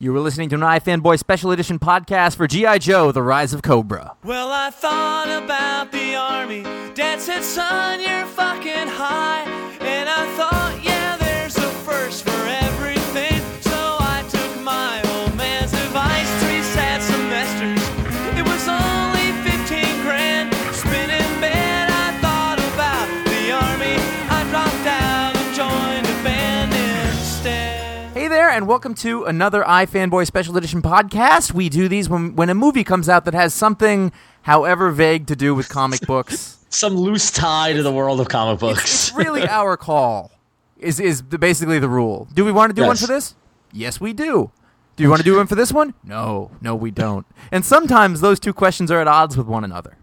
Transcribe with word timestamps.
You 0.00 0.12
were 0.12 0.20
listening 0.20 0.48
to 0.50 0.54
an 0.54 0.60
iFanboy 0.60 1.18
Special 1.18 1.50
Edition 1.50 1.80
podcast 1.80 2.36
for 2.36 2.46
G.I. 2.46 2.78
Joe, 2.78 3.10
The 3.10 3.20
Rise 3.20 3.52
of 3.52 3.62
Cobra. 3.62 4.14
Well, 4.22 4.52
I 4.52 4.70
thought 4.70 5.26
about 5.42 5.90
the 5.90 6.14
army. 6.14 6.62
Dad 6.94 7.20
said, 7.20 7.42
son, 7.42 8.00
you're 8.00 8.24
fucking 8.26 8.86
high. 8.86 9.42
And 9.80 10.08
I 10.08 10.24
thought, 10.36 10.78
yeah, 10.84 10.97
and 28.58 28.66
welcome 28.66 28.92
to 28.92 29.24
another 29.24 29.62
iFanboy 29.62 30.26
Special 30.26 30.56
Edition 30.56 30.82
podcast. 30.82 31.54
We 31.54 31.68
do 31.68 31.86
these 31.86 32.08
when, 32.08 32.34
when 32.34 32.50
a 32.50 32.56
movie 32.56 32.82
comes 32.82 33.08
out 33.08 33.24
that 33.26 33.32
has 33.34 33.54
something, 33.54 34.10
however 34.42 34.90
vague, 34.90 35.28
to 35.28 35.36
do 35.36 35.54
with 35.54 35.68
comic 35.68 36.00
books. 36.08 36.58
some 36.68 36.96
loose 36.96 37.30
tie 37.30 37.72
to 37.72 37.84
the 37.84 37.92
world 37.92 38.20
of 38.20 38.28
comic 38.28 38.58
books. 38.58 38.82
It's 38.82 39.12
really 39.14 39.46
our 39.46 39.76
call. 39.76 40.32
Is 40.76 40.98
is 40.98 41.22
the, 41.22 41.38
basically 41.38 41.78
the 41.78 41.88
rule. 41.88 42.26
Do 42.34 42.44
we 42.44 42.50
want 42.50 42.70
to 42.70 42.74
do 42.74 42.84
one 42.84 42.96
for 42.96 43.06
this? 43.06 43.36
Yes, 43.72 44.00
we 44.00 44.12
do. 44.12 44.50
Do 44.96 45.04
you 45.04 45.08
want 45.08 45.20
to 45.20 45.24
do 45.24 45.36
one 45.36 45.46
for 45.46 45.54
this 45.54 45.70
one? 45.70 45.94
No, 46.02 46.50
no, 46.60 46.74
we 46.74 46.90
don't. 46.90 47.26
And 47.52 47.64
sometimes 47.64 48.20
those 48.20 48.40
two 48.40 48.52
questions 48.52 48.90
are 48.90 49.00
at 49.00 49.06
odds 49.06 49.36
with 49.36 49.46
one 49.46 49.62
another. 49.62 49.98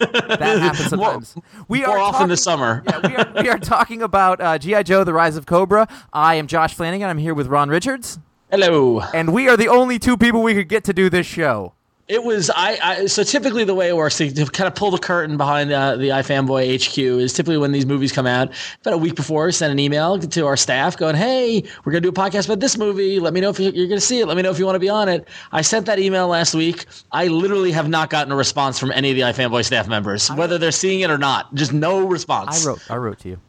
That 0.00 0.40
happens 0.60 0.92
More- 0.94 1.22
sometimes. 1.22 1.34
we 1.68 1.80
more 1.86 1.98
often 1.98 2.12
talking- 2.12 2.28
this 2.28 2.42
summer. 2.42 2.82
yeah, 2.86 3.00
we 3.06 3.16
are, 3.16 3.42
we 3.42 3.48
are 3.48 3.58
talking 3.58 4.02
about 4.02 4.40
uh, 4.40 4.58
GI 4.58 4.82
Joe: 4.84 5.04
The 5.04 5.12
Rise 5.12 5.36
of 5.36 5.46
Cobra. 5.46 5.86
I 6.12 6.34
am 6.36 6.46
Josh 6.46 6.74
Flanagan. 6.74 7.08
I'm 7.08 7.18
here 7.18 7.34
with 7.34 7.46
Ron 7.46 7.68
Richards, 7.68 8.18
Hello. 8.50 9.00
and 9.14 9.32
we 9.32 9.48
are 9.48 9.56
the 9.56 9.68
only 9.68 9.98
two 9.98 10.16
people 10.16 10.42
we 10.42 10.54
could 10.54 10.68
get 10.68 10.84
to 10.84 10.92
do 10.92 11.08
this 11.10 11.26
show. 11.26 11.74
It 12.08 12.24
was 12.24 12.50
I, 12.54 12.78
I. 12.82 13.06
So 13.06 13.22
typically, 13.22 13.64
the 13.64 13.74
way 13.74 13.88
it 13.88 13.96
works 13.96 14.16
to, 14.16 14.32
to 14.32 14.46
kind 14.46 14.66
of 14.66 14.74
pull 14.74 14.90
the 14.90 14.96
curtain 14.98 15.36
behind 15.36 15.70
uh, 15.70 15.96
the 15.96 16.08
iFanboy 16.08 16.76
HQ 16.82 16.96
is 16.98 17.34
typically 17.34 17.58
when 17.58 17.70
these 17.72 17.84
movies 17.84 18.12
come 18.12 18.26
out. 18.26 18.50
About 18.80 18.94
a 18.94 18.98
week 18.98 19.14
before, 19.14 19.52
send 19.52 19.72
an 19.72 19.78
email 19.78 20.18
to 20.18 20.46
our 20.46 20.56
staff 20.56 20.96
going, 20.96 21.16
"Hey, 21.16 21.62
we're 21.84 21.92
gonna 21.92 22.00
do 22.00 22.08
a 22.08 22.12
podcast 22.12 22.46
about 22.46 22.60
this 22.60 22.78
movie. 22.78 23.20
Let 23.20 23.34
me 23.34 23.42
know 23.42 23.50
if 23.50 23.60
you're 23.60 23.86
gonna 23.88 24.00
see 24.00 24.20
it. 24.20 24.26
Let 24.26 24.38
me 24.38 24.42
know 24.42 24.50
if 24.50 24.58
you 24.58 24.64
want 24.64 24.76
to 24.76 24.80
be 24.80 24.88
on 24.88 25.10
it." 25.10 25.28
I 25.52 25.60
sent 25.60 25.84
that 25.84 25.98
email 25.98 26.28
last 26.28 26.54
week. 26.54 26.86
I 27.12 27.26
literally 27.26 27.72
have 27.72 27.90
not 27.90 28.08
gotten 28.08 28.32
a 28.32 28.36
response 28.36 28.78
from 28.78 28.90
any 28.92 29.10
of 29.10 29.16
the 29.16 29.22
iFanboy 29.22 29.66
staff 29.66 29.86
members, 29.86 30.30
whether 30.32 30.56
they're 30.56 30.72
seeing 30.72 31.00
it 31.00 31.10
or 31.10 31.18
not. 31.18 31.54
Just 31.54 31.74
no 31.74 32.06
response. 32.06 32.64
I 32.64 32.68
wrote, 32.70 32.90
I 32.90 32.96
wrote 32.96 33.18
to 33.20 33.28
you, 33.28 33.40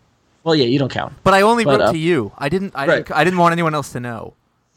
Well, 0.43 0.55
yeah, 0.55 0.65
you 0.65 0.79
don't 0.79 0.91
count. 0.91 1.13
but 1.23 1.33
I 1.33 1.43
only 1.43 1.63
But, 1.63 1.79
wrote 1.79 1.85
uh, 1.87 1.91
to 1.93 1.97
you. 1.97 2.33
I 2.37 2.49
didn't, 2.49 2.73
I 2.75 2.85
right. 2.87 2.95
didn't, 3.05 3.11
I 3.17 3.23
didn't 3.23 3.39
want 3.39 3.53
anyone 3.53 3.73
else 3.73 3.93
to 3.93 4.01
know. 4.01 4.33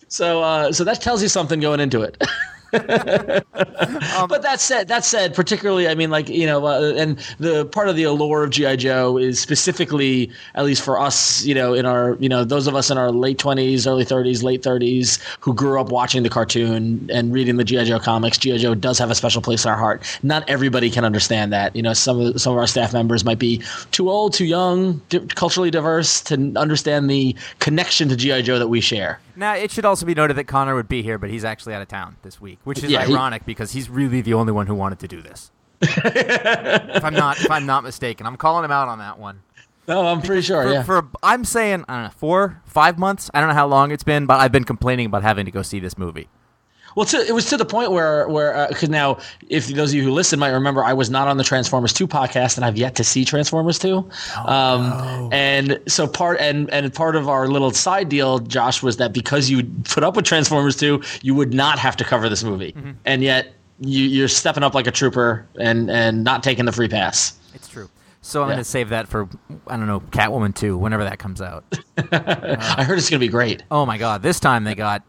So, 0.06 0.40
uh, 0.40 0.70
so 0.72 0.84
that 0.84 1.00
tells 1.00 1.20
you 1.20 1.28
something 1.28 1.58
going 1.58 1.80
into 1.80 2.02
it. 2.02 2.22
but 2.72 4.40
that 4.42 4.56
said, 4.58 4.88
that 4.88 5.04
said, 5.04 5.34
particularly, 5.34 5.88
I 5.88 5.94
mean, 5.94 6.10
like 6.10 6.30
you 6.30 6.46
know, 6.46 6.66
uh, 6.66 6.94
and 6.96 7.18
the 7.38 7.66
part 7.66 7.90
of 7.90 7.96
the 7.96 8.04
allure 8.04 8.44
of 8.44 8.50
GI 8.50 8.78
Joe 8.78 9.18
is 9.18 9.38
specifically, 9.38 10.30
at 10.54 10.64
least 10.64 10.82
for 10.82 10.98
us, 10.98 11.44
you 11.44 11.54
know, 11.54 11.74
in 11.74 11.84
our, 11.84 12.16
you 12.18 12.30
know, 12.30 12.44
those 12.44 12.66
of 12.66 12.74
us 12.74 12.90
in 12.90 12.96
our 12.96 13.10
late 13.10 13.38
twenties, 13.38 13.86
early 13.86 14.06
thirties, 14.06 14.42
late 14.42 14.62
thirties, 14.62 15.18
who 15.40 15.52
grew 15.52 15.78
up 15.78 15.90
watching 15.90 16.22
the 16.22 16.30
cartoon 16.30 17.10
and 17.12 17.34
reading 17.34 17.58
the 17.58 17.64
GI 17.64 17.84
Joe 17.84 17.98
comics. 17.98 18.38
GI 18.38 18.56
Joe 18.56 18.74
does 18.74 18.98
have 18.98 19.10
a 19.10 19.14
special 19.14 19.42
place 19.42 19.66
in 19.66 19.70
our 19.70 19.76
heart. 19.76 20.02
Not 20.22 20.48
everybody 20.48 20.88
can 20.90 21.04
understand 21.04 21.52
that. 21.52 21.76
You 21.76 21.82
know, 21.82 21.92
some 21.92 22.18
of 22.20 22.40
some 22.40 22.54
of 22.54 22.58
our 22.58 22.66
staff 22.66 22.94
members 22.94 23.22
might 23.22 23.38
be 23.38 23.62
too 23.90 24.08
old, 24.08 24.32
too 24.32 24.46
young, 24.46 25.02
di- 25.10 25.26
culturally 25.34 25.70
diverse 25.70 26.22
to 26.22 26.54
understand 26.56 27.10
the 27.10 27.36
connection 27.58 28.08
to 28.08 28.16
GI 28.16 28.42
Joe 28.44 28.58
that 28.58 28.68
we 28.68 28.80
share. 28.80 29.20
Now, 29.34 29.54
it 29.54 29.70
should 29.70 29.84
also 29.84 30.04
be 30.04 30.14
noted 30.14 30.34
that 30.34 30.44
Connor 30.44 30.74
would 30.74 30.88
be 30.88 31.02
here, 31.02 31.18
but 31.18 31.30
he's 31.30 31.44
actually 31.44 31.74
out 31.74 31.82
of 31.82 31.88
town 31.88 32.16
this 32.22 32.40
week, 32.40 32.58
which 32.64 32.82
is 32.82 32.90
Yeah, 32.90 33.04
he- 33.04 33.12
ironic 33.14 33.44
because 33.44 33.72
he's 33.72 33.88
really 33.90 34.20
the 34.20 34.34
only 34.34 34.52
one 34.52 34.66
who 34.66 34.74
wanted 34.74 34.98
to 35.00 35.08
do 35.08 35.22
this. 35.22 35.50
if 35.82 37.04
I'm 37.04 37.14
not, 37.14 37.40
if 37.40 37.50
I'm 37.50 37.66
not 37.66 37.82
mistaken, 37.82 38.26
I'm 38.26 38.36
calling 38.36 38.64
him 38.64 38.70
out 38.70 38.88
on 38.88 38.98
that 38.98 39.18
one. 39.18 39.42
No, 39.88 40.06
I'm 40.06 40.22
pretty 40.22 40.42
sure. 40.42 40.62
For, 40.62 40.72
yeah. 40.72 40.82
for 40.84 41.08
I'm 41.24 41.44
saying 41.44 41.84
I 41.88 41.94
don't 41.94 42.02
know 42.04 42.10
four, 42.10 42.62
five 42.66 42.98
months. 42.98 43.30
I 43.34 43.40
don't 43.40 43.48
know 43.48 43.54
how 43.56 43.66
long 43.66 43.90
it's 43.90 44.04
been, 44.04 44.26
but 44.26 44.38
I've 44.40 44.52
been 44.52 44.64
complaining 44.64 45.06
about 45.06 45.22
having 45.22 45.44
to 45.44 45.50
go 45.50 45.62
see 45.62 45.80
this 45.80 45.98
movie. 45.98 46.28
Well, 46.94 47.06
to, 47.06 47.16
it 47.18 47.32
was 47.34 47.46
to 47.46 47.56
the 47.56 47.64
point 47.64 47.90
where, 47.92 48.28
where 48.28 48.66
because 48.68 48.88
now, 48.88 49.18
if 49.48 49.68
those 49.68 49.90
of 49.90 49.94
you 49.94 50.02
who 50.02 50.10
listen 50.12 50.38
might 50.38 50.50
remember, 50.50 50.84
I 50.84 50.92
was 50.92 51.08
not 51.10 51.28
on 51.28 51.36
the 51.38 51.44
Transformers 51.44 51.92
Two 51.92 52.06
podcast, 52.06 52.56
and 52.56 52.64
I've 52.64 52.76
yet 52.76 52.94
to 52.96 53.04
see 53.04 53.24
Transformers 53.24 53.78
Two. 53.78 54.08
um, 54.46 55.28
And 55.32 55.80
so 55.88 56.06
part 56.06 56.38
and 56.40 56.68
and 56.70 56.92
part 56.92 57.16
of 57.16 57.28
our 57.28 57.48
little 57.48 57.70
side 57.70 58.08
deal, 58.08 58.38
Josh, 58.40 58.82
was 58.82 58.96
that 58.98 59.12
because 59.12 59.48
you 59.50 59.64
put 59.84 60.04
up 60.04 60.16
with 60.16 60.24
Transformers 60.24 60.76
Two, 60.76 61.02
you 61.22 61.34
would 61.34 61.54
not 61.54 61.78
have 61.78 61.96
to 61.98 62.04
cover 62.04 62.28
this 62.28 62.44
movie, 62.44 62.74
and 63.04 63.22
yet 63.22 63.54
you, 63.80 64.04
you're 64.04 64.28
stepping 64.28 64.62
up 64.62 64.74
like 64.74 64.86
a 64.86 64.90
trooper 64.92 65.46
and 65.58 65.90
and 65.90 66.22
not 66.24 66.42
taking 66.42 66.64
the 66.66 66.72
free 66.72 66.88
pass. 66.88 67.34
It's 67.54 67.68
true. 67.68 67.88
So 68.24 68.42
I'm 68.42 68.48
Yeah. 68.50 68.54
going 68.54 68.64
to 68.64 68.70
save 68.70 68.88
that 68.90 69.08
for 69.08 69.28
I 69.66 69.76
don't 69.76 69.86
know 69.88 69.98
Catwoman 70.00 70.54
two 70.54 70.76
whenever 70.78 71.02
that 71.04 71.18
comes 71.18 71.40
out. 71.42 71.64
I 72.12 72.84
heard 72.84 72.98
it's 72.98 73.10
going 73.10 73.18
to 73.20 73.26
be 73.26 73.28
great. 73.30 73.62
Oh 73.70 73.84
my 73.86 73.98
god! 73.98 74.22
This 74.22 74.38
time 74.38 74.64
they 74.64 74.74
got 74.76 75.02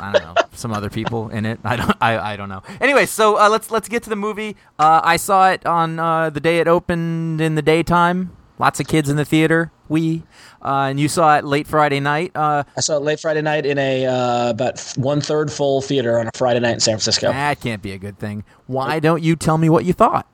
I 0.00 0.12
don't 0.12 0.22
know 0.22 0.34
some 0.52 0.72
other 0.72 0.90
people 0.90 1.28
in 1.28 1.44
it. 1.44 1.60
I 1.64 1.76
don't 1.76 1.96
I, 2.00 2.32
I 2.32 2.36
don't 2.36 2.48
know. 2.48 2.62
Anyway, 2.80 3.06
so 3.06 3.38
uh, 3.38 3.48
let's 3.48 3.70
let's 3.70 3.88
get 3.88 4.02
to 4.04 4.10
the 4.10 4.16
movie. 4.16 4.56
Uh, 4.78 5.00
I 5.02 5.16
saw 5.16 5.50
it 5.50 5.66
on 5.66 5.98
uh, 5.98 6.30
the 6.30 6.40
day 6.40 6.58
it 6.58 6.68
opened 6.68 7.40
in 7.40 7.54
the 7.54 7.62
daytime. 7.62 8.36
Lots 8.58 8.78
of 8.80 8.86
kids 8.86 9.08
in 9.08 9.16
the 9.16 9.24
theater. 9.24 9.72
We 9.88 10.22
uh, 10.62 10.88
and 10.88 11.00
you 11.00 11.08
saw 11.08 11.36
it 11.36 11.44
late 11.44 11.66
Friday 11.66 12.00
night. 12.00 12.32
Uh, 12.34 12.64
I 12.76 12.80
saw 12.80 12.96
it 12.96 13.02
late 13.02 13.20
Friday 13.20 13.42
night 13.42 13.66
in 13.66 13.78
a 13.78 14.06
uh, 14.06 14.50
about 14.50 14.80
one 14.96 15.20
third 15.20 15.52
full 15.52 15.82
theater 15.82 16.18
on 16.18 16.28
a 16.28 16.30
Friday 16.34 16.60
night 16.60 16.74
in 16.74 16.80
San 16.80 16.92
Francisco. 16.92 17.28
that 17.28 17.60
can't 17.60 17.82
be 17.82 17.92
a 17.92 17.98
good 17.98 18.18
thing. 18.18 18.44
Why 18.66 19.00
don't 19.00 19.22
you 19.22 19.36
tell 19.36 19.58
me 19.58 19.68
what 19.68 19.84
you 19.84 19.92
thought? 19.92 20.26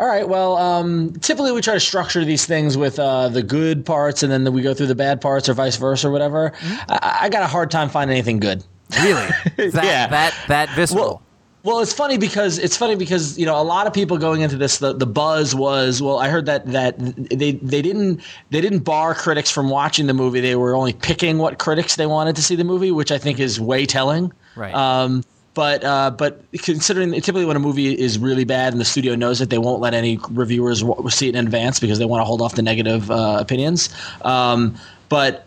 All 0.00 0.06
right. 0.06 0.28
Well, 0.28 0.56
um, 0.56 1.12
typically 1.20 1.52
we 1.52 1.60
try 1.60 1.74
to 1.74 1.80
structure 1.80 2.24
these 2.24 2.44
things 2.46 2.76
with 2.76 2.98
uh, 2.98 3.28
the 3.28 3.42
good 3.42 3.84
parts, 3.84 4.22
and 4.22 4.32
then 4.32 4.52
we 4.52 4.62
go 4.62 4.74
through 4.74 4.86
the 4.88 4.94
bad 4.94 5.20
parts, 5.20 5.48
or 5.48 5.54
vice 5.54 5.76
versa, 5.76 6.08
or 6.08 6.10
whatever. 6.10 6.52
I, 6.88 7.18
I 7.22 7.28
got 7.28 7.42
a 7.42 7.46
hard 7.46 7.70
time 7.70 7.88
finding 7.88 8.16
anything 8.16 8.40
good. 8.40 8.64
Really? 9.02 9.26
That 9.56 9.84
Yeah. 9.84 10.06
that 10.08 10.34
that 10.48 10.68
visceral. 10.70 11.04
Well, 11.04 11.22
well, 11.64 11.80
it's 11.80 11.92
funny 11.92 12.18
because 12.18 12.58
it's 12.58 12.76
funny 12.76 12.96
because 12.96 13.38
you 13.38 13.46
know 13.46 13.60
a 13.60 13.62
lot 13.62 13.86
of 13.86 13.92
people 13.92 14.18
going 14.18 14.40
into 14.40 14.56
this 14.56 14.78
the, 14.78 14.92
the 14.92 15.06
buzz 15.06 15.54
was 15.54 16.02
well 16.02 16.18
I 16.18 16.28
heard 16.28 16.46
that 16.46 16.66
that 16.72 16.96
they 16.98 17.52
they 17.52 17.80
didn't 17.82 18.20
they 18.50 18.60
didn't 18.60 18.80
bar 18.80 19.14
critics 19.14 19.48
from 19.50 19.70
watching 19.70 20.08
the 20.08 20.12
movie 20.14 20.40
they 20.40 20.56
were 20.56 20.74
only 20.74 20.92
picking 20.92 21.38
what 21.38 21.60
critics 21.60 21.94
they 21.94 22.06
wanted 22.06 22.34
to 22.36 22.42
see 22.42 22.56
the 22.56 22.64
movie 22.64 22.90
which 22.90 23.12
I 23.12 23.18
think 23.18 23.38
is 23.38 23.60
way 23.60 23.86
telling 23.86 24.32
Right. 24.56 24.74
um, 24.74 25.22
but 25.54 25.84
uh, 25.84 26.10
but 26.10 26.42
considering 26.52 27.12
typically 27.12 27.44
when 27.44 27.56
a 27.56 27.60
movie 27.60 27.98
is 27.98 28.18
really 28.18 28.44
bad 28.44 28.72
and 28.72 28.80
the 28.80 28.84
studio 28.84 29.14
knows 29.14 29.40
it 29.40 29.50
they 29.50 29.58
won't 29.58 29.80
let 29.80 29.94
any 29.94 30.18
reviewers 30.30 30.80
w- 30.82 31.10
see 31.10 31.28
it 31.28 31.34
in 31.34 31.44
advance 31.44 31.78
because 31.80 31.98
they 31.98 32.04
want 32.04 32.20
to 32.20 32.24
hold 32.24 32.40
off 32.40 32.54
the 32.54 32.62
negative 32.62 33.10
uh, 33.10 33.36
opinions 33.40 33.88
um, 34.22 34.74
but 35.08 35.46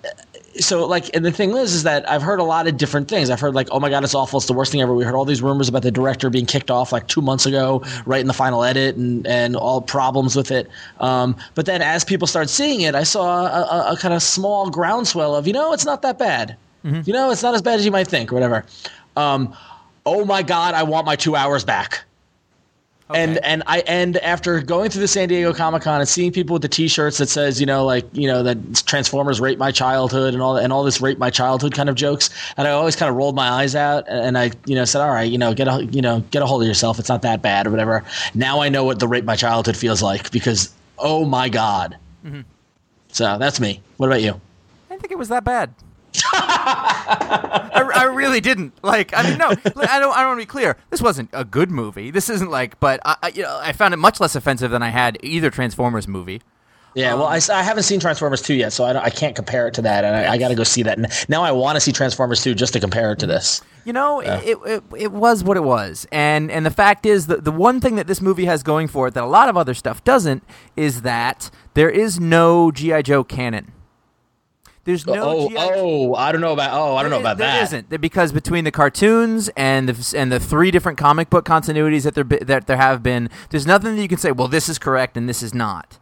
so 0.60 0.86
like 0.86 1.14
and 1.14 1.26
the 1.26 1.32
thing 1.32 1.50
is 1.58 1.74
is 1.74 1.84
that 1.84 2.10
i've 2.10 2.22
heard 2.22 2.40
a 2.40 2.44
lot 2.44 2.66
of 2.68 2.78
different 2.78 3.10
things. 3.10 3.30
I've 3.30 3.42
heard 3.42 3.56
like 3.56 3.68
oh 3.72 3.80
my 3.80 3.90
god 3.90 4.04
it's 4.04 4.16
awful. 4.16 4.38
It's 4.38 4.48
the 4.48 4.54
worst 4.54 4.72
thing 4.72 4.82
ever. 4.82 4.94
We 4.94 5.04
heard 5.04 5.16
all 5.16 5.26
these 5.26 5.42
rumors 5.42 5.68
about 5.68 5.82
the 5.82 5.92
director 5.92 6.30
being 6.30 6.46
kicked 6.46 6.72
off 6.72 6.92
like 6.92 7.08
two 7.08 7.22
months 7.22 7.46
ago 7.46 7.84
right 8.06 8.22
in 8.22 8.28
the 8.28 8.34
final 8.34 8.64
edit 8.64 8.96
and 8.96 9.28
and 9.28 9.56
all 9.56 9.82
problems 9.82 10.36
with 10.36 10.52
it. 10.52 10.70
Um, 11.00 11.36
but 11.56 11.66
then 11.66 11.82
as 11.82 12.06
people 12.06 12.28
start 12.28 12.50
seeing 12.50 12.82
it 12.82 12.96
i 12.96 13.04
saw 13.04 13.48
a, 13.48 13.62
a, 13.90 13.94
a 13.94 13.98
kind 13.98 14.14
of 14.14 14.24
small 14.24 14.70
groundswell 14.70 15.36
of 15.36 15.46
you 15.46 15.54
know 15.54 15.74
it's 15.74 15.86
not 15.86 16.02
that 16.04 16.18
bad. 16.18 16.56
You 17.06 17.14
know 17.14 17.32
it's 17.32 17.44
not 17.44 17.54
as 17.56 17.62
bad 17.62 17.80
as 17.80 17.86
you 17.86 17.92
might 17.92 18.08
think 18.08 18.32
or 18.32 18.36
whatever. 18.36 18.64
Um, 19.18 19.54
oh 20.06 20.26
my 20.26 20.42
god 20.42 20.74
i 20.74 20.84
want 20.84 21.06
my 21.06 21.16
two 21.16 21.36
hours 21.36 21.64
back 21.64 22.06
and 23.14 23.38
and 23.46 23.62
I 23.68 23.80
and 23.82 24.18
after 24.18 24.62
going 24.62 24.90
through 24.90 25.02
the 25.02 25.08
San 25.08 25.30
Diego 25.30 25.54
Comic 25.54 25.84
Con 25.84 26.00
and 26.00 26.10
seeing 26.10 26.32
people 26.32 26.54
with 26.54 26.64
the 26.64 26.68
T-shirts 26.68 27.20
that 27.20 27.30
says 27.30 27.60
you 27.60 27.66
know 27.68 27.86
like 27.86 28.04
you 28.14 28.28
know 28.28 28.42
that 28.42 28.84
Transformers 28.88 29.40
rape 29.40 29.60
my 29.60 29.72
childhood 29.72 30.34
and 30.34 30.42
all 30.42 30.58
and 30.58 30.74
all 30.74 30.84
this 30.84 31.02
rape 31.02 31.20
my 31.20 31.30
childhood 31.30 31.76
kind 31.76 31.88
of 31.88 31.96
jokes, 31.96 32.32
and 32.58 32.68
I 32.68 32.72
always 32.72 32.96
kind 32.96 33.10
of 33.10 33.16
rolled 33.16 33.36
my 33.36 33.48
eyes 33.48 33.76
out 33.76 34.06
and 34.08 34.38
I 34.38 34.52
you 34.66 34.74
know 34.74 34.86
said 34.86 35.02
all 35.02 35.12
right 35.12 35.32
you 35.32 35.38
know 35.38 35.54
get 35.54 35.68
a 35.68 35.86
you 35.86 36.02
know 36.02 36.22
get 36.32 36.42
a 36.42 36.48
hold 36.48 36.64
of 36.64 36.68
yourself 36.68 36.98
it's 36.98 37.10
not 37.10 37.22
that 37.22 37.44
bad 37.44 37.68
or 37.68 37.72
whatever. 37.72 38.04
Now 38.34 38.62
I 38.62 38.70
know 38.70 38.84
what 38.84 39.00
the 39.00 39.08
rape 39.08 39.26
my 39.26 39.36
childhood 39.36 39.78
feels 39.78 40.02
like 40.02 40.32
because 40.32 40.74
oh 40.98 41.26
my 41.26 41.48
god. 41.48 41.98
Mm-hmm. 42.26 42.42
So 43.10 43.38
that's 43.38 43.60
me. 43.60 43.82
What 43.98 44.08
about 44.08 44.24
you? 44.24 44.32
I 44.32 44.90
didn't 44.90 45.02
think 45.02 45.12
it 45.12 45.20
was 45.20 45.30
that 45.30 45.44
bad. 45.44 45.74
I, 47.76 47.92
I 47.94 48.04
really 48.06 48.42
didn't. 48.42 48.74
Like, 48.84 49.14
I 49.16 49.24
mean, 49.24 49.38
no, 49.38 49.50
I 49.50 49.54
don't. 49.56 49.86
I 49.86 50.00
don't 50.00 50.28
want 50.28 50.40
to 50.40 50.42
be 50.42 50.46
clear. 50.46 50.78
This 50.90 51.02
wasn't 51.02 51.30
a 51.34 51.46
good 51.46 51.72
movie. 51.72 52.12
This 52.12 52.30
isn't 52.30 52.50
like, 52.50 52.80
but 52.80 53.00
I, 53.06 53.18
I, 53.24 53.28
you 53.30 53.44
know, 53.44 53.60
I 53.62 53.72
found 53.74 53.94
it 53.94 53.98
much 53.98 54.20
less 54.20 54.36
offensive 54.36 54.72
than 54.72 54.84
I 54.84 54.90
had 54.90 55.18
either 55.22 55.50
Transformers 55.50 56.08
movie. 56.08 56.42
Yeah, 56.96 57.14
well, 57.16 57.26
I 57.26 57.38
um, 57.38 57.64
haven't 57.66 57.84
seen 57.84 58.00
Transformers 58.00 58.42
2 58.42 58.54
yet, 58.54 58.72
so 58.72 58.86
I, 58.86 58.94
don't, 58.94 59.04
I 59.04 59.10
can't 59.10 59.36
compare 59.36 59.68
it 59.68 59.74
to 59.74 59.82
that, 59.82 60.06
and 60.06 60.16
I, 60.16 60.32
I 60.34 60.38
got 60.38 60.48
to 60.48 60.56
go 60.56 60.64
see 60.64 60.82
that. 60.84 60.98
And 60.98 61.12
now 61.28 61.44
I 61.44 61.52
want 61.52 61.76
to 61.76 61.82
see 61.82 61.92
Transformers 61.92 62.42
2 62.42 62.56
just 62.56 62.72
to 62.72 62.80
compare 62.80 63.12
it 63.12 63.20
to 63.20 63.28
this. 63.28 63.62
You 63.84 63.92
know, 63.92 64.22
it, 64.22 64.58
it 64.66 64.84
it 64.98 65.12
was 65.12 65.44
what 65.44 65.58
it 65.58 65.64
was, 65.64 66.08
and 66.12 66.50
and 66.50 66.66
the 66.66 66.72
fact 66.72 67.06
is 67.06 67.28
that 67.28 67.44
the 67.44 67.52
one 67.52 67.80
thing 67.82 67.98
that 67.98 68.08
this 68.08 68.20
movie 68.20 68.46
has 68.46 68.64
going 68.64 68.88
for 68.88 69.08
it 69.08 69.14
that 69.14 69.24
a 69.24 69.28
lot 69.28 69.48
of 69.48 69.58
other 69.58 69.76
stuff 69.76 70.04
doesn't 70.04 70.42
is 70.76 71.04
that 71.04 71.52
there 71.76 71.90
is 71.90 72.20
no 72.20 72.72
GI 72.72 73.04
Joe 73.04 73.24
canon. 73.24 73.72
There's 74.86 75.06
uh, 75.08 75.16
no 75.16 75.24
oh, 75.24 75.50
GI 75.50 75.56
oh, 75.58 76.14
I 76.16 76.32
don't 76.32 76.42
know 76.42 76.54
about. 76.54 76.72
Oh, 76.74 76.96
I 76.96 77.02
don't 77.02 77.10
know 77.12 77.18
There- 77.18 77.22
about 77.24 77.38
there 77.38 77.48
that. 77.48 77.64
isn't 77.64 78.02
because 78.02 78.32
between 78.32 78.64
the 78.64 78.72
cartoons 78.72 79.50
and 79.58 79.90
the 79.90 80.18
and 80.18 80.32
the 80.32 80.40
three 80.40 80.72
different 80.72 80.98
comic 80.98 81.30
book 81.30 81.46
continuities 81.46 82.04
that 82.04 82.16
there 82.16 82.24
that 82.24 82.68
there 82.68 82.78
have 82.78 83.04
been, 83.04 83.30
there's 83.50 83.68
nothing 83.68 83.96
that 83.96 84.02
you 84.02 84.08
can 84.08 84.18
say. 84.20 84.32
Well, 84.32 84.48
this 84.48 84.70
is 84.70 84.80
correct 84.80 85.18
and 85.18 85.28
this 85.28 85.44
is 85.44 85.54
not. 85.54 86.00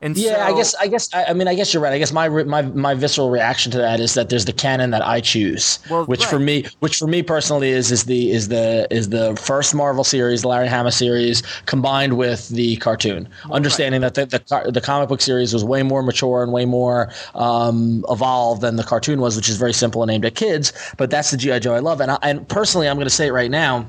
And 0.00 0.16
Yeah, 0.16 0.46
I 0.46 0.54
guess. 0.54 0.74
I 0.74 0.88
guess. 0.88 1.12
I, 1.14 1.24
I 1.26 1.32
mean, 1.32 1.48
I 1.48 1.54
guess 1.54 1.72
you're 1.72 1.82
right. 1.82 1.92
I 1.92 1.98
guess 1.98 2.12
my 2.12 2.28
my 2.28 2.62
my 2.62 2.94
visceral 2.94 3.30
reaction 3.30 3.72
to 3.72 3.78
that 3.78 4.00
is 4.00 4.14
that 4.14 4.28
there's 4.28 4.44
the 4.44 4.52
canon 4.52 4.90
that 4.90 5.06
I 5.06 5.20
choose, 5.20 5.78
Well, 5.88 6.04
which 6.04 6.24
for 6.24 6.38
me, 6.38 6.66
which 6.80 6.98
for 6.98 7.06
me 7.06 7.22
personally 7.22 7.70
is 7.70 7.90
is 7.90 8.04
the 8.04 8.30
is 8.30 8.48
the 8.48 8.86
is 8.90 9.08
the 9.08 9.34
first 9.36 9.74
Marvel 9.74 10.04
series, 10.04 10.42
the 10.42 10.48
Larry 10.48 10.68
Hama 10.68 10.92
series, 10.92 11.42
combined 11.66 12.18
with 12.18 12.48
the 12.50 12.76
cartoon. 12.76 13.28
Understanding 13.50 14.02
that 14.02 14.14
the, 14.14 14.26
the 14.26 14.70
the 14.70 14.80
comic 14.80 15.08
book 15.08 15.20
series 15.20 15.54
was 15.54 15.64
way 15.64 15.82
more 15.82 16.02
mature 16.02 16.42
and 16.42 16.52
way 16.52 16.66
more 16.66 17.10
um, 17.34 18.04
evolved 18.10 18.60
than 18.60 18.76
the 18.76 18.84
cartoon 18.84 19.20
was, 19.20 19.36
which 19.36 19.48
is 19.48 19.56
very 19.56 19.72
simple 19.72 20.02
and 20.02 20.10
aimed 20.10 20.24
at 20.24 20.34
kids. 20.34 20.72
But 20.98 21.10
that's 21.10 21.30
the 21.30 21.36
GI 21.36 21.60
Joe 21.60 21.74
I 21.74 21.78
love, 21.78 22.00
and 22.00 22.10
I, 22.10 22.18
and 22.22 22.46
personally, 22.48 22.88
I'm 22.88 22.96
going 22.96 23.06
to 23.06 23.10
say 23.10 23.28
it 23.28 23.32
right 23.32 23.50
now. 23.50 23.86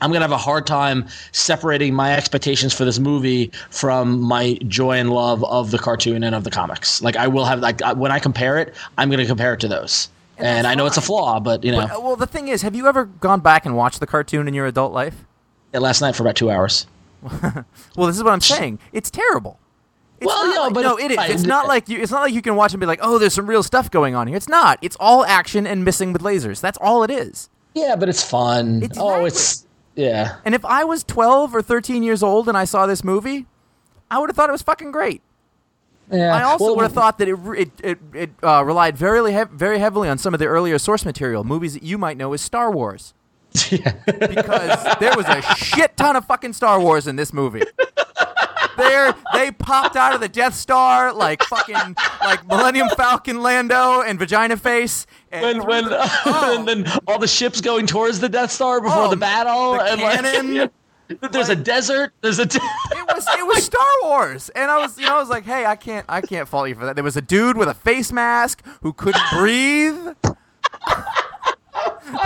I'm 0.00 0.10
gonna 0.10 0.24
have 0.24 0.32
a 0.32 0.36
hard 0.36 0.66
time 0.66 1.06
separating 1.32 1.94
my 1.94 2.12
expectations 2.14 2.72
for 2.74 2.84
this 2.84 2.98
movie 2.98 3.50
from 3.70 4.20
my 4.20 4.54
joy 4.68 4.98
and 4.98 5.10
love 5.10 5.42
of 5.44 5.70
the 5.70 5.78
cartoon 5.78 6.22
and 6.24 6.34
of 6.34 6.44
the 6.44 6.50
comics. 6.50 7.00
Like 7.02 7.16
I 7.16 7.26
will 7.28 7.44
have 7.44 7.60
like 7.60 7.80
when 7.96 8.12
I 8.12 8.18
compare 8.18 8.58
it, 8.58 8.74
I'm 8.98 9.10
gonna 9.10 9.26
compare 9.26 9.54
it 9.54 9.60
to 9.60 9.68
those. 9.68 10.08
And, 10.36 10.64
that's 10.64 10.66
I 10.66 10.74
know 10.74 10.86
it's 10.86 10.96
a 10.96 11.00
flaw, 11.00 11.38
but 11.38 11.62
you 11.64 11.70
know, 11.72 11.86
But, 11.86 12.02
well, 12.02 12.16
the 12.16 12.26
thing 12.26 12.48
is, 12.48 12.62
have 12.62 12.74
you 12.74 12.88
ever 12.88 13.04
gone 13.04 13.38
back 13.40 13.64
and 13.66 13.76
watched 13.76 14.00
the 14.00 14.06
cartoon 14.06 14.48
in 14.48 14.54
your 14.54 14.66
adult 14.66 14.92
life? 14.92 15.24
Yeah, 15.72 15.78
last 15.80 16.00
night 16.00 16.16
for 16.16 16.22
about 16.24 16.36
two 16.36 16.50
hours. 16.50 16.86
Well, 17.96 18.08
this 18.08 18.16
is 18.16 18.22
what 18.24 18.32
I'm 18.32 18.40
saying. 18.40 18.80
It's 18.92 19.10
terrible. 19.10 19.58
It's 20.20 20.26
Well, 20.26 20.46
not 20.48 20.54
no, 20.54 20.62
like- 20.64 20.74
but 20.74 20.82
no, 20.82 20.96
it's 20.96 21.04
it 21.04 21.10
is. 21.30 21.40
fine. 21.42 21.48
Not 21.48 21.68
like 21.68 21.88
you. 21.88 22.00
It's 22.00 22.10
not 22.12 22.22
like 22.22 22.34
you 22.34 22.42
can 22.42 22.56
watch 22.56 22.72
and 22.72 22.80
be 22.80 22.86
like, 22.86 22.98
"Oh, 23.02 23.18
there's 23.18 23.34
some 23.34 23.46
real 23.46 23.62
stuff 23.62 23.90
going 23.90 24.14
on 24.14 24.26
here." 24.26 24.36
It's 24.36 24.48
not. 24.48 24.78
It's 24.82 24.96
all 24.98 25.24
action 25.24 25.66
and 25.66 25.84
missing 25.84 26.12
with 26.12 26.22
lasers. 26.22 26.60
That's 26.60 26.78
all 26.80 27.02
it 27.04 27.10
is. 27.10 27.48
Yeah, 27.74 27.94
but 27.96 28.08
it's 28.08 28.22
fun. 28.22 28.80
Oh, 28.82 28.84
it's 28.86 28.98
oh, 28.98 29.08
exactly. 29.24 29.26
it's 29.28 29.63
yeah. 29.96 30.36
And 30.44 30.54
if 30.54 30.64
I 30.64 30.84
was 30.84 31.04
12 31.04 31.54
or 31.54 31.62
13 31.62 32.02
years 32.02 32.22
old 32.22 32.48
and 32.48 32.56
I 32.56 32.64
saw 32.64 32.86
this 32.86 33.02
movie, 33.04 33.46
I 34.10 34.18
would 34.18 34.28
have 34.30 34.36
thought 34.36 34.48
it 34.48 34.52
was 34.52 34.62
fucking 34.62 34.90
great. 34.92 35.22
Yeah. 36.10 36.34
I 36.34 36.42
also 36.42 36.66
Well, 36.66 36.76
would 36.76 36.82
have 36.82 36.92
thought 36.92 37.18
that 37.18 37.28
it 37.28 37.38
it 37.56 37.70
it, 37.82 37.98
it 38.12 38.30
uh, 38.42 38.62
relied 38.64 38.96
very 38.96 39.32
hev- 39.32 39.50
very 39.50 39.78
heavily 39.78 40.08
on 40.08 40.18
some 40.18 40.34
of 40.34 40.40
the 40.40 40.46
earlier 40.46 40.78
source 40.78 41.04
material, 41.04 41.44
movies 41.44 41.74
that 41.74 41.82
you 41.82 41.96
might 41.96 42.16
know 42.18 42.32
as 42.34 42.42
Star 42.42 42.70
Wars, 42.70 43.14
because 43.70 44.96
there 45.00 45.16
was 45.16 45.26
a 45.26 45.40
shit 45.56 45.96
ton 45.96 46.14
of 46.16 46.26
fucking 46.26 46.52
Star 46.52 46.78
Wars 46.80 47.06
in 47.06 47.16
this 47.16 47.32
movie. 47.32 47.62
They're 48.76 49.14
they 49.32 49.50
popped 49.50 49.96
out 49.96 50.14
of 50.14 50.20
the 50.20 50.28
Death 50.28 50.54
Star 50.54 51.12
like 51.12 51.42
fucking 51.44 51.96
like 52.20 52.46
Millennium 52.46 52.88
Falcon 52.96 53.42
Lando 53.42 54.00
and 54.02 54.18
Vagina 54.18 54.56
Face. 54.56 55.06
And 55.30 55.64
when 55.64 55.66
when 55.66 55.84
and 55.92 56.68
then 56.68 56.84
oh. 56.86 56.98
all 57.06 57.18
the 57.18 57.28
ships 57.28 57.60
going 57.60 57.86
towards 57.86 58.20
the 58.20 58.28
Death 58.28 58.50
Star 58.50 58.80
before 58.80 59.04
Oh, 59.04 59.10
the 59.10 59.16
battle 59.16 59.72
the 59.74 59.82
and 59.82 60.00
cannon. 60.00 60.54
like 61.20 61.32
there's 61.32 61.50
a 61.50 61.56
desert. 61.56 62.12
There's 62.22 62.38
a. 62.38 62.46
De- 62.46 62.56
it 62.92 63.14
was 63.14 63.26
it 63.38 63.46
was 63.46 63.64
Star 63.64 63.86
Wars, 64.02 64.48
and 64.50 64.70
I 64.70 64.78
was 64.78 64.98
you 64.98 65.06
know 65.06 65.16
I 65.16 65.20
was 65.20 65.28
like, 65.28 65.44
hey, 65.44 65.66
I 65.66 65.76
can't 65.76 66.06
I 66.08 66.20
can't 66.20 66.48
fault 66.48 66.68
you 66.68 66.74
for 66.74 66.86
that. 66.86 66.94
There 66.94 67.04
was 67.04 67.16
a 67.16 67.22
dude 67.22 67.56
with 67.56 67.68
a 67.68 67.74
face 67.74 68.12
mask 68.12 68.64
who 68.82 68.92
couldn't 68.92 69.22
breathe. 69.32 69.96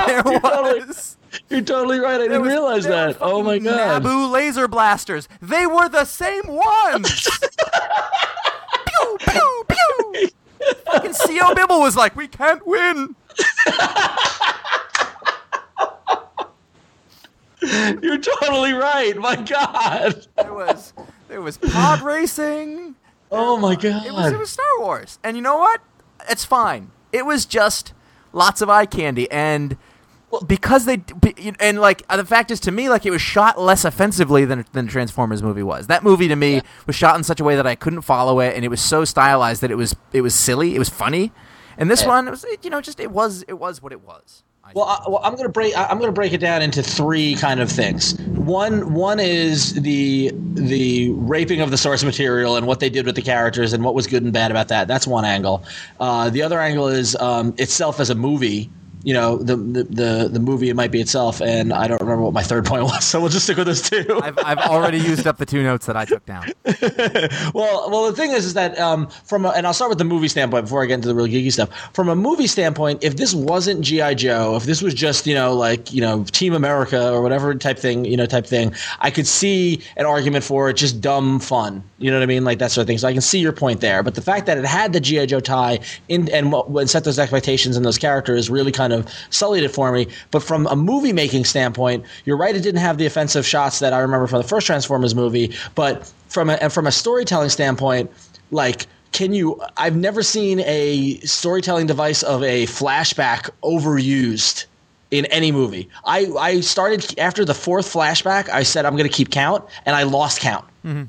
there 0.06 0.22
was. 0.22 1.17
You're 1.48 1.62
totally 1.62 1.98
right. 2.00 2.16
I 2.20 2.24
didn't 2.24 2.42
was- 2.42 2.50
realize 2.50 2.84
that. 2.84 3.16
Oh 3.20 3.42
my 3.42 3.58
god. 3.58 4.02
Naboo 4.02 4.30
laser 4.30 4.68
blasters. 4.68 5.28
They 5.40 5.66
were 5.66 5.88
the 5.88 6.04
same 6.04 6.46
ones. 6.46 7.28
pew 8.86 9.18
pew 9.20 9.64
pew. 9.68 10.28
Fucking 10.86 11.12
Sio 11.12 11.54
Bibble 11.54 11.80
was 11.80 11.96
like, 11.96 12.16
we 12.16 12.28
can't 12.28 12.66
win. 12.66 13.14
You're 18.02 18.18
totally 18.18 18.72
right. 18.72 19.16
My 19.16 19.36
god. 19.36 20.26
There 20.36 20.54
was 20.54 20.92
there 21.28 21.40
was 21.42 21.58
pod 21.58 22.02
racing. 22.02 22.94
Oh 23.32 23.56
my 23.56 23.74
god. 23.74 24.06
It 24.06 24.12
was 24.12 24.32
it 24.32 24.38
was 24.38 24.50
Star 24.50 24.64
Wars, 24.80 25.18
and 25.24 25.36
you 25.36 25.42
know 25.42 25.58
what? 25.58 25.80
It's 26.28 26.44
fine. 26.44 26.90
It 27.12 27.26
was 27.26 27.46
just 27.46 27.92
lots 28.32 28.62
of 28.62 28.70
eye 28.70 28.86
candy, 28.86 29.28
and 29.30 29.76
because 30.46 30.84
they 30.84 31.02
and 31.60 31.80
like 31.80 32.02
uh, 32.10 32.16
the 32.16 32.24
fact 32.24 32.50
is 32.50 32.60
to 32.60 32.72
me 32.72 32.88
like 32.88 33.06
it 33.06 33.10
was 33.10 33.22
shot 33.22 33.60
less 33.60 33.84
offensively 33.84 34.44
than 34.44 34.64
than 34.72 34.86
Transformers 34.88 35.42
movie 35.42 35.62
was. 35.62 35.86
That 35.88 36.04
movie 36.04 36.28
to 36.28 36.36
me 36.36 36.62
was 36.86 36.96
shot 36.96 37.16
in 37.16 37.24
such 37.24 37.40
a 37.40 37.44
way 37.44 37.56
that 37.56 37.66
I 37.66 37.74
couldn't 37.74 38.02
follow 38.02 38.40
it, 38.40 38.54
and 38.56 38.64
it 38.64 38.68
was 38.68 38.80
so 38.80 39.04
stylized 39.04 39.62
that 39.62 39.70
it 39.70 39.76
was 39.76 39.96
it 40.12 40.22
was 40.22 40.34
silly, 40.34 40.74
it 40.76 40.78
was 40.78 40.88
funny. 40.90 41.32
And 41.78 41.90
this 41.90 42.04
one, 42.04 42.28
it 42.28 42.32
was 42.32 42.44
you 42.62 42.70
know 42.70 42.80
just 42.80 43.00
it 43.00 43.10
was 43.10 43.44
it 43.48 43.54
was 43.54 43.82
what 43.82 43.92
it 43.92 44.02
was. 44.02 44.44
Well, 44.74 44.86
I, 44.86 45.02
well, 45.08 45.20
I'm 45.24 45.36
gonna 45.36 45.48
break. 45.50 45.74
I'm 45.76 45.98
gonna 45.98 46.12
break 46.12 46.32
it 46.32 46.38
down 46.38 46.62
into 46.62 46.82
three 46.82 47.34
kind 47.36 47.60
of 47.60 47.70
things. 47.70 48.18
One, 48.20 48.94
one 48.94 49.20
is 49.20 49.74
the 49.74 50.30
the 50.54 51.10
raping 51.12 51.60
of 51.60 51.70
the 51.72 51.78
source 51.78 52.04
material 52.04 52.56
and 52.56 52.66
what 52.66 52.80
they 52.80 52.90
did 52.90 53.06
with 53.06 53.16
the 53.16 53.22
characters 53.22 53.72
and 53.72 53.84
what 53.84 53.94
was 53.94 54.06
good 54.06 54.22
and 54.24 54.32
bad 54.32 54.50
about 54.50 54.68
that. 54.68 54.88
That's 54.88 55.06
one 55.06 55.24
angle. 55.24 55.64
Uh, 56.00 56.30
the 56.30 56.42
other 56.42 56.60
angle 56.60 56.88
is 56.88 57.16
um, 57.16 57.54
itself 57.58 58.00
as 58.00 58.10
a 58.10 58.14
movie. 58.14 58.70
You 59.04 59.14
know, 59.14 59.38
the, 59.38 59.56
the 59.56 59.84
the 59.84 60.28
the 60.32 60.40
movie 60.40 60.68
it 60.68 60.74
might 60.76 60.90
be 60.90 61.00
itself, 61.00 61.40
and 61.40 61.72
I 61.72 61.86
don't 61.86 62.00
remember 62.00 62.22
what 62.22 62.32
my 62.32 62.42
third 62.42 62.64
point 62.64 62.82
was, 62.84 63.04
so 63.04 63.20
we'll 63.20 63.28
just 63.28 63.44
stick 63.44 63.56
with 63.56 63.66
those 63.66 63.88
two. 63.88 64.20
I've 64.22 64.38
I've 64.38 64.58
already 64.58 64.98
used 64.98 65.26
up 65.26 65.38
the 65.38 65.46
two 65.46 65.62
notes 65.62 65.86
that 65.86 65.96
I 65.96 66.04
took 66.04 66.24
down. 66.26 66.46
well, 67.54 67.90
well, 67.90 68.06
the 68.10 68.14
thing 68.14 68.32
is, 68.32 68.44
is 68.44 68.54
that 68.54 68.78
um, 68.78 69.08
from 69.24 69.44
a, 69.44 69.50
and 69.50 69.66
I'll 69.66 69.74
start 69.74 69.88
with 69.88 69.98
the 69.98 70.04
movie 70.04 70.28
standpoint 70.28 70.64
before 70.64 70.82
I 70.82 70.86
get 70.86 70.94
into 70.94 71.08
the 71.08 71.14
real 71.14 71.26
geeky 71.26 71.52
stuff. 71.52 71.70
From 71.92 72.08
a 72.08 72.16
movie 72.16 72.46
standpoint, 72.46 73.02
if 73.02 73.16
this 73.16 73.34
wasn't 73.34 73.82
GI 73.82 74.16
Joe, 74.16 74.56
if 74.56 74.64
this 74.64 74.82
was 74.82 74.94
just 74.94 75.26
you 75.26 75.34
know 75.34 75.54
like 75.54 75.92
you 75.92 76.00
know 76.00 76.24
Team 76.24 76.54
America 76.54 77.12
or 77.12 77.22
whatever 77.22 77.54
type 77.54 77.78
thing, 77.78 78.04
you 78.04 78.16
know 78.16 78.26
type 78.26 78.46
thing, 78.46 78.74
I 79.00 79.10
could 79.10 79.26
see 79.26 79.82
an 79.96 80.06
argument 80.06 80.44
for 80.44 80.68
it, 80.70 80.74
just 80.74 81.00
dumb 81.00 81.40
fun. 81.40 81.82
You 82.00 82.12
know 82.12 82.18
what 82.18 82.22
I 82.22 82.26
mean, 82.26 82.44
like 82.44 82.60
that 82.60 82.70
sort 82.70 82.82
of 82.82 82.86
thing. 82.86 82.98
So 82.98 83.08
I 83.08 83.12
can 83.12 83.20
see 83.20 83.40
your 83.40 83.52
point 83.52 83.80
there. 83.80 84.04
But 84.04 84.14
the 84.14 84.22
fact 84.22 84.46
that 84.46 84.56
it 84.56 84.64
had 84.64 84.92
the 84.92 85.00
GI 85.00 85.26
Joe 85.26 85.40
tie 85.40 85.80
in 86.08 86.28
and 86.30 86.52
what 86.52 86.88
set 86.88 87.02
those 87.02 87.18
expectations 87.18 87.76
and 87.76 87.84
those 87.84 87.98
characters 87.98 88.48
really 88.48 88.70
kind 88.70 88.92
of 88.92 89.08
sullied 89.30 89.64
it 89.64 89.70
for 89.70 89.90
me. 89.90 90.06
But 90.30 90.44
from 90.44 90.68
a 90.68 90.76
movie 90.76 91.12
making 91.12 91.44
standpoint, 91.44 92.04
you're 92.24 92.36
right. 92.36 92.54
It 92.54 92.62
didn't 92.62 92.80
have 92.80 92.98
the 92.98 93.06
offensive 93.06 93.44
shots 93.44 93.80
that 93.80 93.92
I 93.92 93.98
remember 93.98 94.28
from 94.28 94.40
the 94.40 94.46
first 94.46 94.66
Transformers 94.66 95.14
movie, 95.14 95.52
but 95.74 96.12
from 96.28 96.50
a 96.50 96.54
and 96.54 96.72
from 96.72 96.86
a 96.86 96.92
storytelling 96.92 97.48
standpoint, 97.48 98.10
like 98.52 98.86
can 99.10 99.32
you 99.32 99.60
I've 99.76 99.96
never 99.96 100.22
seen 100.22 100.60
a 100.60 101.18
storytelling 101.20 101.86
device 101.86 102.22
of 102.22 102.44
a 102.44 102.66
flashback 102.66 103.50
overused 103.64 104.66
in 105.10 105.24
any 105.26 105.50
movie. 105.50 105.88
I 106.04 106.26
I 106.38 106.60
started 106.60 107.18
after 107.18 107.44
the 107.44 107.54
fourth 107.54 107.92
flashback, 107.92 108.48
I 108.48 108.62
said 108.62 108.84
I'm 108.84 108.94
going 108.94 109.08
to 109.08 109.14
keep 109.14 109.30
count 109.30 109.64
and 109.84 109.96
I 109.96 110.04
lost 110.04 110.40
count. 110.40 110.64
Mm-hmm. 110.84 111.04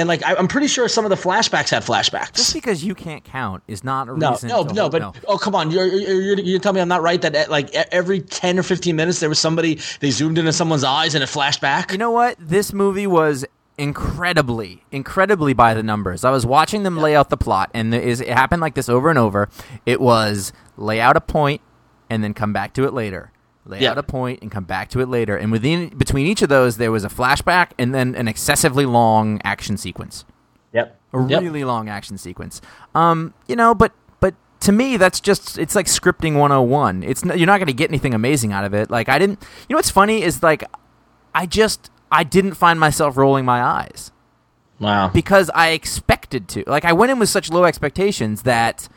And 0.00 0.08
like 0.08 0.24
I, 0.24 0.34
I'm 0.34 0.48
pretty 0.48 0.66
sure 0.66 0.88
some 0.88 1.04
of 1.04 1.10
the 1.10 1.16
flashbacks 1.16 1.70
had 1.70 1.82
flashbacks. 1.84 2.32
Just 2.32 2.54
because 2.54 2.82
you 2.82 2.94
can't 2.94 3.22
count 3.22 3.62
is 3.68 3.84
not 3.84 4.08
a 4.08 4.16
No, 4.18 4.30
reason. 4.32 4.48
no, 4.48 4.62
no, 4.62 4.88
but 4.88 5.14
oh 5.28 5.38
come 5.38 5.54
on, 5.54 5.70
you're 5.70 5.86
you're, 5.86 6.20
you're 6.20 6.40
you 6.40 6.58
tell 6.58 6.72
me 6.72 6.80
I'm 6.80 6.88
not 6.88 7.02
right 7.02 7.20
that 7.22 7.36
uh, 7.36 7.44
like 7.48 7.72
every 7.74 8.20
ten 8.20 8.58
or 8.58 8.62
fifteen 8.64 8.96
minutes 8.96 9.20
there 9.20 9.28
was 9.28 9.38
somebody 9.38 9.78
they 10.00 10.10
zoomed 10.10 10.38
into 10.38 10.52
someone's 10.52 10.82
eyes 10.84 11.14
and 11.14 11.22
it 11.22 11.28
flashed 11.28 11.60
back. 11.60 11.92
You 11.92 11.98
know 11.98 12.10
what? 12.10 12.36
This 12.40 12.72
movie 12.72 13.06
was 13.06 13.44
incredibly, 13.78 14.82
incredibly 14.92 15.52
by 15.52 15.74
the 15.74 15.82
numbers. 15.82 16.24
I 16.24 16.30
was 16.30 16.44
watching 16.46 16.82
them 16.82 16.96
lay 16.96 17.14
out 17.16 17.30
the 17.30 17.36
plot, 17.36 17.70
and 17.74 17.94
is, 17.94 18.20
it 18.20 18.28
happened 18.28 18.60
like 18.62 18.74
this 18.74 18.88
over 18.88 19.10
and 19.10 19.18
over. 19.18 19.48
It 19.86 20.00
was 20.00 20.52
lay 20.76 21.00
out 21.00 21.16
a 21.16 21.20
point 21.20 21.60
and 22.08 22.22
then 22.24 22.34
come 22.34 22.52
back 22.52 22.72
to 22.74 22.84
it 22.84 22.92
later. 22.92 23.32
Lay 23.70 23.80
Yeah. 23.80 23.92
out 23.92 23.98
a 23.98 24.02
point 24.02 24.40
and 24.42 24.50
come 24.50 24.64
back 24.64 24.88
to 24.90 25.00
it 25.00 25.08
later. 25.08 25.36
And 25.36 25.50
within 25.52 25.88
between 25.96 26.26
each 26.26 26.42
of 26.42 26.48
those, 26.48 26.76
there 26.76 26.90
was 26.92 27.04
a 27.04 27.08
flashback 27.08 27.68
and 27.78 27.94
then 27.94 28.14
an 28.14 28.28
excessively 28.28 28.84
long 28.86 29.40
action 29.44 29.76
sequence. 29.76 30.24
Yep. 30.72 30.98
A 31.12 31.22
Yep. 31.26 31.40
really 31.42 31.64
long 31.64 31.88
action 31.88 32.18
sequence. 32.18 32.60
Um, 32.94 33.34
you 33.48 33.56
know, 33.56 33.74
but 33.74 33.92
but 34.20 34.34
to 34.60 34.72
me 34.72 34.96
that's 34.96 35.20
just 35.20 35.58
it's 35.58 35.74
like 35.74 35.86
scripting 35.86 36.34
101. 36.36 37.02
It's 37.02 37.24
n- 37.24 37.36
you're 37.38 37.46
not 37.46 37.58
going 37.58 37.66
to 37.68 37.72
get 37.72 37.90
anything 37.90 38.14
amazing 38.14 38.52
out 38.52 38.64
of 38.64 38.74
it. 38.74 38.90
Like 38.90 39.08
I 39.08 39.18
didn't 39.18 39.40
You 39.68 39.74
know 39.74 39.78
what's 39.78 39.90
funny 39.90 40.22
is 40.22 40.42
like 40.42 40.64
I 41.34 41.46
just 41.46 41.90
I 42.12 42.24
didn't 42.24 42.54
find 42.54 42.78
myself 42.80 43.16
rolling 43.16 43.44
my 43.44 43.62
eyes 43.62 44.10
Wow. 44.80 45.08
because 45.08 45.50
I 45.54 45.68
expected 45.70 46.48
to. 46.48 46.64
Like 46.66 46.84
I 46.84 46.92
went 46.92 47.12
in 47.12 47.18
with 47.18 47.28
such 47.28 47.50
low 47.50 47.64
expectations 47.64 48.42
that 48.42 48.88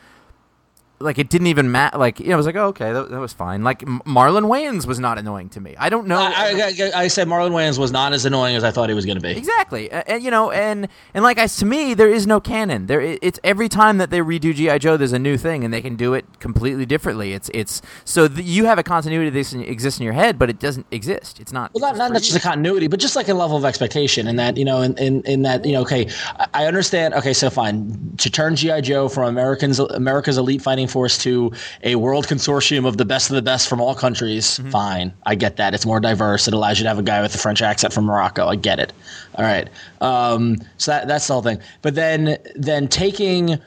like 1.03 1.19
it 1.19 1.29
didn't 1.29 1.47
even 1.47 1.71
matter. 1.71 1.97
Like 1.97 2.19
you 2.19 2.27
know, 2.27 2.33
I 2.33 2.37
was 2.37 2.45
like, 2.45 2.55
oh, 2.55 2.67
okay, 2.67 2.93
that, 2.93 3.09
that 3.09 3.19
was 3.19 3.33
fine. 3.33 3.63
Like 3.63 3.83
M- 3.83 4.01
Marlon 4.05 4.45
Wayans 4.45 4.85
was 4.85 4.99
not 4.99 5.17
annoying 5.17 5.49
to 5.49 5.61
me. 5.61 5.75
I 5.77 5.89
don't 5.89 6.07
know. 6.07 6.17
I, 6.19 6.73
I, 6.95 7.03
I 7.03 7.07
said 7.07 7.27
Marlon 7.27 7.51
Wayans 7.51 7.77
was 7.77 7.91
not 7.91 8.13
as 8.13 8.25
annoying 8.25 8.55
as 8.55 8.63
I 8.63 8.71
thought 8.71 8.89
he 8.89 8.95
was 8.95 9.05
going 9.05 9.17
to 9.17 9.21
be. 9.21 9.31
Exactly, 9.31 9.89
A- 9.89 10.09
and, 10.09 10.23
you 10.23 10.31
know, 10.31 10.51
and 10.51 10.87
and 11.13 11.23
like 11.23 11.37
I 11.37 11.47
to 11.47 11.65
me, 11.65 11.93
there 11.93 12.09
is 12.09 12.25
no 12.25 12.39
canon. 12.39 12.87
There, 12.87 13.01
it's 13.01 13.39
every 13.43 13.69
time 13.69 13.97
that 13.97 14.09
they 14.09 14.19
redo 14.19 14.53
GI 14.55 14.79
Joe, 14.79 14.97
there's 14.97 15.13
a 15.13 15.19
new 15.19 15.37
thing, 15.37 15.63
and 15.63 15.73
they 15.73 15.81
can 15.81 15.95
do 15.95 16.13
it 16.13 16.25
completely 16.39 16.85
differently. 16.85 17.33
It's 17.33 17.49
it's 17.53 17.81
so 18.05 18.27
th- 18.27 18.45
you 18.45 18.65
have 18.65 18.79
a 18.79 18.83
continuity 18.83 19.29
that 19.29 19.53
exists 19.69 19.99
in 19.99 20.03
your 20.05 20.13
head, 20.13 20.39
but 20.39 20.49
it 20.49 20.59
doesn't 20.59 20.87
exist. 20.91 21.39
It's 21.39 21.51
not. 21.51 21.71
Well, 21.73 21.81
not, 21.81 21.97
not, 21.97 22.13
not 22.13 22.21
just 22.21 22.37
a 22.37 22.39
continuity, 22.39 22.87
but 22.87 22.99
just 22.99 23.15
like 23.15 23.27
a 23.27 23.33
level 23.33 23.57
of 23.57 23.65
expectation, 23.65 24.27
and 24.27 24.39
that 24.39 24.57
you 24.57 24.65
know, 24.65 24.81
in, 24.81 24.97
in, 24.97 25.21
in 25.23 25.41
that 25.43 25.65
you 25.65 25.73
know, 25.73 25.81
okay, 25.81 26.09
I, 26.39 26.47
I 26.53 26.65
understand. 26.65 27.13
Okay, 27.15 27.33
so 27.33 27.49
fine, 27.49 28.15
to 28.17 28.29
turn 28.29 28.55
GI 28.55 28.81
Joe 28.81 29.09
from 29.09 29.25
Americans 29.27 29.79
America's 29.79 30.37
elite 30.37 30.61
fighting 30.61 30.87
force 30.93 31.17
to 31.17 31.51
a 31.83 31.95
world 31.95 32.27
consortium 32.27 32.87
of 32.87 32.95
the 32.97 33.03
best 33.03 33.29
of 33.29 33.35
the 33.35 33.41
best 33.41 33.67
from 33.67 33.81
all 33.81 33.95
countries, 33.95 34.59
fine, 34.71 35.13
I 35.25 35.35
get 35.35 35.57
that. 35.57 35.73
It's 35.73 35.85
more 35.85 35.99
diverse. 35.99 36.47
It 36.47 36.53
allows 36.53 36.79
you 36.79 36.83
to 36.83 36.89
have 36.89 36.99
a 36.99 37.03
guy 37.03 37.21
with 37.21 37.35
a 37.35 37.37
French 37.37 37.61
accent 37.61 37.91
from 37.91 38.05
Morocco. 38.05 38.47
I 38.47 38.55
get 38.55 38.79
it. 38.79 38.93
All 39.35 39.43
right, 39.43 39.67
um, 39.99 40.57
so 40.77 40.91
that, 40.91 41.07
that's 41.07 41.27
the 41.27 41.33
whole 41.33 41.43
thing. 41.43 41.59
But 41.81 41.95
then 41.95 42.37
then 42.55 42.87
taking 42.87 43.59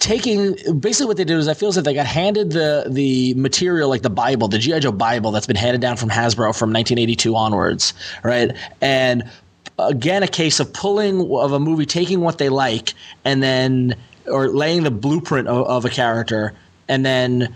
taking 0.00 0.56
basically 0.80 1.06
what 1.06 1.18
they 1.18 1.24
did 1.24 1.36
is 1.36 1.46
I 1.46 1.54
feel 1.54 1.68
as 1.68 1.76
if 1.76 1.84
they 1.84 1.94
got 1.94 2.06
handed 2.06 2.52
the 2.52 2.86
the 2.88 3.34
material 3.34 3.88
like 3.88 4.02
the 4.02 4.10
Bible, 4.10 4.48
the 4.48 4.58
GI 4.58 4.80
Joe 4.80 4.92
Bible 4.92 5.30
that's 5.30 5.46
been 5.46 5.56
handed 5.56 5.80
down 5.80 5.96
from 5.96 6.08
Hasbro 6.08 6.56
from 6.58 6.72
1982 6.72 7.36
onwards, 7.36 7.94
right? 8.24 8.56
And 8.80 9.30
again, 9.78 10.22
a 10.22 10.28
case 10.28 10.58
of 10.58 10.72
pulling 10.72 11.20
of 11.30 11.52
a 11.52 11.60
movie, 11.60 11.86
taking 11.86 12.20
what 12.20 12.38
they 12.38 12.48
like, 12.48 12.94
and 13.24 13.42
then 13.42 13.94
or 14.26 14.48
laying 14.48 14.82
the 14.82 14.90
blueprint 14.90 15.48
of, 15.48 15.66
of 15.66 15.84
a 15.84 15.90
character, 15.90 16.54
and 16.90 17.06
then 17.06 17.54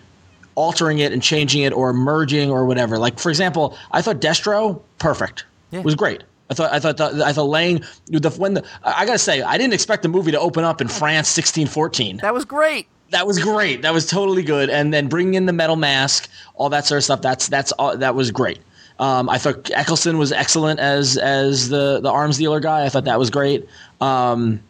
altering 0.54 1.00
it 1.00 1.12
and 1.12 1.20
changing 1.22 1.62
it 1.62 1.72
or 1.72 1.92
merging 1.92 2.50
or 2.50 2.64
whatever. 2.64 2.96
Like 2.96 3.18
for 3.18 3.28
example, 3.28 3.76
I 3.90 4.00
thought 4.02 4.20
Destro 4.20 4.80
perfect 4.98 5.44
Yeah. 5.72 5.80
was 5.80 5.94
great. 5.94 6.22
I 6.50 6.54
thought 6.54 6.72
I 6.72 6.78
thought 6.78 7.00
I 7.00 7.32
thought 7.32 7.48
laying 7.48 7.82
the 8.06 8.30
when 8.38 8.54
the 8.54 8.64
I 8.84 9.04
gotta 9.06 9.18
say 9.18 9.42
I 9.42 9.58
didn't 9.58 9.74
expect 9.74 10.02
the 10.02 10.08
movie 10.08 10.30
to 10.30 10.38
open 10.40 10.62
up 10.64 10.80
in 10.80 10.88
France 10.88 11.28
1614 11.36 12.18
That 12.18 12.32
was 12.34 12.44
great. 12.44 12.86
that 13.10 13.26
was 13.26 13.38
great. 13.38 13.82
That 13.82 13.92
was 13.94 14.06
totally 14.06 14.42
good. 14.42 14.70
And 14.70 14.92
then 14.94 15.08
bringing 15.08 15.34
in 15.34 15.46
the 15.46 15.52
metal 15.52 15.76
mask, 15.76 16.28
all 16.54 16.68
that 16.70 16.86
sort 16.86 16.98
of 16.98 17.04
stuff. 17.04 17.20
That's 17.22 17.48
that's 17.48 17.72
all, 17.72 17.96
that 17.96 18.14
was 18.14 18.30
great. 18.30 18.58
Um, 19.00 19.28
I 19.28 19.38
thought 19.38 19.70
Eccleston 19.72 20.18
was 20.18 20.30
excellent 20.30 20.78
as 20.78 21.16
as 21.16 21.68
the 21.68 21.98
the 22.00 22.10
arms 22.10 22.36
dealer 22.38 22.60
guy. 22.60 22.84
I 22.84 22.88
thought 22.90 23.04
that 23.06 23.18
was 23.18 23.30
great. 23.30 23.66
Um, 24.00 24.60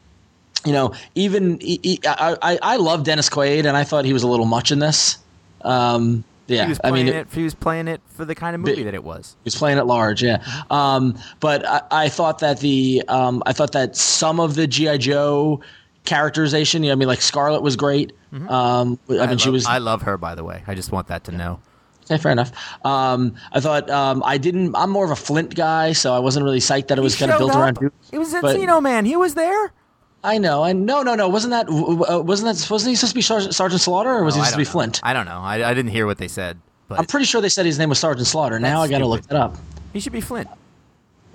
you 0.64 0.72
know, 0.72 0.94
even 1.14 1.58
I, 1.62 2.58
I 2.62 2.76
love 2.76 3.04
Dennis 3.04 3.28
Quaid, 3.28 3.66
and 3.66 3.76
I 3.76 3.84
thought 3.84 4.04
he 4.04 4.12
was 4.12 4.22
a 4.22 4.28
little 4.28 4.46
much 4.46 4.72
in 4.72 4.78
this. 4.78 5.18
Um, 5.62 6.24
yeah, 6.46 6.64
He 6.64 6.68
was 6.70 6.80
I 6.84 6.90
mean, 6.90 7.08
it, 7.08 7.32
He 7.32 7.42
was 7.42 7.54
playing 7.54 7.88
it 7.88 8.02
for 8.08 8.24
the 8.24 8.34
kind 8.34 8.54
of 8.54 8.60
movie 8.60 8.76
Big- 8.76 8.84
that 8.84 8.94
it 8.94 9.04
was. 9.04 9.36
He 9.44 9.46
was 9.46 9.54
playing 9.54 9.78
it 9.78 9.84
large, 9.84 10.22
yeah. 10.22 10.44
Um, 10.70 11.18
but 11.40 11.66
I, 11.66 11.82
I 11.90 12.08
thought 12.08 12.40
that 12.40 12.60
the 12.60 13.02
um, 13.08 13.42
I 13.46 13.52
thought 13.52 13.72
that 13.72 13.96
some 13.96 14.40
of 14.40 14.54
the 14.54 14.66
GI 14.66 14.98
Joe 14.98 15.60
characterization, 16.04 16.82
you 16.82 16.88
know, 16.88 16.92
I 16.92 16.96
mean, 16.96 17.08
like 17.08 17.22
Scarlett 17.22 17.62
was 17.62 17.76
great. 17.76 18.12
Um, 18.48 18.98
I 19.08 19.26
mean, 19.28 19.38
she 19.38 19.46
love, 19.46 19.52
was 19.52 19.66
I 19.66 19.78
love 19.78 20.02
her, 20.02 20.18
by 20.18 20.34
the 20.34 20.42
way. 20.42 20.62
I 20.66 20.74
just 20.74 20.90
want 20.90 21.06
that 21.06 21.24
to 21.24 21.32
know. 21.32 21.60
Okay, 22.10 22.20
fair 22.20 22.32
enough. 22.32 22.52
Um, 22.84 23.36
I 23.52 23.60
thought 23.60 23.88
um, 23.88 24.22
I 24.26 24.36
didn't. 24.38 24.74
I'm 24.74 24.90
more 24.90 25.04
of 25.04 25.12
a 25.12 25.16
Flint 25.16 25.54
guy, 25.54 25.92
so 25.92 26.12
I 26.12 26.18
wasn't 26.18 26.44
really 26.44 26.58
psyched 26.58 26.88
that 26.88 26.98
it 26.98 27.00
was 27.00 27.16
kind 27.16 27.30
of 27.30 27.38
built 27.38 27.52
up. 27.52 27.56
around. 27.56 27.74
Duke. 27.76 27.94
It 28.12 28.18
was 28.18 28.32
but- 28.32 28.56
Encino 28.56 28.82
Man. 28.82 29.04
He 29.04 29.16
was 29.16 29.34
there. 29.34 29.72
I 30.24 30.38
know. 30.38 30.64
I 30.64 30.72
no, 30.72 31.02
no, 31.02 31.14
no. 31.14 31.28
Wasn't 31.28 31.50
that 31.52 31.68
uh, 31.68 32.20
wasn't 32.22 32.56
that 32.58 32.70
wasn't 32.70 32.90
he 32.90 32.96
supposed 32.96 33.12
to 33.12 33.14
be 33.14 33.20
Sergeant, 33.22 33.54
Sergeant 33.54 33.80
Slaughter, 33.82 34.10
or 34.10 34.24
was 34.24 34.34
Oh, 34.34 34.38
he 34.38 34.44
supposed 34.46 34.52
to 34.54 34.58
be 34.58 34.64
know. 34.64 34.70
Flint? 34.70 35.00
I 35.02 35.12
don't 35.12 35.26
know. 35.26 35.38
I, 35.38 35.68
I 35.70 35.74
didn't 35.74 35.90
hear 35.92 36.06
what 36.06 36.16
they 36.18 36.28
said, 36.28 36.58
but 36.88 36.98
I'm 36.98 37.04
pretty 37.04 37.26
sure 37.26 37.40
they 37.42 37.48
said 37.50 37.66
his 37.66 37.78
name 37.78 37.90
was 37.90 37.98
Sergeant 37.98 38.26
Slaughter. 38.26 38.58
Now 38.58 38.80
I 38.82 38.88
got 38.88 38.98
to 38.98 39.06
look 39.06 39.22
that 39.28 39.36
up. 39.36 39.56
he 39.92 40.00
should 40.00 40.12
be 40.14 40.22
Flint. 40.22 40.48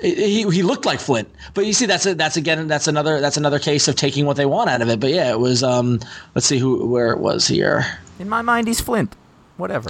He, 0.02 0.44
he 0.50 0.64
looked 0.64 0.86
like 0.86 1.00
Flint, 1.02 1.30
but 1.54 1.66
you 1.66 1.74
see, 1.74 1.86
that's 1.86 2.06
a, 2.06 2.16
that's 2.16 2.38
again 2.38 2.68
that's 2.68 2.88
another 2.88 3.20
that's 3.22 3.36
another 3.38 3.60
case 3.60 3.88
of 3.90 3.96
taking 3.96 4.26
what 4.26 4.38
they 4.38 4.46
want 4.46 4.70
out 4.70 4.82
of 4.82 4.88
it. 4.90 5.00
But 5.00 5.12
yeah, 5.12 5.30
it 5.30 5.40
was. 5.40 5.62
Um, 5.62 6.00
let's 6.36 6.48
see 6.48 6.58
who 6.58 6.86
where 6.88 7.12
it 7.12 7.20
was 7.20 7.46
here. 7.48 7.86
In 8.18 8.28
my 8.30 8.42
mind, 8.42 8.68
he's 8.68 8.80
Flint. 8.82 9.14
Whatever. 9.58 9.90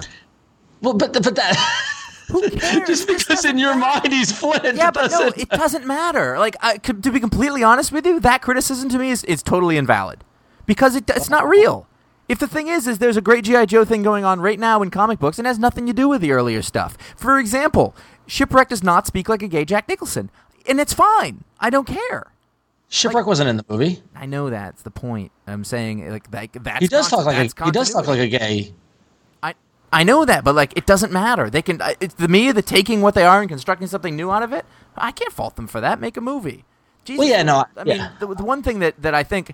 Well, 0.81 0.93
but 0.95 1.13
but 1.13 1.35
that 1.35 1.55
Who 2.29 2.49
cares? 2.51 2.87
just 2.87 3.07
because 3.07 3.45
in 3.45 3.57
your 3.57 3.75
matter. 3.75 4.01
mind 4.01 4.13
he's 4.13 4.31
Flint, 4.31 4.75
Yeah, 4.75 4.91
but 4.91 5.11
no, 5.11 5.19
doesn't- 5.25 5.37
it 5.41 5.49
doesn't 5.49 5.85
matter. 5.85 6.37
Like, 6.39 6.55
I, 6.61 6.77
to 6.77 6.93
be 7.11 7.19
completely 7.19 7.63
honest 7.63 7.91
with 7.91 8.05
you, 8.05 8.19
that 8.21 8.41
criticism 8.41 8.89
to 8.89 8.99
me 8.99 9.09
is, 9.11 9.23
is 9.25 9.41
totally 9.43 9.77
invalid 9.77 10.23
because 10.65 10.95
it, 10.95 11.09
it's 11.09 11.29
not 11.29 11.47
real. 11.47 11.87
If 12.27 12.37
the 12.37 12.47
thing 12.47 12.67
is, 12.67 12.87
is 12.87 12.99
there's 12.99 13.17
a 13.17 13.21
great 13.21 13.43
GI 13.43 13.65
Joe 13.65 13.83
thing 13.83 14.03
going 14.03 14.23
on 14.23 14.39
right 14.39 14.59
now 14.59 14.83
in 14.83 14.91
comic 14.91 15.17
books 15.17 15.39
and 15.39 15.47
has 15.47 15.57
nothing 15.57 15.87
to 15.87 15.93
do 15.93 16.07
with 16.07 16.21
the 16.21 16.31
earlier 16.31 16.61
stuff. 16.61 16.95
For 17.17 17.39
example, 17.39 17.95
Shipwreck 18.27 18.69
does 18.69 18.83
not 18.83 19.07
speak 19.07 19.27
like 19.27 19.41
a 19.41 19.47
gay 19.47 19.65
Jack 19.65 19.87
Nicholson, 19.87 20.29
and 20.67 20.79
it's 20.79 20.93
fine. 20.93 21.43
I 21.59 21.71
don't 21.71 21.87
care. 21.87 22.31
Shipwreck 22.87 23.25
wasn't 23.25 23.49
in 23.49 23.57
the 23.57 23.65
movie. 23.67 24.03
I 24.15 24.27
know 24.27 24.49
that's 24.51 24.83
the 24.83 24.91
point. 24.91 25.31
I'm 25.47 25.63
saying 25.63 26.07
like 26.09 26.29
that. 26.31 26.49
That's 26.53 26.79
He 26.79 26.87
does 26.87 27.09
talk 27.09 27.25
like 27.25 27.37
a 27.37 27.65
he 27.65 27.71
does 27.71 27.91
talk 27.91 28.07
like 28.07 28.19
a 28.19 28.27
gay. 28.27 28.73
I 29.91 30.03
know 30.03 30.25
that, 30.25 30.43
but 30.43 30.55
like 30.55 30.75
it 30.77 30.85
doesn't 30.85 31.11
matter. 31.11 31.49
They 31.49 31.61
can. 31.61 31.81
It's 31.99 32.13
the 32.13 32.27
me, 32.27 32.51
the 32.51 32.61
taking 32.61 33.01
what 33.01 33.15
they 33.15 33.25
are 33.25 33.39
and 33.41 33.49
constructing 33.49 33.87
something 33.87 34.15
new 34.15 34.31
out 34.31 34.43
of 34.43 34.53
it. 34.53 34.65
I 34.95 35.11
can't 35.11 35.33
fault 35.33 35.55
them 35.55 35.67
for 35.67 35.81
that. 35.81 35.99
Make 35.99 36.17
a 36.17 36.21
movie. 36.21 36.65
Jesus, 37.05 37.19
Well, 37.19 37.27
yeah, 37.27 37.43
no, 37.43 37.65
I 37.77 37.83
mean, 37.83 38.09
the, 38.19 38.27
the 38.35 38.43
one 38.43 38.61
thing 38.61 38.79
that 38.79 39.01
that 39.01 39.15
I 39.15 39.23
think 39.23 39.53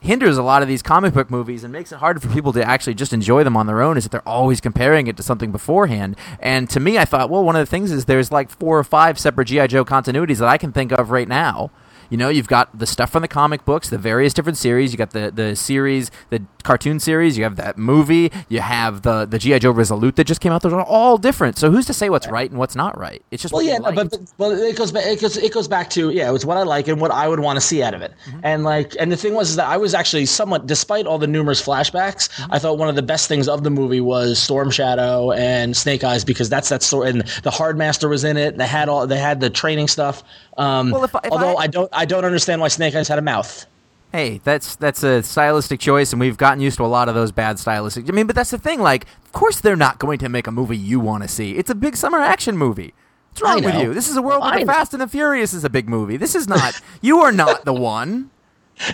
hinders 0.00 0.36
a 0.36 0.42
lot 0.42 0.62
of 0.62 0.68
these 0.68 0.82
comic 0.82 1.14
book 1.14 1.30
movies 1.30 1.62
and 1.62 1.72
makes 1.72 1.92
it 1.92 1.96
harder 1.98 2.18
for 2.18 2.28
people 2.28 2.52
to 2.52 2.62
actually 2.64 2.94
just 2.94 3.12
enjoy 3.12 3.44
them 3.44 3.56
on 3.56 3.66
their 3.68 3.80
own 3.80 3.96
is 3.96 4.02
that 4.02 4.10
they're 4.10 4.28
always 4.28 4.60
comparing 4.60 5.06
it 5.06 5.16
to 5.16 5.22
something 5.22 5.52
beforehand. 5.52 6.16
And 6.40 6.68
to 6.70 6.80
me, 6.80 6.98
I 6.98 7.04
thought, 7.04 7.30
well, 7.30 7.44
one 7.44 7.54
of 7.54 7.60
the 7.60 7.70
things 7.70 7.92
is 7.92 8.06
there's 8.06 8.32
like 8.32 8.50
four 8.50 8.78
or 8.78 8.84
five 8.84 9.18
separate 9.18 9.46
GI 9.46 9.68
Joe 9.68 9.84
continuities 9.84 10.38
that 10.38 10.48
I 10.48 10.58
can 10.58 10.72
think 10.72 10.90
of 10.90 11.10
right 11.10 11.28
now. 11.28 11.70
You 12.12 12.18
know, 12.18 12.28
you've 12.28 12.46
got 12.46 12.78
the 12.78 12.84
stuff 12.86 13.08
from 13.08 13.22
the 13.22 13.28
comic 13.28 13.64
books, 13.64 13.88
the 13.88 13.96
various 13.96 14.34
different 14.34 14.58
series. 14.58 14.92
You 14.92 14.98
got 14.98 15.12
the 15.12 15.30
the 15.30 15.56
series, 15.56 16.10
the 16.28 16.42
cartoon 16.62 17.00
series. 17.00 17.38
You 17.38 17.44
have 17.44 17.56
that 17.56 17.78
movie. 17.78 18.30
You 18.50 18.60
have 18.60 19.00
the 19.00 19.24
the 19.24 19.38
GI 19.38 19.60
Joe 19.60 19.70
Resolute 19.70 20.16
that 20.16 20.24
just 20.24 20.42
came 20.42 20.52
out. 20.52 20.60
Those 20.60 20.74
are 20.74 20.82
all 20.82 21.16
different. 21.16 21.56
So 21.56 21.70
who's 21.70 21.86
to 21.86 21.94
say 21.94 22.10
what's 22.10 22.28
right 22.28 22.50
and 22.50 22.58
what's 22.58 22.76
not 22.76 22.98
right? 22.98 23.24
It's 23.30 23.42
just 23.42 23.54
Well, 23.54 23.64
what 23.64 23.72
yeah, 23.72 23.78
but, 23.94 24.10
but 24.10 24.20
well, 24.36 24.50
it 24.50 24.76
goes 24.76 24.92
back. 24.92 25.06
It 25.06 25.22
goes. 25.22 25.38
It 25.38 25.54
goes 25.54 25.68
back 25.68 25.88
to 25.90 26.10
yeah, 26.10 26.34
it's 26.34 26.44
what 26.44 26.58
I 26.58 26.64
like 26.64 26.86
and 26.86 27.00
what 27.00 27.10
I 27.10 27.28
would 27.28 27.40
want 27.40 27.56
to 27.56 27.62
see 27.62 27.82
out 27.82 27.94
of 27.94 28.02
it. 28.02 28.12
Mm-hmm. 28.26 28.40
And 28.42 28.62
like, 28.62 28.94
and 29.00 29.10
the 29.10 29.16
thing 29.16 29.32
was 29.32 29.48
is 29.48 29.56
that 29.56 29.68
I 29.68 29.78
was 29.78 29.94
actually 29.94 30.26
somewhat, 30.26 30.66
despite 30.66 31.06
all 31.06 31.18
the 31.18 31.26
numerous 31.26 31.62
flashbacks, 31.64 32.28
Mm-hmm. 32.32 32.52
I 32.52 32.58
thought 32.58 32.78
one 32.78 32.88
of 32.88 32.94
the 32.96 33.02
best 33.02 33.28
things 33.28 33.48
of 33.48 33.62
the 33.62 33.70
movie 33.70 34.00
was 34.00 34.38
Storm 34.38 34.70
Shadow 34.70 35.32
and 35.32 35.76
Snake 35.76 36.04
Eyes 36.04 36.24
because 36.24 36.48
that's 36.48 36.68
that 36.68 36.82
story. 36.82 37.10
And 37.10 37.20
the 37.42 37.50
Hardmaster 37.50 38.08
was 38.08 38.24
in 38.24 38.36
it. 38.36 38.58
They 38.58 38.66
had 38.66 38.88
all. 38.88 39.06
They 39.06 39.18
had 39.18 39.40
the 39.40 39.50
training 39.50 39.88
stuff. 39.88 40.22
Um, 40.58 40.90
Well, 40.90 41.04
if 41.04 41.14
if 41.24 41.32
although 41.32 41.56
I- 41.56 41.62
I, 41.62 41.66
don't, 41.66 41.88
I 41.92 42.04
don't 42.04 42.24
understand 42.24 42.60
why 42.60 42.68
Snake 42.68 42.94
Eyes 42.94 43.08
had 43.08 43.18
a 43.18 43.22
mouth. 43.22 43.66
hey, 44.12 44.40
that's 44.44 44.76
that's 44.76 45.02
a 45.02 45.22
stylistic 45.22 45.80
choice, 45.80 46.12
and 46.12 46.20
we've 46.20 46.36
gotten 46.36 46.60
used 46.60 46.76
to 46.76 46.84
a 46.84 46.86
lot 46.86 47.08
of 47.08 47.14
those 47.14 47.32
bad 47.32 47.58
stylistic. 47.58 48.08
I 48.08 48.12
mean, 48.12 48.26
but 48.26 48.36
that's 48.36 48.50
the 48.50 48.58
thing. 48.58 48.80
Like, 48.80 49.06
of 49.24 49.32
course, 49.32 49.60
they're 49.60 49.76
not 49.76 49.98
going 49.98 50.18
to 50.18 50.28
make 50.28 50.46
a 50.46 50.52
movie 50.52 50.76
you 50.76 51.00
want 51.00 51.22
to 51.22 51.28
see. 51.28 51.52
It's 51.56 51.70
a 51.70 51.74
big 51.74 51.96
summer 51.96 52.18
action 52.18 52.56
movie. 52.58 52.92
What's 53.30 53.40
wrong 53.42 53.64
with 53.64 53.76
you? 53.76 53.94
This 53.94 54.08
is 54.10 54.16
a 54.16 54.22
world 54.22 54.42
where 54.42 54.58
the. 54.60 54.66
Fast 54.66 54.92
and 54.92 55.00
the 55.00 55.08
Furious 55.08 55.54
is 55.54 55.64
a 55.64 55.70
big 55.70 55.88
movie. 55.88 56.18
This 56.18 56.34
is 56.34 56.46
not. 56.48 56.78
you 57.00 57.20
are 57.20 57.32
not 57.32 57.64
the 57.64 57.72
one. 57.72 58.30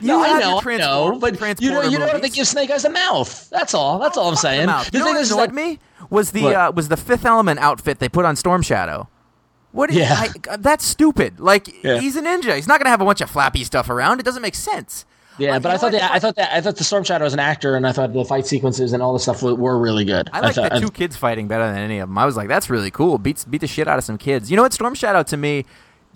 You 0.02 0.08
No, 0.08 0.22
I 0.22 0.38
know, 0.40 0.60
I 0.62 0.76
know, 0.76 1.18
but 1.20 1.26
you 1.28 1.32
know, 1.32 1.38
transporter 1.38 1.88
you 1.88 1.98
know, 1.98 2.06
they 2.06 2.12
movies. 2.14 2.34
give 2.34 2.46
Snake 2.48 2.68
Eyes 2.70 2.84
a 2.84 2.90
mouth. 2.90 3.48
That's 3.48 3.74
all. 3.74 3.98
That's 4.00 4.16
all 4.18 4.28
I'm 4.28 4.34
saying. 4.36 4.66
The 4.66 4.82
thing 4.90 5.00
what 5.02 5.16
is, 5.16 5.28
is 5.28 5.32
annoyed 5.32 5.50
that- 5.50 5.54
me 5.54 5.78
was 6.10 6.32
the 6.32 6.46
uh, 6.48 6.72
was 6.72 6.88
the 6.88 6.96
Fifth 6.96 7.24
Element 7.24 7.60
outfit 7.60 7.98
they 8.00 8.08
put 8.08 8.24
on 8.24 8.34
Storm 8.36 8.60
Shadow. 8.60 9.08
What? 9.72 9.90
Is, 9.90 9.96
Yeah. 9.96 10.24
I, 10.50 10.56
that's 10.56 10.84
stupid. 10.84 11.40
Like 11.40 11.82
Yeah. 11.84 11.98
he's 12.00 12.16
a 12.16 12.22
ninja. 12.22 12.56
He's 12.56 12.66
not 12.68 12.78
gonna 12.80 12.90
have 12.90 13.00
a 13.00 13.04
bunch 13.04 13.20
of 13.20 13.30
flappy 13.30 13.64
stuff 13.64 13.90
around. 13.90 14.20
It 14.20 14.24
doesn't 14.24 14.42
make 14.42 14.54
sense. 14.54 15.04
Yeah, 15.38 15.52
Like, 15.52 15.62
but 15.62 15.70
I 15.72 15.76
thought 15.76 15.92
that 15.92 16.10
I 16.10 16.18
thought 16.18 16.34
that 16.34 16.52
I 16.52 16.60
thought 16.60 16.74
the 16.76 16.82
Storm 16.84 17.04
Shadow 17.04 17.22
was 17.24 17.32
an 17.32 17.38
actor, 17.38 17.76
and 17.76 17.86
I 17.86 17.92
thought 17.92 18.12
the 18.12 18.24
fight 18.24 18.44
sequences 18.44 18.92
and 18.92 19.00
all 19.00 19.12
the 19.12 19.20
stuff 19.20 19.40
were, 19.40 19.78
really 19.78 20.04
good. 20.04 20.28
I 20.32 20.40
like 20.40 20.56
thought, 20.56 20.72
the 20.72 20.80
two 20.80 20.90
kids 20.90 21.16
fighting 21.16 21.46
better 21.46 21.64
than 21.64 21.78
any 21.78 22.00
of 22.00 22.08
them. 22.08 22.18
I 22.18 22.26
was 22.26 22.36
like, 22.36 22.48
that's 22.48 22.68
really 22.68 22.90
cool. 22.90 23.18
Beats 23.18 23.44
beat 23.44 23.60
the 23.60 23.68
shit 23.68 23.86
out 23.86 23.98
of 23.98 24.04
some 24.04 24.18
kids. 24.18 24.50
You 24.50 24.56
know 24.56 24.62
what? 24.64 24.72
Storm 24.72 24.94
Shadow 24.94 25.22
to 25.22 25.36
me, 25.36 25.64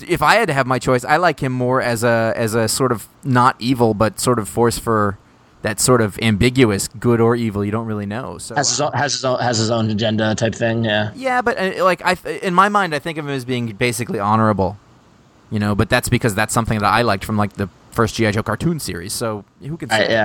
if 0.08 0.22
I 0.22 0.34
had 0.34 0.48
to 0.48 0.54
have 0.54 0.66
my 0.66 0.80
choice, 0.80 1.04
I 1.04 1.18
like 1.18 1.38
him 1.38 1.52
more 1.52 1.80
as 1.80 2.02
a 2.02 2.32
as 2.34 2.54
a 2.56 2.66
sort 2.66 2.90
of 2.90 3.06
not 3.22 3.54
evil, 3.60 3.94
but 3.94 4.18
sort 4.18 4.40
of 4.40 4.48
force 4.48 4.76
for 4.78 5.18
that 5.62 5.80
sort 5.80 6.00
of 6.00 6.18
ambiguous 6.20 6.88
good 6.88 7.20
or 7.20 7.34
evil. 7.36 7.64
You 7.64 7.70
don't 7.70 7.86
really 7.86 8.06
know. 8.06 8.38
So 8.38 8.54
has 8.54 8.68
his 8.70 8.80
own, 8.80 8.92
has 8.92 9.12
his 9.12 9.24
own 9.24 9.40
has 9.40 9.58
his 9.58 9.70
own 9.70 9.90
agenda 9.90 10.34
type 10.34 10.54
thing. 10.54 10.84
Yeah. 10.84 11.12
yeah, 11.14 11.42
but 11.42 11.58
uh, 11.58 11.84
like 11.84 12.02
I 12.04 12.16
in 12.42 12.54
my 12.54 12.68
mind, 12.68 12.94
I 12.94 12.98
think 12.98 13.18
of 13.18 13.24
him 13.26 13.30
as 13.32 13.44
being 13.44 13.72
basically 13.72 14.18
honorable. 14.18 14.76
You 15.50 15.58
know, 15.58 15.74
but 15.74 15.90
that's 15.90 16.08
because 16.08 16.34
that's 16.34 16.54
something 16.54 16.78
that 16.78 16.86
I 16.92 17.02
liked 17.02 17.24
from 17.24 17.36
like 17.36 17.52
the 17.54 17.68
first 17.90 18.14
GI 18.14 18.32
Joe 18.32 18.42
cartoon 18.42 18.80
series. 18.80 19.12
So 19.12 19.44
who 19.60 19.76
can 19.76 19.90
say? 19.90 20.06
I, 20.06 20.10
yeah. 20.10 20.24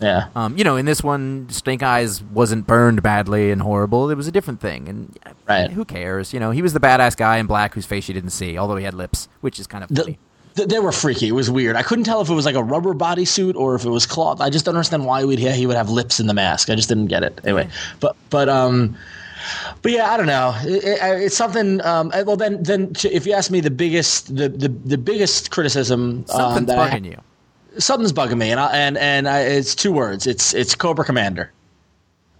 Yeah. 0.00 0.26
Um, 0.34 0.58
you 0.58 0.64
know, 0.64 0.74
in 0.76 0.84
this 0.86 1.02
one, 1.04 1.48
Snake 1.50 1.82
Eyes 1.82 2.20
wasn't 2.20 2.66
burned 2.66 3.00
badly 3.02 3.52
and 3.52 3.62
horrible. 3.62 4.10
It 4.10 4.16
was 4.16 4.26
a 4.26 4.32
different 4.32 4.60
thing, 4.60 4.88
and 4.88 5.16
uh, 5.24 5.30
Right. 5.48 5.70
who 5.70 5.84
cares? 5.84 6.34
You 6.34 6.40
know, 6.40 6.50
he 6.50 6.60
was 6.62 6.72
the 6.72 6.80
badass 6.80 7.16
guy 7.16 7.36
in 7.38 7.46
black 7.46 7.74
whose 7.74 7.86
face 7.86 8.08
you 8.08 8.14
didn't 8.14 8.30
see, 8.30 8.58
although 8.58 8.74
he 8.76 8.84
had 8.84 8.92
lips, 8.94 9.28
which 9.40 9.60
is 9.60 9.68
kind 9.68 9.84
of 9.84 9.90
The, 9.90 10.02
funny. 10.02 10.18
Th- 10.56 10.68
they 10.68 10.78
were 10.78 10.92
freaky. 10.92 11.28
It 11.28 11.32
was 11.32 11.50
weird. 11.50 11.76
I 11.76 11.82
couldn't 11.82 12.04
tell 12.04 12.20
if 12.20 12.28
it 12.28 12.34
was 12.34 12.44
like 12.46 12.54
a 12.54 12.62
rubber 12.62 12.94
bodysuit 12.94 13.54
or 13.56 13.74
if 13.74 13.84
it 13.84 13.90
was 13.90 14.06
cloth. 14.06 14.40
I 14.40 14.50
just 14.50 14.64
don't 14.64 14.74
understand 14.74 15.04
why 15.04 15.24
we'd 15.24 15.38
he 15.38 15.66
would 15.66 15.76
have 15.76 15.90
lips 15.90 16.20
in 16.20 16.26
the 16.26 16.34
mask. 16.34 16.70
I 16.70 16.74
just 16.74 16.88
didn't 16.88 17.06
get 17.06 17.22
it. 17.22 17.40
Anyway, 17.44 17.68
but 18.00 18.16
but 18.30 18.48
um, 18.48 18.96
but 19.82 19.92
yeah, 19.92 20.10
I 20.10 20.16
don't 20.16 20.26
know. 20.26 20.54
It, 20.62 20.84
it, 20.84 20.98
it's 21.22 21.36
something. 21.36 21.80
Um, 21.84 22.10
well, 22.26 22.36
then 22.36 22.62
then 22.62 22.92
to, 22.94 23.12
if 23.14 23.26
you 23.26 23.32
ask 23.34 23.50
me, 23.50 23.60
the 23.60 23.70
biggest 23.70 24.34
the 24.34 24.48
the, 24.48 24.68
the 24.68 24.98
biggest 24.98 25.50
criticism 25.50 26.00
um, 26.00 26.26
Something's 26.26 26.70
I 26.70 26.88
ha- 26.88 26.96
bugging 26.96 27.04
you. 27.04 27.18
something's 27.78 28.12
bugging 28.12 28.38
me, 28.38 28.50
and 28.50 28.60
I, 28.60 28.76
and 28.76 28.96
and 28.98 29.28
I, 29.28 29.40
it's 29.40 29.74
two 29.74 29.92
words. 29.92 30.26
It's 30.26 30.54
it's 30.54 30.74
Cobra 30.74 31.04
Commander. 31.04 31.50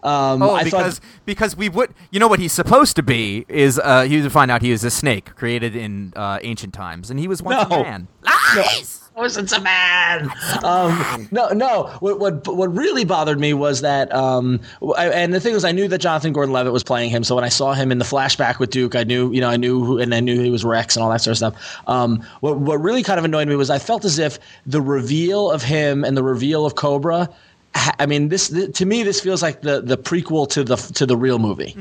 Um, 0.04 0.42
Oh, 0.42 0.50
I 0.54 0.64
because 0.64 0.98
thought, 0.98 1.08
because 1.24 1.56
we 1.56 1.68
would, 1.68 1.92
you 2.10 2.20
know, 2.20 2.28
what 2.28 2.38
he's 2.38 2.52
supposed 2.52 2.94
to 2.96 3.02
be 3.02 3.46
is 3.48 3.78
uh, 3.82 4.02
he 4.02 4.20
would 4.20 4.30
find 4.32 4.50
out 4.50 4.62
he 4.62 4.70
is 4.70 4.84
a 4.84 4.90
snake 4.90 5.34
created 5.34 5.74
in 5.74 6.12
uh, 6.14 6.38
ancient 6.42 6.74
times, 6.74 7.10
and 7.10 7.18
he 7.18 7.26
was 7.26 7.42
once 7.42 7.68
No. 7.70 7.80
a 7.80 7.82
man. 7.82 8.08
Lies! 8.22 9.00
wasn't 9.16 9.52
a 9.52 9.60
man. 9.60 10.28
Um, 10.64 11.28
no, 11.30 11.48
no. 11.50 11.84
What, 12.00 12.18
what 12.18 12.48
what 12.48 12.74
really 12.74 13.04
bothered 13.04 13.38
me 13.38 13.54
was 13.54 13.80
that, 13.82 14.12
um, 14.12 14.60
I, 14.96 15.08
and 15.08 15.32
the 15.32 15.38
thing 15.40 15.54
was, 15.54 15.64
I 15.64 15.70
knew 15.72 15.86
that 15.88 15.98
Jonathan 15.98 16.32
Gordon-Levitt 16.32 16.72
was 16.72 16.82
playing 16.82 17.10
him. 17.10 17.22
So 17.22 17.36
when 17.36 17.44
I 17.44 17.48
saw 17.48 17.74
him 17.74 17.92
in 17.92 17.98
the 17.98 18.04
flashback 18.04 18.58
with 18.58 18.70
Duke, 18.70 18.96
I 18.96 19.04
knew, 19.04 19.30
you 19.32 19.40
know, 19.40 19.48
I 19.48 19.56
knew, 19.56 19.84
who, 19.84 19.98
and 20.00 20.12
I 20.14 20.20
knew 20.20 20.42
he 20.42 20.50
was 20.50 20.64
Rex 20.64 20.96
and 20.96 21.04
all 21.04 21.10
that 21.10 21.20
sort 21.20 21.32
of 21.32 21.36
stuff. 21.36 21.80
Um, 21.86 22.24
what 22.40 22.58
what 22.58 22.80
really 22.80 23.04
kind 23.04 23.18
of 23.20 23.24
annoyed 23.24 23.46
me 23.46 23.54
was 23.54 23.70
I 23.70 23.78
felt 23.78 24.04
as 24.04 24.18
if 24.18 24.38
the 24.66 24.80
reveal 24.80 25.48
of 25.50 25.62
him 25.62 26.04
and 26.04 26.16
the 26.16 26.24
reveal 26.24 26.66
of 26.66 26.74
Cobra. 26.74 27.28
I 27.74 28.06
mean, 28.06 28.28
this, 28.28 28.48
th- 28.48 28.76
to 28.78 28.87
me, 28.87 29.02
this 29.02 29.20
feels 29.20 29.42
like 29.42 29.62
the 29.62 29.80
the 29.80 29.98
prequel 29.98 30.48
to 30.50 30.64
the 30.64 30.76
to 30.76 31.06
the 31.06 31.16
real 31.16 31.38
movie. 31.38 31.74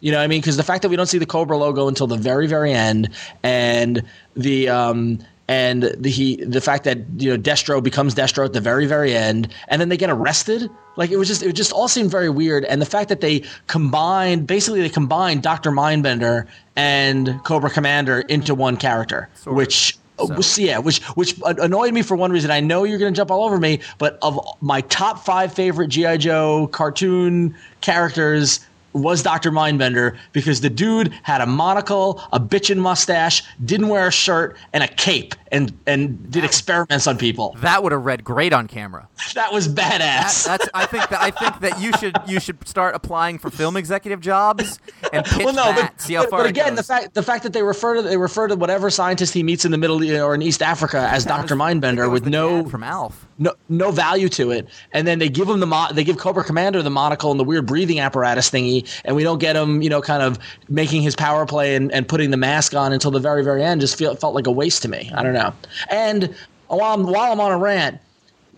You 0.00 0.10
know 0.10 0.18
what 0.18 0.24
I 0.24 0.26
mean? 0.26 0.40
Because 0.40 0.56
the 0.56 0.64
fact 0.64 0.82
that 0.82 0.88
we 0.88 0.96
don't 0.96 1.06
see 1.06 1.18
the 1.18 1.26
Cobra 1.26 1.56
logo 1.56 1.86
until 1.86 2.08
the 2.08 2.16
very, 2.16 2.48
very 2.48 2.72
end, 2.72 3.10
and 3.44 4.02
the 4.34 4.68
um, 4.68 5.20
and 5.46 5.84
the 5.84 6.10
he 6.10 6.36
the 6.44 6.60
fact 6.60 6.84
that 6.84 6.98
you 7.18 7.30
know 7.30 7.40
Destro 7.40 7.82
becomes 7.82 8.14
Destro 8.14 8.44
at 8.44 8.52
the 8.52 8.60
very, 8.60 8.86
very 8.86 9.14
end, 9.14 9.48
and 9.68 9.80
then 9.80 9.90
they 9.90 9.96
get 9.96 10.10
arrested. 10.10 10.68
Like 10.96 11.10
it 11.10 11.18
was 11.18 11.28
just 11.28 11.42
it 11.42 11.52
just 11.52 11.72
all 11.72 11.88
seemed 11.88 12.10
very 12.10 12.30
weird. 12.30 12.64
And 12.64 12.82
the 12.82 12.86
fact 12.86 13.08
that 13.10 13.20
they 13.20 13.44
combined 13.68 14.46
basically 14.46 14.80
they 14.80 14.88
combined 14.88 15.42
Doctor 15.42 15.70
Mindbender 15.70 16.46
and 16.74 17.40
Cobra 17.44 17.70
Commander 17.70 18.20
into 18.20 18.54
one 18.54 18.76
character, 18.76 19.28
which. 19.46 19.96
Oh, 20.18 20.26
was- 20.26 20.58
yeah, 20.58 20.78
which 20.78 21.02
which 21.14 21.40
annoyed 21.44 21.92
me 21.94 22.02
for 22.02 22.16
one 22.16 22.30
reason. 22.32 22.50
I 22.50 22.60
know 22.60 22.84
you're 22.84 22.98
going 22.98 23.12
to 23.12 23.16
jump 23.16 23.30
all 23.30 23.44
over 23.44 23.58
me, 23.58 23.80
but 23.98 24.18
of 24.22 24.38
my 24.60 24.82
top 24.82 25.24
five 25.24 25.52
favorite 25.54 25.88
GI 25.88 26.18
Joe 26.18 26.68
cartoon 26.68 27.54
characters 27.80 28.60
was 28.92 29.22
Dr. 29.22 29.50
Mindbender 29.50 30.16
because 30.32 30.60
the 30.60 30.70
dude 30.70 31.12
had 31.22 31.40
a 31.40 31.46
monocle, 31.46 32.22
a 32.32 32.40
bitchin' 32.40 32.78
mustache, 32.78 33.42
didn't 33.64 33.88
wear 33.88 34.08
a 34.08 34.12
shirt, 34.12 34.56
and 34.72 34.82
a 34.82 34.88
cape, 34.88 35.34
and 35.50 35.72
and 35.86 36.30
did 36.30 36.44
experiments 36.44 37.06
on 37.06 37.16
people. 37.18 37.56
That 37.60 37.82
would 37.82 37.92
have 37.92 38.04
read 38.04 38.24
great 38.24 38.52
on 38.52 38.66
camera. 38.68 39.08
That 39.34 39.52
was 39.52 39.72
That, 39.74 40.00
badass. 40.00 40.44
that's 40.46 40.68
I 40.74 40.84
think 40.86 41.08
that 41.08 41.20
I 41.22 41.30
think 41.30 41.60
that 41.60 41.80
you 41.80 41.92
should 41.98 42.14
you 42.26 42.38
should 42.38 42.66
start 42.68 42.94
applying 42.94 43.38
for 43.38 43.50
film 43.50 43.76
executive 43.76 44.20
jobs 44.20 44.78
and 45.12 45.24
pitch 45.24 45.44
well, 45.44 45.54
no, 45.54 45.64
that. 45.72 45.92
but, 45.96 46.00
see 46.00 46.14
how 46.14 46.22
but, 46.22 46.30
far 46.30 46.38
but 46.40 46.46
it 46.46 46.50
again, 46.50 46.74
the 46.74 46.82
fact 46.82 47.14
the 47.14 47.22
fact 47.22 47.42
that 47.44 47.52
they 47.52 47.62
refer 47.62 47.94
to 47.96 48.02
they 48.02 48.16
refer 48.16 48.48
to 48.48 48.56
whatever 48.56 48.90
scientist 48.90 49.32
he 49.32 49.42
meets 49.42 49.64
in 49.64 49.70
the 49.70 49.78
middle 49.78 50.02
or 50.20 50.34
in 50.34 50.42
East 50.42 50.60
Africa 50.62 51.08
as 51.10 51.24
Dr. 51.24 51.56
Mindbender 51.56 52.10
with 52.10 52.26
no 52.26 52.68
from 52.68 52.82
Alf. 52.82 53.26
No 53.42 53.52
no 53.68 53.90
value 53.90 54.28
to 54.30 54.50
it, 54.50 54.68
and 54.92 55.06
then 55.06 55.18
they 55.18 55.28
give 55.28 55.48
him 55.48 55.60
the 55.60 55.66
mo- 55.66 55.88
they 55.92 56.04
give 56.04 56.16
Cobra 56.18 56.44
Commander 56.44 56.82
the 56.82 56.90
monocle 56.90 57.30
and 57.30 57.38
the 57.40 57.44
weird 57.44 57.66
breathing 57.66 58.00
apparatus 58.00 58.50
thingy, 58.50 58.88
and 59.04 59.16
we 59.16 59.22
don't 59.22 59.38
get 59.38 59.56
him, 59.56 59.82
you 59.82 59.90
know, 59.90 60.00
kind 60.00 60.22
of 60.22 60.38
making 60.68 61.02
his 61.02 61.16
power 61.16 61.44
play 61.46 61.74
and, 61.74 61.90
and 61.92 62.06
putting 62.08 62.30
the 62.30 62.36
mask 62.36 62.74
on 62.74 62.92
until 62.92 63.10
the 63.10 63.20
very 63.20 63.42
very 63.44 63.62
end. 63.62 63.80
Just 63.80 63.96
feel, 63.96 64.14
felt 64.14 64.34
like 64.34 64.46
a 64.46 64.52
waste 64.52 64.82
to 64.82 64.88
me. 64.88 65.10
I 65.14 65.22
don't 65.22 65.34
know. 65.34 65.52
And 65.90 66.34
while 66.68 66.94
I'm, 66.94 67.04
while 67.04 67.32
I'm 67.32 67.40
on 67.40 67.52
a 67.52 67.58
rant, 67.58 68.00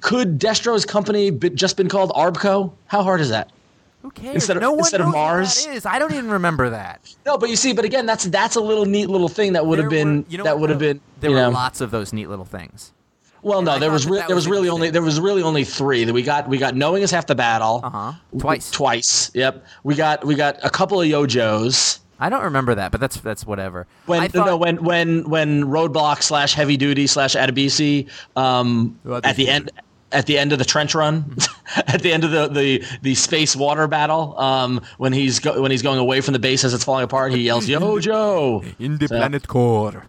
could 0.00 0.38
Destro's 0.38 0.84
company 0.84 1.30
be, 1.30 1.50
just 1.50 1.76
been 1.76 1.88
called 1.88 2.10
Arbco? 2.12 2.72
How 2.86 3.02
hard 3.02 3.20
is 3.20 3.30
that? 3.30 3.50
Who 4.02 4.10
cares? 4.10 4.34
Instead 4.34 4.56
of- 4.58 4.62
no 4.62 4.76
instead 4.76 5.00
of 5.00 5.08
Mars? 5.08 5.64
That 5.64 5.74
is. 5.76 5.86
I 5.86 5.98
don't 5.98 6.12
even 6.12 6.28
remember 6.30 6.68
that. 6.70 7.00
No, 7.24 7.38
but 7.38 7.48
you 7.48 7.56
see, 7.56 7.72
but 7.72 7.86
again, 7.86 8.04
that's 8.04 8.24
that's 8.24 8.54
a 8.56 8.60
little 8.60 8.84
neat 8.84 9.08
little 9.08 9.30
thing 9.30 9.54
that 9.54 9.64
would 9.66 9.78
have 9.78 9.88
been 9.88 10.18
were- 10.18 10.24
you 10.28 10.36
know 10.38 10.44
that 10.44 10.58
would 10.58 10.68
have 10.70 10.78
been 10.78 11.00
There 11.20 11.30
were 11.30 11.36
know, 11.38 11.50
lots 11.50 11.80
of 11.80 11.90
those 11.90 12.12
neat 12.12 12.28
little 12.28 12.44
things. 12.44 12.92
Well, 13.44 13.62
no, 13.62 13.72
I 13.72 13.78
there 13.78 13.90
was 13.92 14.06
re- 14.06 14.18
that 14.18 14.26
there 14.28 14.34
was 14.34 14.46
was 14.48 14.50
really 14.52 14.68
only 14.68 14.90
there 14.90 15.02
was 15.02 15.20
really 15.20 15.42
only 15.42 15.64
three. 15.64 16.04
That 16.04 16.12
we 16.14 16.22
got 16.22 16.48
we 16.48 16.58
got 16.58 16.74
knowing 16.74 17.02
is 17.02 17.10
half 17.10 17.26
the 17.26 17.34
battle. 17.34 17.80
Uh 17.84 17.90
huh. 17.90 18.12
Twice. 18.38 18.70
Twice. 18.70 19.30
Yep. 19.34 19.64
We 19.84 19.94
got 19.94 20.24
we 20.24 20.34
got 20.34 20.58
a 20.64 20.70
couple 20.70 21.00
of 21.00 21.06
Yojos. 21.06 22.00
I 22.18 22.28
don't 22.30 22.44
remember 22.44 22.74
that, 22.76 22.90
but 22.90 23.00
that's 23.00 23.20
that's 23.20 23.44
whatever. 23.46 23.86
When 24.06 24.20
I 24.20 24.28
thought, 24.28 24.46
no, 24.46 24.56
when 24.56 24.82
when 24.82 25.28
when 25.28 25.64
roadblock 25.64 26.22
slash 26.22 26.54
heavy 26.54 26.76
duty 26.76 27.06
slash 27.06 27.34
Adebisi 27.36 28.08
um 28.36 28.98
at 29.24 29.36
the 29.36 29.48
end 29.48 29.70
at 30.12 30.26
the 30.26 30.38
end 30.38 30.52
of 30.52 30.58
the 30.60 30.64
trench 30.64 30.94
run 30.94 31.36
at 31.88 32.00
the 32.02 32.12
end 32.12 32.22
of 32.24 32.30
the, 32.30 32.46
the 32.48 32.84
the 33.02 33.14
space 33.16 33.56
water 33.56 33.88
battle 33.88 34.38
um 34.38 34.80
when 34.98 35.12
he's 35.12 35.40
go, 35.40 35.60
when 35.60 35.72
he's 35.72 35.82
going 35.82 35.98
away 35.98 36.20
from 36.20 36.32
the 36.34 36.38
base 36.38 36.62
as 36.62 36.72
it's 36.72 36.84
falling 36.84 37.02
apart 37.04 37.32
he 37.32 37.38
yells 37.42 37.66
Yojo 37.68 38.64
in 38.78 38.96
the 38.98 39.08
So- 39.08 39.16
planet 39.18 39.48
core. 39.48 40.06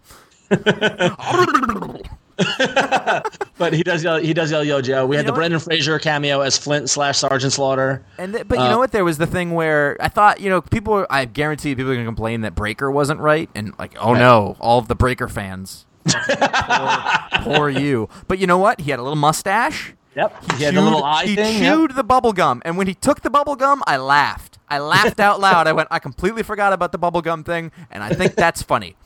but 3.58 3.72
he 3.72 3.82
does 3.82 4.04
yell 4.04 4.18
he 4.18 4.34
does 4.34 4.50
yell 4.50 4.64
Yojo 4.64 5.08
we 5.08 5.16
had 5.16 5.26
the 5.26 5.32
what? 5.32 5.36
Brendan 5.38 5.60
Fraser 5.60 5.98
cameo 5.98 6.40
as 6.40 6.58
Flint 6.58 6.90
slash 6.90 7.18
Sergeant 7.18 7.52
Slaughter 7.52 8.04
And 8.18 8.34
th- 8.34 8.46
but 8.48 8.58
you 8.58 8.64
Uh, 8.64 8.70
know 8.70 8.78
what? 8.78 8.92
There 8.92 9.04
was 9.04 9.18
the 9.18 9.26
thing 9.26 9.52
where 9.52 9.96
I 10.00 10.08
thought, 10.08 10.40
you 10.40 10.50
know, 10.50 10.60
people. 10.60 10.92
Are, 10.94 11.06
I 11.10 11.24
guarantee 11.24 11.74
people 11.74 11.90
are 11.92 11.94
going 11.94 12.04
to 12.04 12.08
complain 12.08 12.42
that 12.42 12.54
Breaker 12.54 12.90
wasn't 12.90 13.20
right, 13.20 13.48
and 13.54 13.72
like, 13.78 13.96
oh 13.98 14.14
no, 14.14 14.56
all 14.60 14.78
of 14.78 14.88
the 14.88 14.94
Breaker 14.94 15.28
fans, 15.28 15.86
poor, 16.06 17.42
poor 17.42 17.68
you. 17.70 18.08
But 18.28 18.38
you 18.38 18.46
know 18.46 18.58
what? 18.58 18.80
He 18.82 18.90
had 18.90 18.98
a 19.00 19.02
little 19.02 19.16
mustache. 19.16 19.94
Yep. 20.14 20.52
He 20.56 20.64
had 20.64 20.74
the 20.74 20.80
little 20.80 21.04
eye 21.04 21.26
he 21.26 21.36
thing. 21.36 21.62
yep. 21.62 21.74
chewed 21.74 21.94
the 21.94 22.04
bubble 22.04 22.32
gum, 22.32 22.62
and 22.64 22.76
when 22.78 22.86
he 22.86 22.94
took 22.94 23.20
the 23.20 23.30
bubble 23.30 23.56
gum, 23.56 23.82
I 23.86 23.96
laughed. 23.98 24.58
I 24.68 24.78
laughed 24.78 25.20
out 25.20 25.40
loud. 25.40 25.66
I 25.68 25.72
went, 25.72 25.88
I 25.90 25.98
completely 25.98 26.42
forgot 26.42 26.72
about 26.72 26.90
the 26.92 26.98
bubble 26.98 27.22
gum 27.22 27.44
thing, 27.44 27.70
and 27.90 28.02
I 28.02 28.08
think 28.10 28.34
that's 28.34 28.62
funny. 28.62 28.96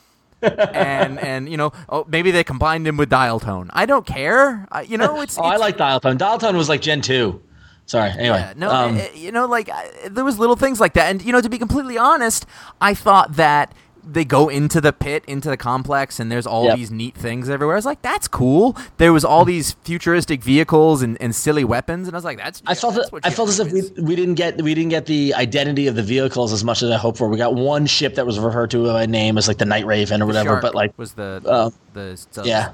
And 0.42 1.18
and 1.18 1.48
you 1.48 1.56
know, 1.56 1.72
oh, 1.88 2.04
maybe 2.08 2.30
they 2.30 2.44
combined 2.44 2.86
him 2.86 2.96
with 2.96 3.08
dial 3.08 3.40
tone. 3.40 3.70
I 3.72 3.86
don't 3.86 4.06
care. 4.06 4.66
I, 4.70 4.82
you 4.82 4.98
know, 4.98 5.20
it's. 5.20 5.38
Oh, 5.38 5.42
I 5.42 5.56
like 5.56 5.76
Dial 5.76 6.00
Tone. 6.00 6.16
Dial 6.16 6.38
Tone 6.38 6.56
was 6.56 6.68
like 6.68 6.80
Gen 6.80 7.00
2. 7.00 7.42
Sorry. 7.86 8.10
Anyway. 8.10 8.38
Yeah, 8.38 8.52
no, 8.56 8.70
um, 8.70 8.96
uh, 8.96 9.02
you 9.14 9.32
know, 9.32 9.46
like 9.46 9.68
I, 9.68 10.08
there 10.08 10.24
was 10.24 10.38
little 10.38 10.56
things 10.56 10.78
like 10.78 10.94
that, 10.94 11.10
and 11.10 11.22
you 11.22 11.32
know, 11.32 11.40
to 11.40 11.48
be 11.48 11.58
completely 11.58 11.98
honest, 11.98 12.46
I 12.80 12.94
thought 12.94 13.34
that 13.34 13.74
they 14.04 14.24
go 14.24 14.48
into 14.48 14.80
the 14.80 14.92
pit, 14.92 15.24
into 15.26 15.48
the 15.48 15.56
complex, 15.56 16.18
and 16.20 16.30
there's 16.30 16.46
all 16.46 16.64
Yep. 16.64 16.76
these 16.76 16.90
neat 16.90 17.14
things 17.14 17.48
everywhere. 17.48 17.76
I 17.76 17.78
was 17.78 17.86
like, 17.86 18.02
that's 18.02 18.28
cool. 18.28 18.76
There 18.98 19.12
was 19.12 19.24
all 19.24 19.44
these 19.44 19.72
futuristic 19.84 20.42
vehicles 20.42 21.02
and, 21.02 21.20
and 21.20 21.34
silly 21.34 21.64
weapons, 21.64 22.08
and 22.08 22.14
I 22.14 22.18
was 22.18 22.24
like, 22.24 22.38
that's. 22.38 22.62
I 22.66 22.72
yeah, 22.72 22.74
felt 22.74 22.94
that's 22.94 23.10
that, 23.10 23.20
I 23.24 23.30
felt 23.30 23.48
as 23.48 23.60
if 23.60 23.72
we, 23.72 23.82
we 24.02 24.16
didn't 24.16 24.34
get 24.34 24.60
we 24.62 24.74
didn't 24.74 24.90
get 24.90 25.06
the 25.06 25.34
identity 25.34 25.86
of 25.86 25.94
the 25.94 26.02
vehicles 26.02 26.52
as 26.52 26.64
much 26.64 26.82
as 26.82 26.90
I 26.90 26.96
hoped 26.96 27.18
for. 27.18 27.28
We 27.28 27.36
got 27.36 27.54
one 27.54 27.86
ship 27.86 28.14
that 28.16 28.26
was 28.26 28.38
referred 28.38 28.70
to 28.72 28.84
by 28.84 29.06
name 29.06 29.38
as 29.38 29.48
like 29.48 29.58
the 29.58 29.64
Night 29.64 29.86
Raven 29.86 30.22
or 30.22 30.26
whatever, 30.26 30.50
Shark 30.50 30.62
but 30.62 30.74
like 30.74 30.96
was 30.98 31.12
the 31.14 31.42
uh, 31.46 31.70
the 31.92 32.16
subs. 32.16 32.48
yeah, 32.48 32.72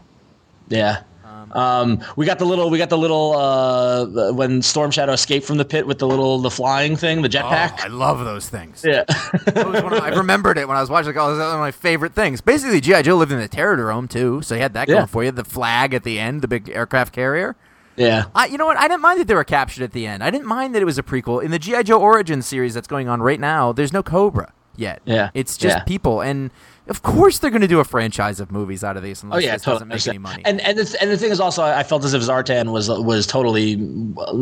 yeah. 0.68 1.02
Um, 1.52 2.00
we 2.16 2.26
got 2.26 2.38
the 2.38 2.44
little 2.44 2.68
we 2.70 2.78
got 2.78 2.90
the 2.90 2.98
little 2.98 3.34
uh, 3.36 4.32
when 4.32 4.62
Storm 4.62 4.90
Shadow 4.90 5.12
escaped 5.12 5.46
from 5.46 5.56
the 5.58 5.64
pit 5.64 5.86
with 5.86 5.98
the 5.98 6.06
little 6.06 6.38
the 6.40 6.50
flying 6.50 6.96
thing, 6.96 7.22
the 7.22 7.28
Oh, 7.28 7.30
jetpack. 7.42 7.80
I 7.80 7.88
love 7.88 8.24
those 8.24 8.48
things. 8.48 8.84
yeah, 8.86 9.04
I 9.08 10.12
remembered 10.16 10.58
it 10.58 10.66
when 10.68 10.76
I 10.76 10.80
was 10.80 10.90
watching. 10.90 11.08
Like, 11.14 11.16
oh, 11.16 11.28
this 11.28 11.34
is 11.36 11.40
one 11.44 11.54
of 11.54 11.60
my 11.60 11.70
favorite 11.70 12.14
things. 12.14 12.40
Basically, 12.40 12.80
GI 12.80 13.02
Joe 13.02 13.16
lived 13.16 13.32
in 13.32 13.38
the 13.38 13.48
Terrordrome 13.48 14.08
too, 14.08 14.42
so 14.42 14.54
he 14.54 14.60
had 14.60 14.74
that 14.74 14.88
Yeah. 14.88 14.96
going 14.96 15.06
for 15.06 15.24
you. 15.24 15.30
The 15.30 15.44
flag 15.44 15.94
at 15.94 16.04
the 16.04 16.18
end, 16.18 16.42
the 16.42 16.48
big 16.48 16.68
aircraft 16.70 17.12
carrier. 17.12 17.56
yeah. 17.96 18.24
I, 18.34 18.46
you 18.46 18.58
know 18.58 18.66
what? 18.66 18.76
I 18.76 18.88
didn't 18.88 19.00
mind 19.02 19.20
that 19.20 19.28
they 19.28 19.34
were 19.34 19.44
captured 19.44 19.82
at 19.84 19.92
the 19.92 20.06
end. 20.06 20.22
I 20.22 20.30
didn't 20.30 20.46
mind 20.46 20.74
that 20.74 20.82
it 20.82 20.86
was 20.86 20.98
a 20.98 21.02
prequel. 21.02 21.42
In 21.42 21.50
the 21.50 21.58
GI 21.58 21.84
Joe 21.84 22.00
Origins 22.00 22.46
series 22.46 22.74
that's 22.74 22.88
going 22.88 23.08
on 23.08 23.22
right 23.22 23.40
now, 23.40 23.72
there's 23.72 23.92
no 23.92 24.02
Cobra 24.02 24.52
yet. 24.76 25.00
Yeah. 25.04 25.30
it's 25.34 25.56
just 25.56 25.78
Yeah. 25.78 25.84
people, 25.84 26.20
and 26.20 26.50
of 26.88 27.02
course 27.02 27.38
they're 27.38 27.50
going 27.50 27.62
to 27.62 27.68
do 27.68 27.80
a 27.80 27.84
franchise 27.84 28.38
of 28.40 28.50
movies 28.52 28.84
out 28.84 28.96
of 28.96 29.02
these 29.02 29.22
unless 29.22 29.36
Oh 29.36 29.40
yeah, 29.44 29.52
this 29.54 29.62
totally. 29.62 29.88
doesn't 29.90 30.06
make 30.06 30.14
any 30.14 30.18
money. 30.18 30.42
And 30.44 30.60
and 30.60 30.78
the, 30.78 30.96
and 31.00 31.10
the 31.10 31.16
thing 31.18 31.30
is 31.30 31.40
also, 31.40 31.62
I 31.62 31.82
felt 31.82 32.04
as 32.04 32.14
if 32.14 32.22
Zartan 32.22 32.72
was 32.72 32.88
was 32.88 33.26
totally 33.26 33.74
uh, 34.18 34.32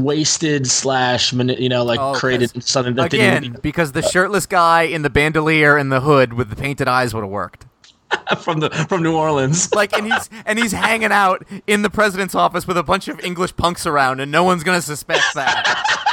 wasted 0.00 0.66
slash 0.66 1.32
you 1.32 1.68
know 1.68 1.84
like 1.84 2.00
Oh, 2.00 2.14
created 2.14 2.62
something 2.62 2.94
that 2.94 3.12
Again, 3.12 3.42
didn't 3.42 3.62
because 3.62 3.92
the 3.92 4.02
shirtless 4.02 4.46
guy 4.46 4.82
in 4.82 5.02
the 5.02 5.10
bandolier 5.10 5.76
and 5.76 5.90
the 5.92 6.00
hood 6.00 6.32
with 6.34 6.50
the 6.50 6.56
painted 6.56 6.88
eyes 6.88 7.12
would 7.14 7.22
have 7.22 7.30
worked. 7.30 7.66
from 8.42 8.58
the 8.58 8.70
from 8.88 9.02
New 9.04 9.14
Orleans. 9.16 9.68
Like, 9.80 9.92
and 9.96 10.04
he's 10.12 10.28
and 10.44 10.58
he's 10.58 10.72
hanging 10.72 11.12
out 11.12 11.46
in 11.68 11.82
the 11.82 11.90
president's 11.90 12.34
office 12.34 12.66
with 12.66 12.76
a 12.76 12.82
bunch 12.82 13.06
of 13.06 13.20
English 13.20 13.54
punks 13.56 13.86
around, 13.86 14.18
and 14.20 14.32
no 14.32 14.42
one's 14.42 14.64
gonna 14.64 14.82
suspect 14.82 15.22
that. 15.36 16.06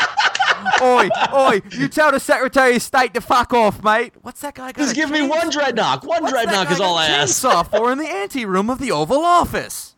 oi, 0.81 1.09
oi! 1.33 1.61
You 1.71 1.87
tell 1.87 2.11
the 2.11 2.19
Secretary 2.19 2.75
of 2.75 2.81
State 2.81 3.13
to 3.13 3.21
fuck 3.21 3.53
off, 3.53 3.83
mate. 3.83 4.13
What's 4.21 4.41
that 4.41 4.55
guy 4.55 4.71
got? 4.71 4.81
Just 4.83 4.95
give 4.95 5.09
me 5.09 5.21
one 5.27 5.49
dreadnought. 5.49 6.05
One 6.05 6.21
What's 6.23 6.33
dreadnought 6.33 6.71
is 6.71 6.79
all 6.79 6.95
I 6.97 7.07
ask. 7.07 7.43
Chainsaw 7.43 7.67
for 7.69 7.91
in 7.91 7.97
the 7.97 8.07
anteroom 8.07 8.69
of 8.69 8.79
the 8.79 8.91
Oval 8.91 9.23
Office. 9.23 9.95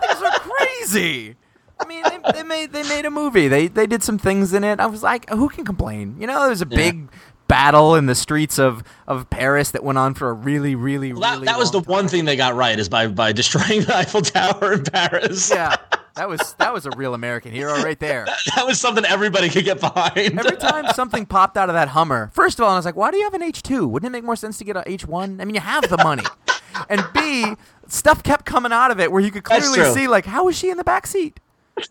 Things 0.00 0.22
are 0.22 0.30
crazy. 0.40 1.36
I 1.78 1.86
mean, 1.86 2.04
they, 2.04 2.32
they 2.32 2.42
made 2.42 2.72
they 2.72 2.82
made 2.84 3.06
a 3.06 3.10
movie. 3.10 3.48
They 3.48 3.68
they 3.68 3.86
did 3.86 4.02
some 4.02 4.18
things 4.18 4.52
in 4.52 4.64
it. 4.64 4.80
I 4.80 4.86
was 4.86 5.02
like, 5.02 5.28
who 5.30 5.48
can 5.48 5.64
complain? 5.64 6.16
You 6.20 6.26
know, 6.26 6.46
there's 6.46 6.60
a 6.60 6.66
big 6.66 7.08
battle 7.48 7.96
in 7.96 8.06
the 8.06 8.14
streets 8.14 8.60
of, 8.60 8.84
of 9.08 9.28
Paris 9.28 9.72
that 9.72 9.82
went 9.82 9.98
on 9.98 10.14
for 10.14 10.30
a 10.30 10.32
really, 10.32 10.76
really, 10.76 11.10
That, 11.12 11.32
really. 11.32 11.46
that 11.46 11.58
was 11.58 11.72
the 11.72 11.78
long 11.78 11.84
one 11.84 12.08
thing 12.08 12.24
they 12.24 12.36
got 12.36 12.54
right 12.54 12.78
is 12.78 12.88
by 12.88 13.08
by 13.08 13.32
destroying 13.32 13.82
the 13.82 13.96
Eiffel 13.96 14.20
Tower 14.22 14.74
in 14.74 14.84
Paris. 14.84 15.50
Yeah, 15.50 15.74
that 16.16 16.28
was 16.28 16.54
that 16.54 16.72
was 16.72 16.86
a 16.86 16.90
real 16.96 17.14
American 17.14 17.52
hero 17.52 17.82
right 17.82 17.98
there. 17.98 18.26
that 18.56 18.66
was 18.66 18.80
something 18.80 19.04
everybody 19.04 19.48
could 19.48 19.64
get 19.64 19.80
behind. 19.80 20.38
Every 20.38 20.56
time 20.56 20.86
something 20.94 21.26
popped 21.26 21.56
out 21.56 21.68
of 21.68 21.74
that 21.74 21.88
Hummer, 21.88 22.30
first 22.34 22.58
of 22.58 22.64
all, 22.64 22.72
I 22.72 22.76
was 22.76 22.84
like, 22.84 22.96
why 22.96 23.10
do 23.10 23.16
you 23.16 23.24
have 23.24 23.34
an 23.34 23.42
H2? 23.42 23.88
Wouldn't 23.88 24.08
it 24.08 24.12
make 24.12 24.24
more 24.24 24.36
sense 24.36 24.58
to 24.58 24.64
get 24.64 24.76
an 24.76 24.84
H1? 24.84 25.40
I 25.40 25.44
mean, 25.44 25.54
you 25.54 25.60
have 25.60 25.88
the 25.88 25.96
money. 25.98 26.24
and 26.88 27.04
B, 27.14 27.54
stuff 27.88 28.22
kept 28.22 28.44
coming 28.44 28.72
out 28.72 28.90
of 28.90 29.00
it 29.00 29.10
where 29.10 29.20
you 29.20 29.30
could 29.30 29.44
clearly 29.44 29.84
see, 29.94 30.08
like, 30.08 30.26
how 30.26 30.44
was 30.44 30.56
she 30.56 30.70
in 30.70 30.76
the 30.76 30.84
back 30.84 31.06
seat? 31.06 31.40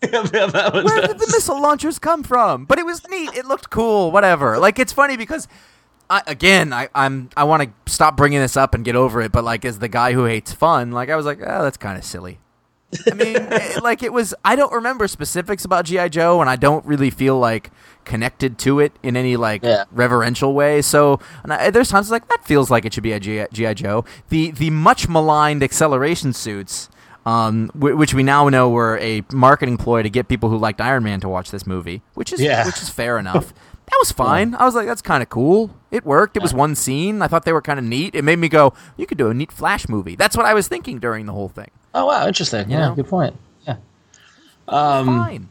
Yeah, 0.02 0.22
that 0.22 0.72
Where 0.72 1.00
did 1.00 1.18
the 1.18 1.26
missile 1.32 1.60
launchers 1.60 1.98
come 1.98 2.22
from? 2.22 2.64
But 2.64 2.78
it 2.78 2.86
was 2.86 3.06
neat. 3.08 3.34
It 3.34 3.46
looked 3.46 3.70
cool. 3.70 4.12
Whatever. 4.12 4.58
Like, 4.58 4.78
it's 4.78 4.92
funny 4.92 5.16
because. 5.16 5.48
I, 6.08 6.22
again, 6.26 6.72
I, 6.72 6.88
I'm 6.92 7.30
I 7.36 7.44
want 7.44 7.62
to 7.62 7.92
stop 7.92 8.16
bringing 8.16 8.40
this 8.40 8.56
up 8.56 8.74
and 8.74 8.84
get 8.84 8.96
over 8.96 9.20
it, 9.20 9.30
but 9.30 9.44
like 9.44 9.64
as 9.64 9.78
the 9.78 9.86
guy 9.86 10.12
who 10.12 10.24
hates 10.24 10.52
fun, 10.52 10.90
like 10.90 11.08
I 11.08 11.14
was 11.14 11.24
like, 11.24 11.38
oh, 11.40 11.62
that's 11.62 11.76
kind 11.76 11.96
of 11.96 12.04
silly. 12.04 12.40
I 13.10 13.14
mean, 13.14 13.36
it- 13.36 13.82
like 13.82 14.02
it 14.02 14.12
was. 14.12 14.34
I 14.44 14.56
don't 14.56 14.72
remember 14.72 15.06
specifics 15.08 15.64
about 15.64 15.84
GI 15.84 16.08
Joe, 16.10 16.40
and 16.40 16.50
I 16.50 16.56
don't 16.56 16.84
really 16.84 17.10
feel 17.10 17.38
like 17.38 17.70
connected 18.04 18.58
to 18.58 18.80
it 18.80 18.92
in 19.02 19.16
any 19.16 19.36
like 19.36 19.62
Yeah. 19.62 19.84
reverential 19.92 20.54
way. 20.54 20.82
So, 20.82 21.20
and 21.44 21.52
I, 21.52 21.70
there's 21.70 21.88
times 21.90 22.10
like 22.10 22.28
that 22.28 22.44
feels 22.44 22.70
like 22.70 22.84
it 22.84 22.92
should 22.94 23.02
be 23.04 23.12
a 23.12 23.20
GI, 23.20 23.46
GI 23.52 23.74
Joe. 23.74 24.04
The 24.30 24.50
the 24.50 24.70
much 24.70 25.08
maligned 25.08 25.62
acceleration 25.62 26.32
suits, 26.32 26.88
um, 27.26 27.68
w- 27.74 27.96
which 27.96 28.12
we 28.14 28.22
now 28.22 28.48
know 28.48 28.68
were 28.70 28.98
a 28.98 29.22
marketing 29.32 29.76
ploy 29.76 30.02
to 30.02 30.10
get 30.10 30.26
people 30.28 30.48
who 30.48 30.56
liked 30.58 30.80
Iron 30.80 31.04
Man 31.04 31.20
to 31.20 31.28
watch 31.28 31.50
this 31.52 31.66
movie, 31.66 32.02
which 32.14 32.32
is 32.32 32.40
Yeah. 32.40 32.66
which 32.66 32.82
is 32.82 32.88
fair 32.88 33.18
enough. 33.18 33.52
That 33.90 33.98
was 33.98 34.12
fine. 34.12 34.54
I 34.54 34.64
was 34.64 34.74
like, 34.74 34.86
that's 34.86 35.02
kind 35.02 35.22
of 35.22 35.28
cool. 35.28 35.74
It 35.90 36.06
worked. 36.06 36.36
It 36.36 36.42
was 36.42 36.54
one 36.54 36.74
scene. 36.74 37.22
I 37.22 37.26
thought 37.26 37.44
they 37.44 37.52
were 37.52 37.60
kind 37.60 37.78
of 37.78 37.84
neat. 37.84 38.14
It 38.14 38.22
made 38.22 38.38
me 38.38 38.48
go, 38.48 38.72
you 38.96 39.06
could 39.06 39.18
do 39.18 39.28
a 39.28 39.34
neat 39.34 39.50
Flash 39.50 39.88
movie. 39.88 40.14
That's 40.16 40.36
what 40.36 40.46
I 40.46 40.54
was 40.54 40.68
thinking 40.68 41.00
during 41.00 41.26
the 41.26 41.32
whole 41.32 41.48
thing. 41.48 41.70
oh 41.94 42.06
wow, 42.06 42.26
interesting. 42.26 42.70
Yeah, 42.70 42.88
know? 42.88 42.94
good 42.94 43.08
point. 43.08 43.36
Yeah. 43.66 43.76
Um, 44.68 45.06
fine. 45.06 45.48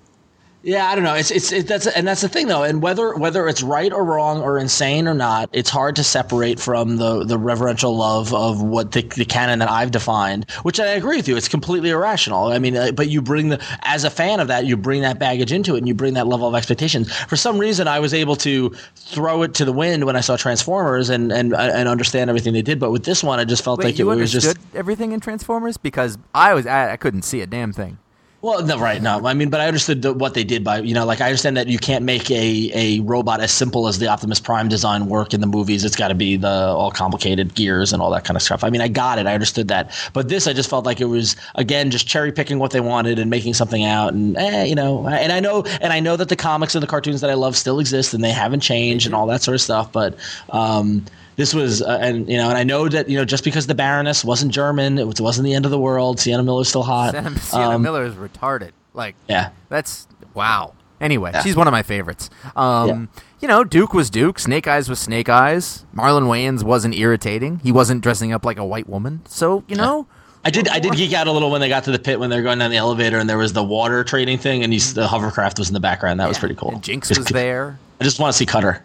Yeah, 0.61 0.89
I 0.89 0.95
don't 0.95 1.05
know. 1.05 1.13
It's 1.13 1.31
it's 1.31 1.53
it, 1.53 1.67
that's 1.67 1.87
and 1.87 2.05
that's 2.05 2.19
the 2.19 2.27
thing 2.27 2.47
though. 2.47 2.63
And 2.63 2.81
whether 2.81 3.15
whether 3.15 3.47
it's 3.47 3.63
right 3.63 3.93
or 3.93 4.03
wrong 4.03 4.41
or 4.41 4.57
insane 4.57 5.07
or 5.07 5.13
not, 5.13 5.49
it's 5.53 5.69
hard 5.69 5.95
to 5.95 6.03
separate 6.03 6.59
from 6.59 6.97
the 6.97 7.23
the 7.23 7.37
reverential 7.37 7.95
love 7.95 8.33
of 8.33 8.61
what 8.61 8.91
the, 8.91 9.01
the 9.01 9.23
canon 9.23 9.59
that 9.59 9.69
I've 9.69 9.91
defined. 9.91 10.49
Which 10.63 10.79
I 10.81 10.87
agree 10.87 11.15
with 11.15 11.29
you. 11.29 11.37
It's 11.37 11.47
completely 11.47 11.91
irrational. 11.91 12.47
I 12.47 12.59
mean, 12.59 12.75
uh, 12.75 12.91
but 12.91 13.07
you 13.07 13.21
bring 13.21 13.49
the 13.49 13.65
as 13.83 14.03
a 14.03 14.09
fan 14.09 14.41
of 14.41 14.49
that, 14.49 14.65
you 14.65 14.75
bring 14.75 15.01
that 15.01 15.17
baggage 15.17 15.53
into 15.53 15.75
it, 15.75 15.77
and 15.77 15.87
you 15.87 15.93
bring 15.93 16.15
that 16.15 16.27
level 16.27 16.47
of 16.47 16.55
expectations. 16.55 17.15
For 17.15 17.37
some 17.37 17.57
reason, 17.57 17.87
I 17.87 18.01
was 18.01 18.13
able 18.13 18.35
to 18.37 18.69
throw 18.95 19.43
it 19.43 19.53
to 19.55 19.65
the 19.65 19.73
wind 19.73 20.03
when 20.03 20.17
I 20.17 20.21
saw 20.21 20.35
Transformers 20.35 21.09
and 21.09 21.31
and 21.31 21.53
and 21.53 21.87
understand 21.87 22.29
everything 22.29 22.51
they 22.51 22.61
did. 22.61 22.81
But 22.81 22.91
with 22.91 23.05
this 23.05 23.23
one, 23.23 23.39
I 23.39 23.45
just 23.45 23.63
felt 23.63 23.79
Wait, 23.79 23.85
like 23.85 23.99
it 23.99 24.03
was 24.03 24.33
just 24.33 24.57
everything 24.75 25.13
in 25.13 25.21
Transformers 25.21 25.77
because 25.77 26.17
I 26.35 26.53
was 26.53 26.67
I, 26.67 26.91
I 26.91 26.97
couldn't 26.97 27.21
see 27.21 27.39
a 27.39 27.47
damn 27.47 27.71
thing. 27.71 27.97
Well, 28.41 28.65
no, 28.65 28.80
right, 28.80 29.02
no. 29.02 29.28
I 29.28 29.34
mean, 29.34 29.49
but 29.49 29.60
I 29.60 29.67
understood 29.67 30.02
the, 30.02 30.13
what 30.13 30.34
they 30.34 30.45
did 30.45 30.63
by, 30.63 30.80
you 30.80 30.93
know, 30.93 31.06
like 31.06 31.19
I 31.19 31.25
understand 31.25 31.58
that 31.58 31.67
you 31.67 31.78
can't 31.78 32.06
make 32.06 32.32
a, 32.32 32.71
a 32.73 32.99
robot 33.02 33.41
as 33.41 33.52
simple 33.52 33.89
as 33.89 33.99
the 33.99 34.08
Optimus 34.08 34.39
Prime 34.39 34.69
design 34.69 35.08
work 35.08 35.34
in 35.34 35.41
the 35.41 35.47
movies. 35.47 35.84
It's 35.84 35.97
got 35.97 36.08
to 36.08 36.15
be 36.15 36.38
the 36.38 36.47
all 36.47 36.89
complicated 36.89 37.54
gears 37.54 37.91
and 37.91 38.02
all 38.02 38.10
that 38.12 38.23
kind 38.23 38.38
of 38.38 38.41
stuff. 38.41 38.63
I 38.63 38.69
mean, 38.69 38.80
I 38.80 38.88
got 38.88 39.19
it. 39.19 39.28
I 39.28 39.34
understood 39.34 39.67
that. 39.67 39.91
But 40.13 40.30
this, 40.30 40.47
I 40.47 40.54
just 40.54 40.69
felt 40.69 40.86
like 40.86 41.02
it 41.02 41.06
was 41.06 41.36
again 41.56 41.91
just 41.91 42.08
cherry 42.08 42.32
picking 42.32 42.60
what 42.60 42.71
they 42.71 42.80
wanted 42.80 43.19
and 43.19 43.30
making 43.30 43.56
something 43.56 43.84
out. 43.84 44.13
And 44.13 44.38
eh, 44.38 44.63
you 44.63 44.75
know, 44.75 45.06
and 45.06 45.34
I 45.34 45.41
know, 45.41 45.63
and 45.82 45.91
I 45.91 45.99
know 45.99 46.15
that 46.15 46.30
the 46.30 46.38
comics 46.38 46.75
and 46.75 46.82
the 46.82 46.88
cartoons 46.88 47.19
that 47.19 47.30
I 47.30 47.34
love 47.34 47.58
still 47.58 47.80
exist 47.80 48.13
and 48.13 48.23
they 48.23 48.32
haven't 48.32 48.62
changed 48.62 49.06
and 49.06 49.13
all 49.13 49.28
that 49.28 49.41
sort 49.41 49.56
of 49.56 49.62
stuff. 49.62 49.91
But 49.91 50.15
um, 50.52 51.04
this 51.39 51.54
was, 51.54 51.82
uh, 51.82 51.97
and 52.02 52.30
you 52.30 52.38
know, 52.38 52.49
and 52.49 52.58
I 52.58 52.63
know 52.63 52.88
that 52.89 53.10
you 53.10 53.17
know, 53.17 53.23
just 53.25 53.43
because 53.43 53.65
the 53.65 53.73
Baroness 53.73 54.23
wasn't 54.25 54.52
German, 54.52 54.97
it 54.99 55.08
was- 55.08 55.19
wasn't 55.21 55.45
the 55.45 55.54
end 55.54 55.63
of 55.65 55.71
the 55.71 55.80
world. 55.80 56.19
Sienna 56.19 56.43
Miller's 56.43 56.67
still 56.69 56.84
hot. 56.84 57.13
Sienna, 57.13 57.39
Sienna 57.39 57.75
Um, 57.75 57.82
Miller 57.82 58.04
is 58.04 58.13
retarded. 58.15 58.71
Like, 58.93 59.15
Yeah. 59.28 59.49
that's 59.69 60.08
wow. 60.34 60.73
Anyway, 60.99 61.32
Yeah. 61.34 61.41
she's 61.41 61.56
one 61.56 61.65
of 61.67 61.71
my 61.71 61.82
favorites. 61.82 62.30
Um, 62.56 63.08
You 63.41 63.47
know, 63.47 63.63
Duke 63.63 63.93
was 63.93 64.10
Duke. 64.10 64.38
Snake 64.38 64.67
Eyes 64.67 64.89
was 64.89 64.99
Snake 64.99 65.30
Eyes. 65.30 65.86
Marlon 65.95 66.23
Wayans 66.23 66.62
wasn't 66.62 66.93
irritating. 66.95 67.62
He 67.63 67.71
wasn't 67.71 68.02
dressing 68.02 68.34
up 68.34 68.43
like 68.43 68.58
a 68.60 68.65
white 68.65 68.89
woman. 68.89 69.21
So 69.30 69.63
you 69.69 69.78
know, 69.78 70.08
I 70.43 70.49
did. 70.49 70.67
I 70.67 70.80
did 70.80 70.91
geek 70.97 71.13
out 71.13 71.28
a 71.28 71.32
little 71.32 71.49
when 71.49 71.62
they 71.62 71.69
got 71.69 71.86
to 71.86 71.91
the 71.91 71.99
pit 71.99 72.19
when 72.19 72.30
they 72.30 72.36
were 72.36 72.43
going 72.43 72.60
down 72.60 72.69
the 72.69 72.75
elevator 72.78 73.17
and 73.17 73.30
there 73.30 73.38
was 73.38 73.54
the 73.54 73.63
water 73.63 74.04
trading 74.04 74.38
thing 74.39 74.63
and 74.65 74.73
he's, 74.73 74.93
the 74.93 75.08
hovercraft 75.08 75.58
was 75.58 75.69
in 75.69 75.73
the 75.73 75.80
background. 75.80 76.19
That 76.19 76.28
was 76.28 76.38
pretty 76.38 76.56
cool. 76.56 76.71
And 76.71 76.84
Jinx 76.84 77.10
was 77.17 77.28
there. 77.28 77.80
I 78.02 78.04
just 78.04 78.19
want 78.19 78.34
to 78.34 78.38
see 78.38 78.45
Cutter. 78.45 78.84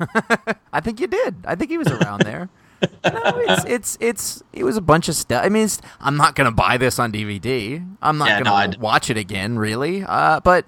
I 0.72 0.80
think 0.80 1.00
you 1.00 1.06
did. 1.06 1.36
I 1.44 1.54
think 1.54 1.70
he 1.70 1.78
was 1.78 1.88
around 1.88 2.22
there. 2.22 2.48
no, 2.82 2.92
it's 3.04 3.64
it's 3.64 3.98
it's 4.00 4.42
it 4.52 4.62
was 4.64 4.76
a 4.76 4.80
bunch 4.80 5.08
of 5.08 5.16
stuff. 5.16 5.44
I 5.44 5.48
mean, 5.48 5.64
it's, 5.64 5.80
I'm 6.00 6.16
not 6.16 6.34
gonna 6.36 6.52
buy 6.52 6.76
this 6.76 6.98
on 6.98 7.10
DVD. 7.12 7.84
I'm 8.00 8.18
not 8.18 8.28
Yeah, 8.28 8.42
gonna 8.42 8.54
I'd- 8.56 8.78
watch 8.78 9.10
it 9.10 9.16
again, 9.16 9.58
really. 9.58 10.04
Uh, 10.04 10.38
but 10.40 10.64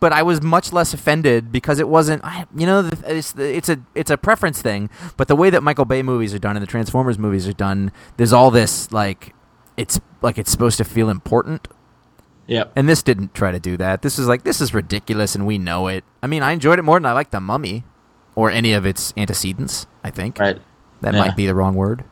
but 0.00 0.14
I 0.14 0.22
was 0.22 0.40
much 0.40 0.72
less 0.72 0.94
offended 0.94 1.52
because 1.52 1.78
it 1.78 1.86
wasn't. 1.86 2.24
I, 2.24 2.46
you 2.56 2.64
know, 2.64 2.88
it's 3.06 3.34
it's 3.36 3.68
a 3.68 3.78
it's 3.94 4.10
a 4.10 4.16
preference 4.16 4.62
thing. 4.62 4.88
But 5.18 5.28
the 5.28 5.36
way 5.36 5.50
that 5.50 5.62
Michael 5.62 5.84
Bay 5.84 6.02
movies 6.02 6.32
are 6.32 6.38
done 6.38 6.56
and 6.56 6.62
the 6.62 6.66
Transformers 6.66 7.18
movies 7.18 7.46
are 7.46 7.52
done, 7.52 7.92
there's 8.16 8.32
all 8.32 8.50
this 8.50 8.90
like 8.90 9.34
it's 9.76 10.00
like 10.22 10.38
it's 10.38 10.50
supposed 10.50 10.78
to 10.78 10.84
feel 10.84 11.10
important. 11.10 11.68
Yep. 12.46 12.72
And 12.74 12.88
this 12.88 13.02
didn't 13.02 13.32
try 13.34 13.52
to 13.52 13.60
do 13.60 13.76
that. 13.76 14.00
This 14.02 14.18
is 14.18 14.26
like 14.26 14.44
this 14.44 14.62
is 14.62 14.72
ridiculous, 14.72 15.34
and 15.34 15.46
we 15.46 15.58
know 15.58 15.88
it. 15.88 16.04
I 16.22 16.26
mean, 16.26 16.42
I 16.42 16.52
enjoyed 16.52 16.78
it 16.78 16.82
more 16.82 16.96
than 16.98 17.04
I 17.06 17.12
liked 17.12 17.32
the 17.32 17.40
Mummy, 17.40 17.84
or 18.40 18.50
any 18.50 18.72
of 18.72 18.86
its 18.86 19.12
antecedents. 19.16 19.86
I 20.02 20.10
think 20.10 20.38
Right. 20.38 20.58
that 21.02 21.12
Yeah. 21.14 21.20
might 21.20 21.36
be 21.36 21.46
the 21.46 21.54
wrong 21.54 21.74
word. 21.74 22.04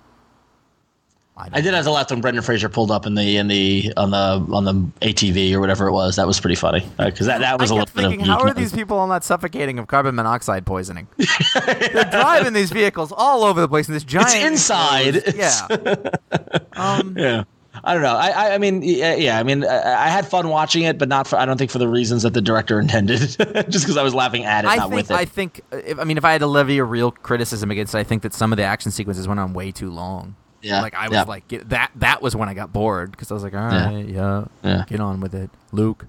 I 1.40 1.60
did 1.60 1.72
have 1.72 1.86
a 1.86 1.90
laugh 1.92 2.10
when 2.10 2.20
Brendan 2.20 2.42
Fraser 2.42 2.68
pulled 2.68 2.90
up 2.90 3.06
in 3.06 3.14
the 3.14 3.36
in 3.36 3.46
the 3.46 3.92
on 3.96 4.10
the 4.10 4.44
on 4.52 4.64
the 4.64 4.74
ATV 5.06 5.54
or 5.54 5.60
whatever 5.60 5.86
it 5.86 5.92
was. 5.92 6.16
That 6.16 6.26
was 6.26 6.40
pretty 6.40 6.56
funny 6.56 6.84
because 6.98 7.28
that 7.28 7.38
that 7.42 7.60
was 7.60 7.70
I 7.70 7.74
a 7.76 7.78
little 7.78 7.86
thinking, 7.86 8.18
bit 8.18 8.28
of 8.28 8.40
how 8.40 8.44
are 8.44 8.52
these 8.52 8.72
people 8.72 8.98
all 8.98 9.06
not 9.06 9.22
suffocating 9.22 9.78
of 9.78 9.86
carbon 9.86 10.16
monoxide 10.16 10.66
poisoning? 10.66 11.06
They're 11.64 12.08
driving 12.10 12.54
these 12.54 12.72
vehicles 12.72 13.12
all 13.16 13.44
over 13.44 13.60
the 13.60 13.68
place 13.68 13.86
in 13.86 13.94
this 13.94 14.02
giant. 14.02 14.34
inside. 14.52 15.14
enclosed- 15.24 15.36
Yeah. 15.36 16.58
um, 16.72 17.14
Yeah. 17.16 17.44
I 17.84 17.94
don't 17.94 18.02
know. 18.02 18.14
I, 18.16 18.28
I, 18.28 18.54
I 18.54 18.58
mean, 18.58 18.82
yeah, 18.82 19.14
yeah. 19.14 19.38
I 19.38 19.42
mean, 19.42 19.64
I, 19.64 20.04
I 20.04 20.08
had 20.08 20.26
fun 20.26 20.48
watching 20.48 20.82
it, 20.84 20.98
but 20.98 21.08
not 21.08 21.26
for. 21.26 21.36
I 21.36 21.44
don't 21.46 21.56
think 21.58 21.70
for 21.70 21.78
the 21.78 21.88
reasons 21.88 22.22
that 22.24 22.34
the 22.34 22.40
director 22.42 22.78
intended. 22.80 23.18
Just 23.68 23.84
because 23.84 23.96
I 23.96 24.02
was 24.02 24.14
laughing 24.14 24.44
at 24.44 24.64
it, 24.64 24.68
I 24.68 24.76
not 24.76 24.90
think. 24.90 24.94
with 24.94 25.10
it. 25.10 25.14
I 25.14 25.24
think. 25.24 25.60
uh, 25.72 25.76
If, 25.78 25.98
I 25.98 26.04
mean, 26.04 26.18
if 26.18 26.24
I 26.24 26.32
had 26.32 26.38
to 26.40 26.46
levy 26.46 26.78
a 26.78 26.84
real 26.84 27.10
criticism 27.10 27.70
against 27.70 27.94
it, 27.94 27.98
I 27.98 28.04
think 28.04 28.22
that 28.22 28.34
some 28.34 28.52
of 28.52 28.56
the 28.56 28.64
action 28.64 28.90
sequences 28.90 29.26
went 29.28 29.40
on 29.40 29.52
way 29.54 29.70
too 29.72 29.90
long. 29.90 30.34
Yeah, 30.60 30.82
Like 30.82 30.94
I 30.94 31.08
was 31.08 31.14
yeah. 31.14 31.22
like 31.22 31.46
get, 31.46 31.68
that. 31.68 31.92
That 31.96 32.20
was 32.20 32.34
when 32.34 32.48
I 32.48 32.54
got 32.54 32.72
bored 32.72 33.12
because 33.12 33.30
I 33.30 33.34
was 33.34 33.44
like, 33.44 33.54
all 33.54 33.60
right, 33.60 34.04
Yeah. 34.08 34.44
yeah, 34.64 34.70
Yeah. 34.78 34.84
get 34.88 34.98
on 35.00 35.20
with 35.20 35.32
it, 35.34 35.50
Luke. 35.70 36.06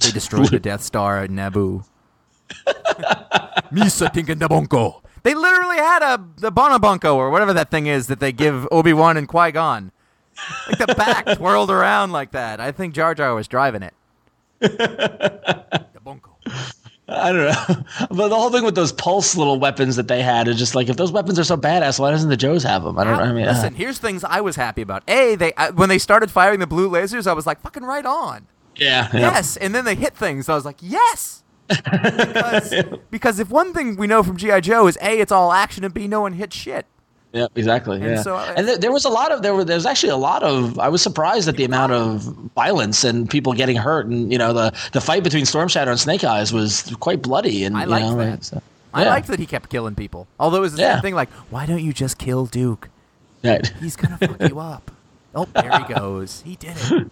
They 0.00 0.10
destroyed 0.10 0.48
the 0.50 0.58
Death 0.70 0.82
Star 0.82 1.22
at 1.22 1.30
Naboo. 1.30 1.84
Misa 3.72 4.08
Tinkandabonko. 4.12 5.02
They 5.22 5.34
literally 5.34 5.76
had 5.76 6.02
a 6.02 6.24
the 6.38 6.50
Bonabunko 6.52 7.14
or 7.14 7.30
whatever 7.30 7.52
that 7.52 7.70
thing 7.70 7.86
is 7.86 8.06
that 8.06 8.20
they 8.20 8.32
give 8.32 8.66
Obi 8.70 8.92
Wan 8.92 9.16
and 9.16 9.28
Qui 9.28 9.50
Gon. 9.52 9.92
Like 10.68 10.78
the 10.78 10.94
back 10.94 11.26
twirled 11.36 11.70
around 11.70 12.12
like 12.12 12.32
that. 12.32 12.60
I 12.60 12.72
think 12.72 12.94
Jar 12.94 13.14
Jar 13.14 13.34
was 13.34 13.48
driving 13.48 13.82
it. 13.82 13.94
I 17.08 17.32
don't 17.32 17.46
know. 17.46 17.84
But 18.10 18.28
the 18.28 18.36
whole 18.36 18.50
thing 18.50 18.64
with 18.64 18.74
those 18.74 18.92
pulse 18.92 19.36
little 19.36 19.58
weapons 19.58 19.96
that 19.96 20.08
they 20.08 20.22
had 20.22 20.46
is 20.46 20.58
just 20.58 20.74
like, 20.74 20.88
if 20.88 20.96
those 20.96 21.10
weapons 21.10 21.38
are 21.38 21.44
so 21.44 21.56
badass, 21.56 21.98
why 21.98 22.10
doesn't 22.10 22.28
the 22.28 22.36
Joes 22.36 22.62
have 22.62 22.84
them? 22.84 22.98
I 22.98 23.04
don't. 23.04 23.16
Know. 23.16 23.24
I 23.24 23.32
mean, 23.32 23.46
uh, 23.46 23.52
Listen, 23.52 23.74
here's 23.74 23.98
things 23.98 24.24
I 24.24 24.40
was 24.40 24.56
happy 24.56 24.82
about. 24.82 25.08
A, 25.08 25.34
they 25.34 25.52
I, 25.56 25.70
when 25.70 25.88
they 25.88 25.98
started 25.98 26.30
firing 26.30 26.60
the 26.60 26.66
blue 26.66 26.90
lasers, 26.90 27.26
I 27.26 27.32
was 27.32 27.46
like, 27.46 27.60
fucking 27.60 27.82
right 27.82 28.04
on. 28.04 28.46
yeah, 28.76 29.08
yeah. 29.12 29.20
Yes, 29.20 29.56
and 29.56 29.74
then 29.74 29.84
they 29.84 29.94
hit 29.94 30.16
things. 30.16 30.48
I 30.48 30.54
was 30.54 30.64
like, 30.64 30.78
yes. 30.80 31.42
because, 31.68 32.74
because 33.10 33.38
if 33.38 33.50
one 33.50 33.72
thing 33.74 33.96
we 33.96 34.06
know 34.06 34.22
from 34.22 34.36
GI 34.36 34.62
Joe 34.62 34.86
is 34.86 34.96
a, 35.02 35.18
it's 35.18 35.32
all 35.32 35.52
action, 35.52 35.84
and 35.84 35.92
b, 35.92 36.08
no 36.08 36.20
one 36.22 36.34
hits 36.34 36.56
shit. 36.56 36.86
Yeah, 37.32 37.46
exactly. 37.54 37.96
And 37.96 38.06
yeah. 38.16 38.22
so 38.22 38.36
I- 38.36 38.54
and 38.54 38.66
there, 38.66 38.78
there 38.78 38.92
was 38.92 39.04
a 39.04 39.10
lot 39.10 39.32
of 39.32 39.42
there 39.42 39.54
were 39.54 39.64
there 39.64 39.76
was 39.76 39.84
actually 39.86 40.10
a 40.10 40.16
lot 40.16 40.42
of 40.42 40.78
I 40.78 40.88
was 40.88 41.02
surprised 41.02 41.46
at 41.48 41.56
the 41.56 41.64
amount 41.64 41.92
of 41.92 42.22
violence 42.54 43.04
and 43.04 43.28
people 43.28 43.52
getting 43.52 43.76
hurt 43.76 44.06
and 44.06 44.32
you 44.32 44.38
know 44.38 44.52
the 44.54 44.72
the 44.92 45.00
fight 45.00 45.22
between 45.24 45.44
Storm 45.44 45.68
Shadow 45.68 45.90
and 45.90 46.00
Snake 46.00 46.24
Eyes 46.24 46.52
was 46.52 46.94
quite 47.00 47.20
bloody 47.20 47.64
and 47.64 47.76
I 47.76 47.84
liked 47.84 48.06
know, 48.06 48.16
that. 48.16 48.44
so- 48.44 48.62
I 48.94 49.04
liked 49.04 49.26
that 49.28 49.38
he 49.38 49.44
kept 49.46 49.68
killing 49.68 49.94
people. 49.94 50.26
Although 50.40 50.56
it 50.58 50.60
was 50.60 50.72
the 50.72 50.80
Yeah. 50.80 50.94
same 50.94 51.02
thing, 51.02 51.14
like, 51.14 51.28
why 51.50 51.66
don't 51.66 51.82
you 51.84 51.92
just 51.92 52.16
kill 52.16 52.46
Duke? 52.46 52.88
Right. 53.44 53.66
He's 53.80 53.94
gonna 53.94 54.16
fuck 54.16 54.40
you 54.48 54.58
up. 54.58 54.90
Oh, 55.34 55.46
there 55.54 55.70
he 55.86 55.92
goes. 55.94 56.40
He 56.44 56.56
did 56.56 56.76
it. 56.80 57.10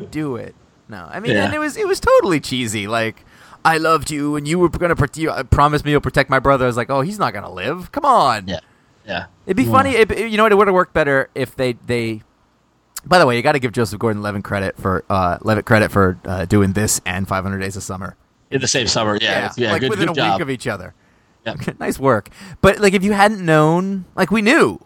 He 0.00 0.06
do 0.06 0.36
it. 0.36 0.54
No, 0.88 1.08
I 1.10 1.18
mean, 1.20 1.32
Yeah. 1.32 1.46
and 1.46 1.54
it 1.54 1.58
was 1.58 1.76
it 1.78 1.88
was 1.88 1.98
totally 1.98 2.38
cheesy. 2.40 2.86
Like, 2.86 3.24
I 3.64 3.78
loved 3.78 4.10
you, 4.10 4.36
and 4.36 4.46
you 4.46 4.58
were 4.58 4.68
gonna 4.68 4.94
prote- 4.94 5.16
you 5.16 5.30
uh, 5.30 5.42
promise 5.44 5.82
me 5.84 5.92
you'll 5.92 6.02
protect 6.02 6.28
my 6.28 6.38
brother. 6.38 6.66
I 6.66 6.68
was 6.68 6.76
like, 6.76 6.90
oh, 6.90 7.00
he's 7.00 7.18
not 7.18 7.32
gonna 7.32 7.50
live. 7.50 7.90
Come 7.90 8.04
on. 8.04 8.46
Yeah. 8.46 8.60
Yeah. 9.06 9.26
It'd 9.46 9.56
be 9.56 9.64
funny. 9.66 9.90
If, 9.96 10.18
you 10.18 10.36
know 10.36 10.44
what? 10.44 10.52
It 10.52 10.56
would 10.56 10.68
have 10.68 10.74
worked 10.74 10.94
better 10.94 11.28
if 11.34 11.54
they 11.56 11.74
they. 11.86 12.22
By 13.06 13.18
the 13.18 13.26
way, 13.26 13.36
you 13.36 13.42
got 13.42 13.52
to 13.52 13.58
give 13.58 13.72
Joseph 13.72 13.98
Gordon-Levitt 13.98 14.44
credit 14.44 14.78
for 14.78 15.04
uh, 15.10 15.36
Levitt 15.42 15.66
credit 15.66 15.90
for 15.92 16.18
uh, 16.24 16.46
doing 16.46 16.72
this 16.72 17.02
and 17.04 17.28
500 17.28 17.58
Days 17.58 17.76
of 17.76 17.82
Summer. 17.82 18.16
In 18.50 18.62
the 18.62 18.68
same 18.68 18.86
summer. 18.86 19.18
Yeah. 19.20 19.52
Yeah. 19.58 19.72
like 19.72 19.82
good, 19.82 19.90
within 19.90 20.06
good 20.06 20.12
a 20.12 20.20
job. 20.20 20.34
week 20.38 20.42
of 20.42 20.48
each 20.48 20.66
other. 20.66 20.94
Yeah. 21.44 21.56
nice 21.78 21.98
work. 21.98 22.30
But 22.62 22.78
like, 22.80 22.94
if 22.94 23.04
you 23.04 23.12
hadn't 23.12 23.44
known, 23.44 24.06
like 24.16 24.30
we 24.30 24.40
knew, 24.40 24.78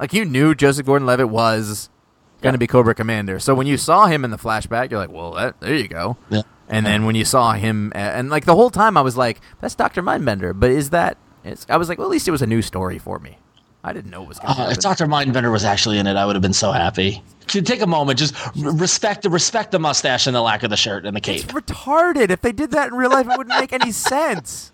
like 0.00 0.14
you 0.14 0.24
knew 0.24 0.54
Joseph 0.54 0.86
Gordon-Levitt 0.86 1.28
was 1.28 1.90
going 2.40 2.54
to 2.54 2.56
Yeah. 2.56 2.60
be 2.60 2.66
Cobra 2.66 2.94
Commander. 2.94 3.38
So 3.38 3.54
when 3.54 3.66
you 3.66 3.76
saw 3.76 4.06
him 4.06 4.24
in 4.24 4.30
the 4.30 4.38
flashback, 4.38 4.90
you're 4.90 4.98
like, 5.00 5.12
well, 5.12 5.32
that, 5.32 5.60
there 5.60 5.74
you 5.74 5.88
go. 5.88 6.16
Yeah. 6.30 6.42
And 6.68 6.86
then 6.86 7.04
when 7.04 7.14
you 7.16 7.26
saw 7.26 7.52
him, 7.52 7.92
uh, 7.94 7.98
and 7.98 8.30
like 8.30 8.46
the 8.46 8.54
whole 8.54 8.70
time, 8.70 8.96
I 8.96 9.02
was 9.02 9.14
like, 9.14 9.42
that's 9.60 9.74
Doctor 9.74 10.02
Mindbender. 10.02 10.58
But 10.58 10.70
is 10.70 10.88
that? 10.88 11.18
It's, 11.44 11.66
I 11.68 11.76
was 11.76 11.90
like, 11.90 11.98
well, 11.98 12.06
at 12.06 12.10
least 12.10 12.26
it 12.28 12.30
was 12.30 12.40
a 12.40 12.46
new 12.46 12.62
story 12.62 12.98
for 12.98 13.18
me. 13.18 13.36
I 13.84 13.92
didn't 13.92 14.10
know 14.12 14.22
it 14.22 14.28
was 14.28 14.38
going 14.38 14.46
to 14.48 14.52
Uh, 14.52 14.56
happen. 14.66 14.72
if 14.72 14.78
Dr. 14.80 15.06
Mindbender 15.06 15.50
was 15.50 15.64
actually 15.64 15.98
in 15.98 16.06
it, 16.06 16.16
I 16.16 16.24
would 16.24 16.36
have 16.36 16.42
been 16.42 16.52
so 16.52 16.70
happy. 16.72 17.22
To 17.48 17.60
take 17.62 17.80
a 17.82 17.86
moment, 17.86 18.18
just 18.18 18.34
respect 18.56 19.22
the 19.22 19.30
respect 19.30 19.72
the 19.72 19.78
mustache 19.80 20.26
and 20.28 20.36
the 20.36 20.40
lack 20.40 20.62
of 20.62 20.70
the 20.70 20.76
shirt 20.76 21.04
and 21.04 21.16
the 21.16 21.20
cape. 21.20 21.42
It's 21.42 21.52
retarded. 21.52 22.30
If 22.30 22.40
they 22.42 22.52
did 22.52 22.70
that 22.70 22.88
in 22.88 22.94
real 22.94 23.10
life, 23.10 23.26
it 23.28 23.36
wouldn't 23.36 23.58
make 23.58 23.72
any 23.72 23.90
sense. 23.92 24.72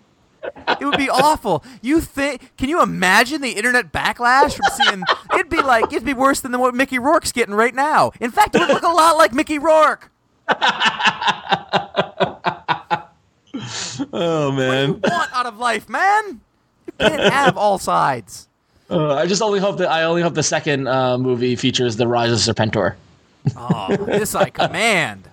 It 0.79 0.85
would 0.85 0.95
be 0.97 1.09
awful. 1.09 1.63
You 1.81 1.99
think? 1.99 2.55
Can 2.57 2.69
you 2.69 2.81
imagine 2.81 3.41
the 3.41 3.49
internet 3.53 3.91
backlash 3.91 4.53
from 4.55 4.67
seeing? 4.71 5.03
It'd 5.33 5.49
be 5.49 5.61
like 5.61 5.85
it'd 5.91 6.05
be 6.05 6.13
worse 6.13 6.39
than 6.39 6.57
what 6.59 6.73
Mickey 6.75 6.99
Rourke's 6.99 7.31
getting 7.31 7.55
right 7.55 7.73
now. 7.75 8.11
In 8.21 8.31
fact, 8.31 8.55
it 8.55 8.59
would 8.59 8.69
look 8.69 8.83
a 8.83 8.87
lot 8.87 9.17
like 9.17 9.33
Mickey 9.33 9.57
Rourke. 9.59 10.11
Oh 14.13 14.51
man! 14.51 15.01
Want 15.01 15.33
out 15.33 15.45
of 15.45 15.57
life, 15.57 15.89
man. 15.89 16.41
You 16.87 16.93
can't 17.07 17.33
have 17.33 17.57
all 17.57 17.77
sides. 17.77 18.47
Uh, 18.89 19.13
I 19.15 19.25
just 19.27 19.41
only 19.41 19.59
hope 19.59 19.77
that 19.77 19.89
I 19.89 20.03
only 20.03 20.21
hope 20.21 20.33
the 20.33 20.43
second 20.43 20.87
uh, 20.87 21.17
movie 21.17 21.55
features 21.55 21.95
the 21.95 22.07
rise 22.07 22.31
of 22.31 22.55
Serpentor. 22.55 22.95
Oh, 23.55 23.95
this 23.95 24.35
I 24.35 24.49
command. 24.49 25.29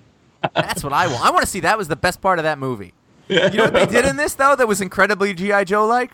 That's 0.54 0.84
what 0.84 0.92
I 0.92 1.08
want. 1.08 1.24
I 1.24 1.30
want 1.30 1.44
to 1.44 1.50
see. 1.50 1.60
That 1.60 1.76
was 1.76 1.88
the 1.88 1.96
best 1.96 2.20
part 2.20 2.38
of 2.38 2.44
that 2.44 2.56
movie. 2.58 2.94
You 3.28 3.50
know 3.50 3.64
what 3.64 3.72
they 3.72 3.86
did 3.86 4.04
in 4.04 4.16
this 4.16 4.34
though? 4.34 4.54
That 4.54 4.68
was 4.68 4.80
incredibly 4.80 5.34
GI 5.34 5.64
Joe 5.64 5.86
like. 5.86 6.12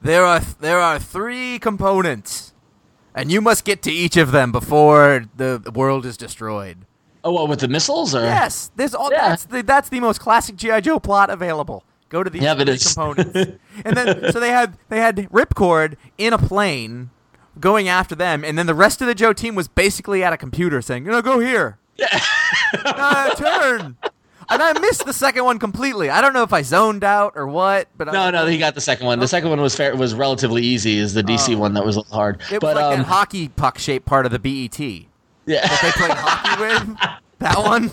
There 0.00 0.24
are 0.24 0.40
there 0.40 0.80
are 0.80 0.98
three 0.98 1.58
components, 1.58 2.54
and 3.14 3.30
you 3.30 3.40
must 3.42 3.64
get 3.66 3.82
to 3.82 3.92
each 3.92 4.16
of 4.16 4.32
them 4.32 4.52
before 4.52 5.26
the 5.36 5.70
world 5.74 6.06
is 6.06 6.16
destroyed. 6.16 6.78
Oh, 7.22 7.32
what 7.32 7.48
with 7.48 7.60
the 7.60 7.68
missiles 7.68 8.14
or? 8.14 8.22
Yes, 8.22 8.70
there's 8.74 8.94
all. 8.94 9.10
Yeah. 9.12 9.28
That's 9.28 9.44
the 9.44 9.62
that's 9.62 9.88
the 9.90 10.00
most 10.00 10.18
classic 10.18 10.56
GI 10.56 10.80
Joe 10.80 10.98
plot 10.98 11.28
available. 11.28 11.84
Go 12.12 12.22
to 12.22 12.28
these 12.28 12.42
Yeah, 12.42 12.54
three 12.54 12.76
components, 12.76 13.58
and 13.86 13.96
then 13.96 14.30
so 14.32 14.38
they 14.38 14.50
had 14.50 14.76
they 14.90 14.98
had 14.98 15.16
Ripcord 15.32 15.94
in 16.18 16.34
a 16.34 16.38
plane 16.38 17.08
going 17.58 17.88
after 17.88 18.14
them, 18.14 18.44
and 18.44 18.58
then 18.58 18.66
the 18.66 18.74
rest 18.74 19.00
of 19.00 19.06
the 19.06 19.14
Joe 19.14 19.32
team 19.32 19.54
was 19.54 19.66
basically 19.66 20.22
at 20.22 20.30
a 20.30 20.36
computer 20.36 20.82
saying, 20.82 21.06
"You 21.06 21.10
know, 21.10 21.22
go 21.22 21.38
here, 21.38 21.78
uh, 22.84 23.34
turn." 23.34 23.96
And 24.50 24.62
I 24.62 24.78
missed 24.78 25.06
the 25.06 25.14
second 25.14 25.44
one 25.44 25.58
completely. 25.58 26.10
I 26.10 26.20
don't 26.20 26.34
know 26.34 26.42
if 26.42 26.52
I 26.52 26.60
zoned 26.60 27.02
out 27.02 27.32
or 27.34 27.46
what, 27.46 27.88
but 27.96 28.10
I 28.10 28.12
No, 28.12 28.30
no, 28.30 28.46
he 28.46 28.58
got 28.58 28.74
the 28.74 28.82
second 28.82 29.06
one. 29.06 29.18
The 29.18 29.28
second 29.28 29.48
one 29.48 29.62
was 29.62 29.74
fair, 29.74 29.96
was 29.96 30.12
relatively 30.14 30.60
easy. 30.60 30.98
Is 30.98 31.14
the 31.14 31.22
DC 31.22 31.56
one 31.56 31.72
that 31.72 31.84
was 31.86 31.96
a 31.96 32.00
little 32.00 32.14
hard? 32.14 32.42
It 32.50 32.54
was 32.54 32.58
but 32.60 32.76
like 32.76 32.84
um, 32.84 32.98
that 32.98 33.06
hockey 33.06 33.48
puck 33.48 33.78
shaped 33.78 34.04
part 34.04 34.26
of 34.26 34.32
the 34.32 34.38
BET 34.38 34.78
yeah, 35.46 35.66
that 35.66 35.80
they 35.80 35.90
played 35.92 36.10
hockey 36.12 36.60
with. 36.60 36.98
That 37.38 37.58
one. 37.58 37.90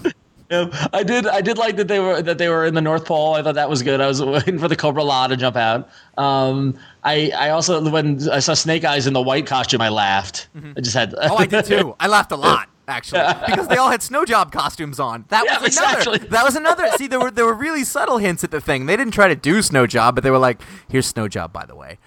I 0.52 1.04
did. 1.04 1.28
I 1.28 1.42
did 1.42 1.58
like 1.58 1.76
that 1.76 1.88
they 1.88 2.00
were 2.00 2.22
that 2.22 2.38
they 2.38 2.50
were 2.50 2.66
in 2.66 2.74
the 2.74 2.82
North 2.82 3.06
Pole. 3.06 3.36
I 3.36 3.44
thought 3.44 3.56
that 3.56 3.70
was 3.70 3.84
good. 3.84 4.02
I 4.02 4.08
was 4.08 4.22
waiting 4.24 4.58
for 4.58 4.68
the 4.68 4.76
Cobra 4.76 5.04
La 5.04 5.28
to 5.28 5.38
jump 5.38 5.56
out. 5.56 5.90
Um, 6.18 6.78
I 7.04 7.32
I 7.38 7.50
also 7.52 7.88
when 7.90 8.28
I 8.30 8.40
saw 8.40 8.54
Snake 8.56 8.84
Eyes 8.84 9.06
in 9.08 9.14
the 9.14 9.22
white 9.22 9.46
costume, 9.46 9.82
I 9.82 9.90
laughed. 9.90 10.48
I 10.76 10.82
just 10.82 10.96
had. 10.96 11.14
Oh, 11.22 11.36
I 11.38 11.46
did 11.46 11.66
too. 11.66 11.96
I 12.00 12.08
laughed 12.08 12.32
a 12.32 12.36
lot 12.50 12.68
actually 12.88 13.22
because 13.46 13.68
they 13.68 13.78
all 13.78 13.92
had 13.92 14.02
snow 14.02 14.26
job 14.26 14.52
costumes 14.52 15.00
on. 15.00 15.24
That 15.28 15.46
Yeah, 15.46 15.62
was 15.62 15.78
another. 15.78 15.98
exactly. 16.00 16.28
That 16.30 16.44
was 16.44 16.56
another. 16.56 16.88
See, 16.98 17.06
there 17.06 17.20
were 17.20 17.30
there 17.30 17.46
were 17.46 17.54
really 17.54 17.84
subtle 17.84 18.18
hints 18.18 18.44
at 18.44 18.50
the 18.50 18.60
thing. 18.60 18.88
They 18.88 18.98
didn't 18.98 19.14
try 19.14 19.28
to 19.28 19.36
do 19.36 19.62
snow 19.62 19.86
job, 19.86 20.16
but 20.16 20.24
they 20.24 20.32
were 20.32 20.40
like, 20.40 20.60
"Here's 20.90 21.06
snow 21.06 21.28
job, 21.28 21.54
by 21.54 21.66
the 21.68 21.76
way." 21.76 22.00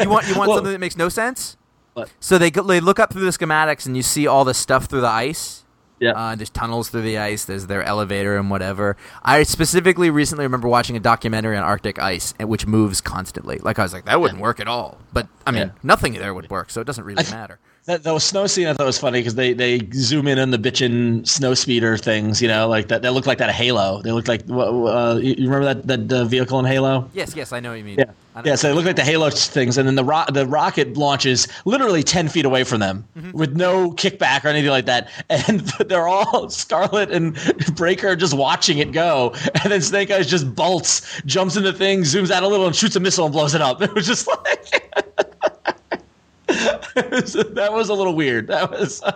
You 0.00 0.08
want 0.08 0.26
you 0.28 0.34
want 0.38 0.50
something 0.50 0.72
that 0.72 0.80
makes 0.80 0.96
no 0.96 1.10
sense? 1.10 1.58
What? 1.92 2.10
So 2.20 2.38
they 2.38 2.50
go, 2.50 2.62
they 2.62 2.80
look 2.80 2.98
up 2.98 3.12
through 3.12 3.26
the 3.26 3.30
schematics 3.32 3.84
and 3.84 3.94
you 3.94 4.02
see 4.02 4.26
all 4.26 4.46
the 4.46 4.54
stuff 4.54 4.86
through 4.86 5.02
the 5.02 5.08
ice. 5.08 5.61
Yeah. 6.02 6.10
Uh, 6.12 6.34
there's 6.34 6.50
tunnels 6.50 6.88
through 6.90 7.02
the 7.02 7.16
ice. 7.18 7.44
There's 7.44 7.68
their 7.68 7.82
elevator 7.84 8.36
and 8.36 8.50
whatever. 8.50 8.96
I 9.22 9.44
specifically 9.44 10.10
recently 10.10 10.44
remember 10.44 10.66
watching 10.66 10.96
a 10.96 11.00
documentary 11.00 11.56
on 11.56 11.62
Arctic 11.62 11.98
ice, 12.00 12.34
which 12.40 12.66
moves 12.66 13.00
constantly. 13.00 13.58
Like 13.58 13.78
I 13.78 13.84
was 13.84 13.92
like, 13.92 14.04
that 14.06 14.20
wouldn't 14.20 14.40
work 14.40 14.58
at 14.58 14.66
all. 14.66 14.98
But 15.12 15.28
I 15.46 15.52
mean, 15.52 15.68
Yeah. 15.68 15.70
nothing 15.84 16.14
there 16.14 16.34
would 16.34 16.50
work, 16.50 16.70
so 16.70 16.80
it 16.80 16.84
doesn't 16.88 17.04
really 17.04 17.22
matter. 17.30 17.60
That, 17.84 18.04
that 18.04 18.12
was 18.12 18.22
snow 18.22 18.46
scene. 18.46 18.68
I 18.68 18.74
thought 18.74 18.86
was 18.86 18.98
funny 18.98 19.18
because 19.20 19.34
they, 19.34 19.52
they 19.54 19.80
zoom 19.92 20.28
in 20.28 20.38
on 20.38 20.50
the 20.50 20.56
bitchin' 20.56 21.26
snow 21.26 21.52
speeder 21.54 21.96
things. 21.96 22.40
You 22.40 22.46
know, 22.46 22.68
like 22.68 22.86
that. 22.88 23.02
They 23.02 23.10
look 23.10 23.26
like 23.26 23.38
that 23.38 23.50
Halo. 23.50 24.00
They 24.02 24.12
look 24.12 24.28
like. 24.28 24.42
Uh, 24.48 25.18
you 25.20 25.34
you 25.36 25.50
remember 25.50 25.74
that 25.74 26.08
that 26.08 26.12
uh, 26.20 26.24
vehicle 26.24 26.60
in 26.60 26.64
Halo? 26.64 27.10
Yes, 27.12 27.34
yes, 27.34 27.52
I 27.52 27.58
know 27.58 27.70
what 27.70 27.78
you 27.78 27.84
mean. 27.84 27.98
Yeah. 27.98 28.04
Yeah, 28.44 28.54
so 28.54 28.68
they 28.68 28.74
look 28.74 28.86
like 28.86 28.96
the 28.96 29.04
Halo 29.04 29.28
things, 29.28 29.76
and 29.76 29.86
then 29.86 29.94
the 29.94 30.04
ro- 30.04 30.24
the 30.32 30.46
rocket 30.46 30.96
launches 30.96 31.48
literally 31.66 32.02
ten 32.02 32.28
feet 32.28 32.46
away 32.46 32.64
from 32.64 32.80
them 32.80 33.04
Mm-hmm. 33.16 33.32
with 33.36 33.54
no 33.56 33.90
kickback 33.92 34.44
or 34.44 34.48
anything 34.48 34.70
like 34.70 34.86
that, 34.86 35.10
and 35.30 35.60
they're 35.88 36.08
all 36.08 36.48
Scarlett 36.48 37.10
and 37.10 37.36
Breaker 37.76 38.16
just 38.16 38.32
watching 38.34 38.78
it 38.78 38.92
go, 38.92 39.34
and 39.62 39.70
then 39.70 39.82
Snake 39.82 40.10
Eyes 40.10 40.26
just 40.26 40.54
bolts, 40.54 41.20
jumps 41.26 41.56
in 41.56 41.62
the 41.62 41.72
thing, 41.74 42.00
zooms 42.02 42.30
out 42.30 42.42
a 42.42 42.48
little, 42.48 42.66
and 42.66 42.74
shoots 42.74 42.96
a 42.96 43.00
missile 43.00 43.26
and 43.26 43.32
blows 43.32 43.54
it 43.54 43.60
up. 43.60 43.82
It 43.82 43.92
was 43.94 44.06
just 44.06 44.26
like 44.26 44.92
was- 47.10 47.32
that 47.34 47.70
was 47.72 47.88
a 47.88 47.94
little 47.94 48.14
weird. 48.14 48.46
That 48.48 48.70
was 48.70 49.02
I 49.02 49.12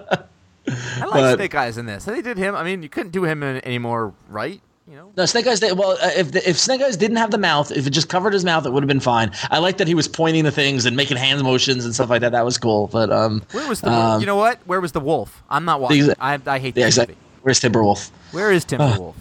like 1.04 1.12
but- 1.12 1.34
Snake 1.36 1.54
Eyes 1.54 1.78
in 1.78 1.86
this. 1.86 2.04
They 2.04 2.20
did 2.22 2.38
him. 2.38 2.54
I 2.54 2.64
mean, 2.64 2.82
you 2.82 2.88
couldn't 2.88 3.12
do 3.12 3.24
him 3.24 3.42
anymore, 3.42 4.12
right? 4.28 4.60
You 4.88 4.94
know. 4.96 5.12
no 5.16 5.26
Snake 5.26 5.46
Eyes. 5.48 5.58
Did, 5.58 5.76
well, 5.76 5.92
uh, 6.00 6.10
if 6.16 6.30
the, 6.30 6.48
if 6.48 6.56
Snake 6.58 6.80
Eyes 6.80 6.96
didn't 6.96 7.16
have 7.16 7.32
the 7.32 7.38
mouth, 7.38 7.72
if 7.72 7.86
it 7.88 7.90
just 7.90 8.08
covered 8.08 8.32
his 8.32 8.44
mouth, 8.44 8.66
it 8.66 8.72
would 8.72 8.84
have 8.84 8.88
been 8.88 9.00
fine. 9.00 9.32
I 9.50 9.58
like 9.58 9.78
that 9.78 9.88
he 9.88 9.94
was 9.96 10.06
pointing 10.06 10.44
the 10.44 10.52
things 10.52 10.86
and 10.86 10.96
making 10.96 11.16
hand 11.16 11.42
motions 11.42 11.84
and 11.84 11.92
stuff 11.92 12.08
like 12.08 12.20
that. 12.20 12.30
That 12.32 12.44
was 12.44 12.56
cool. 12.56 12.86
But 12.86 13.10
um, 13.10 13.42
Where 13.50 13.68
was 13.68 13.80
the? 13.80 13.90
um, 13.90 14.20
you 14.20 14.26
know 14.26 14.36
what? 14.36 14.60
Where 14.66 14.80
was 14.80 14.92
the 14.92 15.00
wolf? 15.00 15.42
I'm 15.50 15.64
not 15.64 15.80
watching. 15.80 16.10
I 16.20 16.38
I 16.46 16.58
hate 16.60 16.76
Yeah, 16.76 16.84
this 16.86 16.94
exactly. 16.94 17.14
movie. 17.16 17.26
Where's 17.42 17.60
Timberwolf? 17.60 18.10
Where 18.30 18.52
is 18.52 18.64
Timberwolf? 18.64 19.14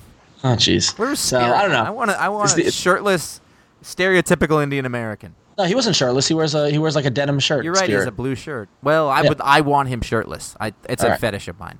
Oh, 0.43 0.49
jeez. 0.49 0.95
Where's 0.99 1.19
so 1.19 1.39
I 1.39 1.63
don't 1.63 1.71
know. 1.71 1.83
I 1.83 1.89
want 1.89 2.11
to. 2.11 2.21
I 2.21 2.29
want 2.29 2.53
the- 2.53 2.65
a 2.67 2.71
shirtless, 2.71 3.41
stereotypical 3.83 4.61
Indian 4.61 4.85
American. 4.85 5.33
No, 5.57 5.63
he 5.63 5.73
wasn't 5.73 5.95
shirtless. 5.95 6.27
He 6.27 6.33
wears 6.35 6.53
a 6.53 6.69
he 6.69 6.77
wears 6.77 6.95
like 6.95 7.05
a 7.05 7.09
denim 7.09 7.39
shirt. 7.39 7.63
You're 7.63 7.73
right. 7.73 7.87
He 7.89 7.95
has 7.95 8.05
a 8.05 8.11
blue 8.11 8.35
shirt. 8.35 8.67
Well, 8.83 9.09
I 9.09 9.21
Yeah. 9.23 9.29
would. 9.29 9.41
I 9.41 9.61
want 9.61 9.89
him 9.89 10.01
shirtless. 10.01 10.55
I. 10.59 10.73
It's 10.89 11.01
a 11.01 11.05
All 11.07 11.11
right. 11.11 11.19
fetish 11.19 11.47
of 11.47 11.57
mine. 11.59 11.79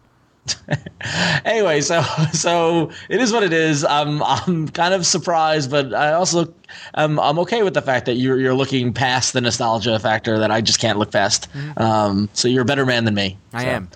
anyway, 1.45 1.81
so 1.81 2.01
so 2.34 2.91
it 3.10 3.19
is 3.21 3.31
what 3.31 3.43
it 3.43 3.53
is. 3.53 3.84
I'm 3.84 4.21
I'm 4.23 4.67
kind 4.69 4.93
of 4.93 5.05
surprised, 5.05 5.71
but 5.71 5.93
I 5.93 6.13
also 6.13 6.53
I'm 6.93 7.19
I'm 7.19 7.39
okay 7.39 7.63
with 7.63 7.73
the 7.73 7.81
fact 7.81 8.05
that 8.05 8.15
you're 8.15 8.39
you're 8.39 8.53
looking 8.53 8.93
past 8.93 9.34
the 9.34 9.41
nostalgia 9.41 9.97
factor 9.99 10.39
that 10.39 10.51
I 10.51 10.62
just 10.62 10.79
can't 10.79 10.99
look 10.99 11.12
past. 11.12 11.47
Um, 11.77 12.29
so 12.34 12.47
you're 12.47 12.62
a 12.62 12.65
better 12.65 12.86
man 12.86 13.05
than 13.05 13.15
me. 13.15 13.38
Mm-hmm. 13.53 13.58
I 13.58 13.63
So. 13.63 13.69
am. 13.69 13.89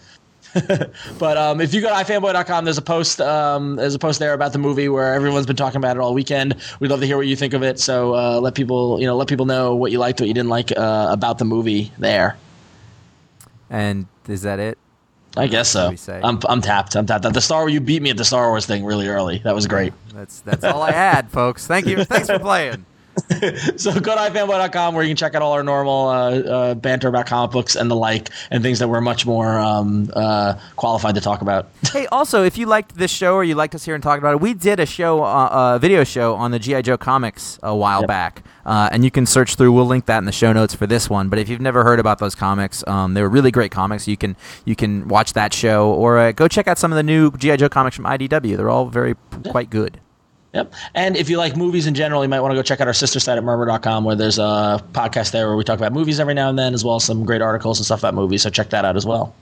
But 1.20 1.38
um, 1.38 1.62
if 1.62 1.76
you 1.76 1.82
go 1.82 1.90
to 1.90 1.94
ifanboy.com, 1.94 2.66
there's 2.66 2.80
a 2.80 2.82
post 2.82 3.22
um, 3.22 3.76
there's 3.76 3.94
a 3.94 4.00
post 4.00 4.18
there 4.20 4.34
about 4.34 4.52
the 4.52 4.58
movie 4.58 4.90
where 4.90 5.14
everyone's 5.14 5.46
been 5.46 5.56
talking 5.56 5.78
about 5.78 5.96
it 5.96 6.00
all 6.00 6.16
weekend. 6.16 6.56
We'd 6.80 6.90
love 6.90 7.02
to 7.02 7.06
hear 7.06 7.18
what 7.18 7.28
you 7.28 7.36
think 7.36 7.54
of 7.54 7.62
it. 7.62 7.80
So 7.80 8.16
uh, 8.16 8.40
let 8.40 8.56
people 8.56 9.00
you 9.00 9.06
know 9.06 9.16
let 9.16 9.28
people 9.28 9.46
know 9.46 9.76
what 9.76 9.92
you 9.92 10.00
liked, 10.00 10.20
what 10.20 10.28
you 10.28 10.34
didn't 10.34 10.50
like 10.50 10.72
uh, 10.76 11.08
about 11.12 11.38
the 11.38 11.46
movie 11.46 11.92
there. 12.00 12.36
And 13.70 14.08
is 14.28 14.42
that 14.42 14.60
it? 14.60 14.80
I 15.38 15.48
guess 15.48 15.70
so. 15.70 15.94
I'm 16.24 16.40
I'm 16.48 16.62
tapped. 16.62 16.96
I'm 16.96 17.06
tapped. 17.06 17.32
The 17.32 17.42
Star 17.42 17.62
Wars. 17.62 17.74
you 17.74 17.80
beat 17.80 18.02
me 18.02 18.10
at 18.10 18.18
the 18.18 18.26
Star 18.26 18.50
Wars 18.50 18.66
thing 18.66 18.84
really 18.84 19.08
early. 19.08 19.40
That 19.40 19.56
was 19.56 19.68
great. 19.68 19.94
That's 20.14 20.42
that's 20.42 20.64
all 20.64 20.82
I 20.82 20.92
had, 20.92 21.30
folks. 21.32 21.68
Thank 21.68 21.86
you. 21.86 22.04
Thanks 22.04 22.28
for 22.28 22.40
playing. 22.40 22.86
So 23.78 23.94
go 24.00 24.16
to 24.16 24.22
ifanboy.com 24.32 24.94
where 24.96 25.04
you 25.04 25.10
can 25.10 25.16
check 25.18 25.36
out 25.36 25.42
all 25.42 25.54
our 25.54 25.64
normal 25.64 26.08
uh, 26.10 26.32
uh, 26.40 26.74
banter 26.76 27.08
about 27.08 27.28
comic 27.28 27.52
books 27.52 27.76
and 27.76 27.90
the 27.90 27.96
like, 27.96 28.30
and 28.52 28.64
things 28.64 28.80
that 28.80 28.88
we're 28.90 29.02
much 29.02 29.26
more 29.26 29.58
um, 29.60 30.10
uh, 30.16 30.56
qualified 30.76 31.16
to 31.16 31.22
talk 31.22 31.42
about. 31.42 31.70
Hey, 31.90 32.06
also, 32.08 32.44
if 32.44 32.56
you 32.58 32.68
liked 32.68 32.96
this 32.98 33.10
show 33.10 33.34
or 33.34 33.44
you 33.44 33.56
liked 33.56 33.74
us 33.74 33.84
here 33.84 33.96
and 33.96 34.04
talking 34.04 34.20
about 34.20 34.34
it, 34.34 34.42
we 34.42 34.54
did 34.54 34.80
a 34.80 34.86
show, 34.86 35.24
uh, 35.24 35.74
a 35.76 35.80
video 35.80 36.04
show 36.04 36.36
on 36.36 36.52
the 36.52 36.60
GI 36.60 36.84
Joe 36.84 36.98
comics 36.98 37.58
a 37.64 37.76
while 37.76 38.02
Yep. 38.02 38.08
back, 38.08 38.44
uh, 38.66 38.90
and 38.92 39.04
you 39.04 39.10
can 39.10 39.26
search 39.26 39.56
through. 39.56 39.72
We'll 39.72 39.88
link 39.88 40.06
that 40.06 40.20
in 40.20 40.26
the 40.26 40.32
show 40.32 40.54
notes 40.54 40.76
for 40.76 40.86
this 40.86 41.10
one. 41.10 41.30
But 41.30 41.40
if 41.40 41.50
you've 41.50 41.62
never 41.62 41.84
heard 41.84 42.00
about 42.00 42.20
those 42.20 42.36
comics, 42.36 42.84
um, 42.88 43.16
they 43.16 43.22
were 43.24 43.30
really 43.30 43.50
great 43.50 43.72
comics. 43.72 44.08
You 44.08 44.18
can 44.18 44.36
you 44.66 44.76
can 44.76 45.08
watch 45.08 45.34
that 45.34 45.52
show 45.54 45.92
or 45.92 46.20
uh, 46.20 46.32
go 46.32 46.48
check 46.48 46.68
out 46.68 46.78
some 46.78 46.92
of 46.92 46.96
the 46.96 47.04
new 47.04 47.32
GI 47.32 47.58
Joe 47.58 47.70
comics 47.70 47.96
from 47.96 48.06
IDW. 48.06 48.56
They're 48.56 48.70
all 48.70 48.86
very 48.86 49.16
quite 49.50 49.70
good. 49.72 50.00
Yep. 50.54 50.74
And 50.96 51.16
if 51.16 51.30
you 51.30 51.38
like 51.38 51.56
movies 51.56 51.86
in 51.86 51.94
general, 51.94 52.24
you 52.24 52.30
might 52.30 52.40
want 52.40 52.52
to 52.52 52.56
go 52.56 52.64
check 52.64 52.82
out 52.82 52.88
our 52.88 52.94
sister 52.94 53.20
site 53.20 53.38
at 53.38 53.44
murmur.com 53.44 54.04
where 54.04 54.16
there's 54.16 54.40
a 54.40 54.84
podcast 54.94 55.32
there 55.32 55.48
where 55.48 55.56
we 55.56 55.64
talk 55.64 55.78
about 55.78 55.94
movies 55.94 56.20
every 56.20 56.34
now 56.34 56.50
and 56.50 56.58
then, 56.58 56.74
as 56.74 56.84
well 56.84 56.96
as 56.96 57.04
some 57.04 57.24
great 57.24 57.42
articles 57.42 57.78
and 57.78 57.86
stuff 57.86 58.00
about 58.00 58.16
movies. 58.16 58.42
So 58.42 58.50
check 58.50 58.72
that 58.72 58.84
out 58.84 58.96
as 58.98 59.06
well. 59.06 59.36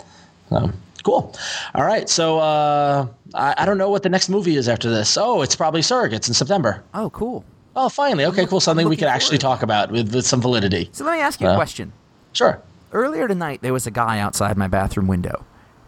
Cool. 1.04 1.34
All 1.76 1.86
right. 1.86 2.10
So 2.10 2.40
uh, 2.40 3.08
I, 3.34 3.56
I 3.60 3.66
don't 3.66 3.78
know 3.78 3.90
what 3.90 4.04
the 4.04 4.10
next 4.10 4.28
movie 4.28 4.58
is 4.58 4.68
after 4.68 4.90
this. 4.90 5.18
Oh, 5.18 5.42
it's 5.42 5.56
probably 5.56 5.80
Surrogates 5.82 6.28
in 6.28 6.34
September. 6.34 6.84
Oh, 6.94 7.10
cool. 7.12 7.46
Oh, 7.78 7.88
finally. 7.88 8.26
Okay, 8.26 8.46
cool. 8.46 8.60
Something 8.60 8.90
we 8.90 8.98
could 8.98 9.08
actually 9.08 9.38
talk 9.38 9.62
about 9.64 9.92
with, 9.92 10.14
with 10.14 10.26
some 10.26 10.42
validity. 10.42 10.90
So 10.92 11.06
let 11.06 11.14
me 11.14 11.20
ask 11.22 11.40
you 11.40 11.48
a 11.48 11.52
Uh, 11.52 11.56
question. 11.56 11.94
Sure. 12.34 12.62
earlier 12.92 13.28
tonight 13.28 13.62
there 13.62 13.74
was 13.74 13.88
a 13.88 13.92
guy 13.92 14.20
outside 14.20 14.58
my 14.58 14.68
bathroom 14.68 15.08
window 15.08 15.44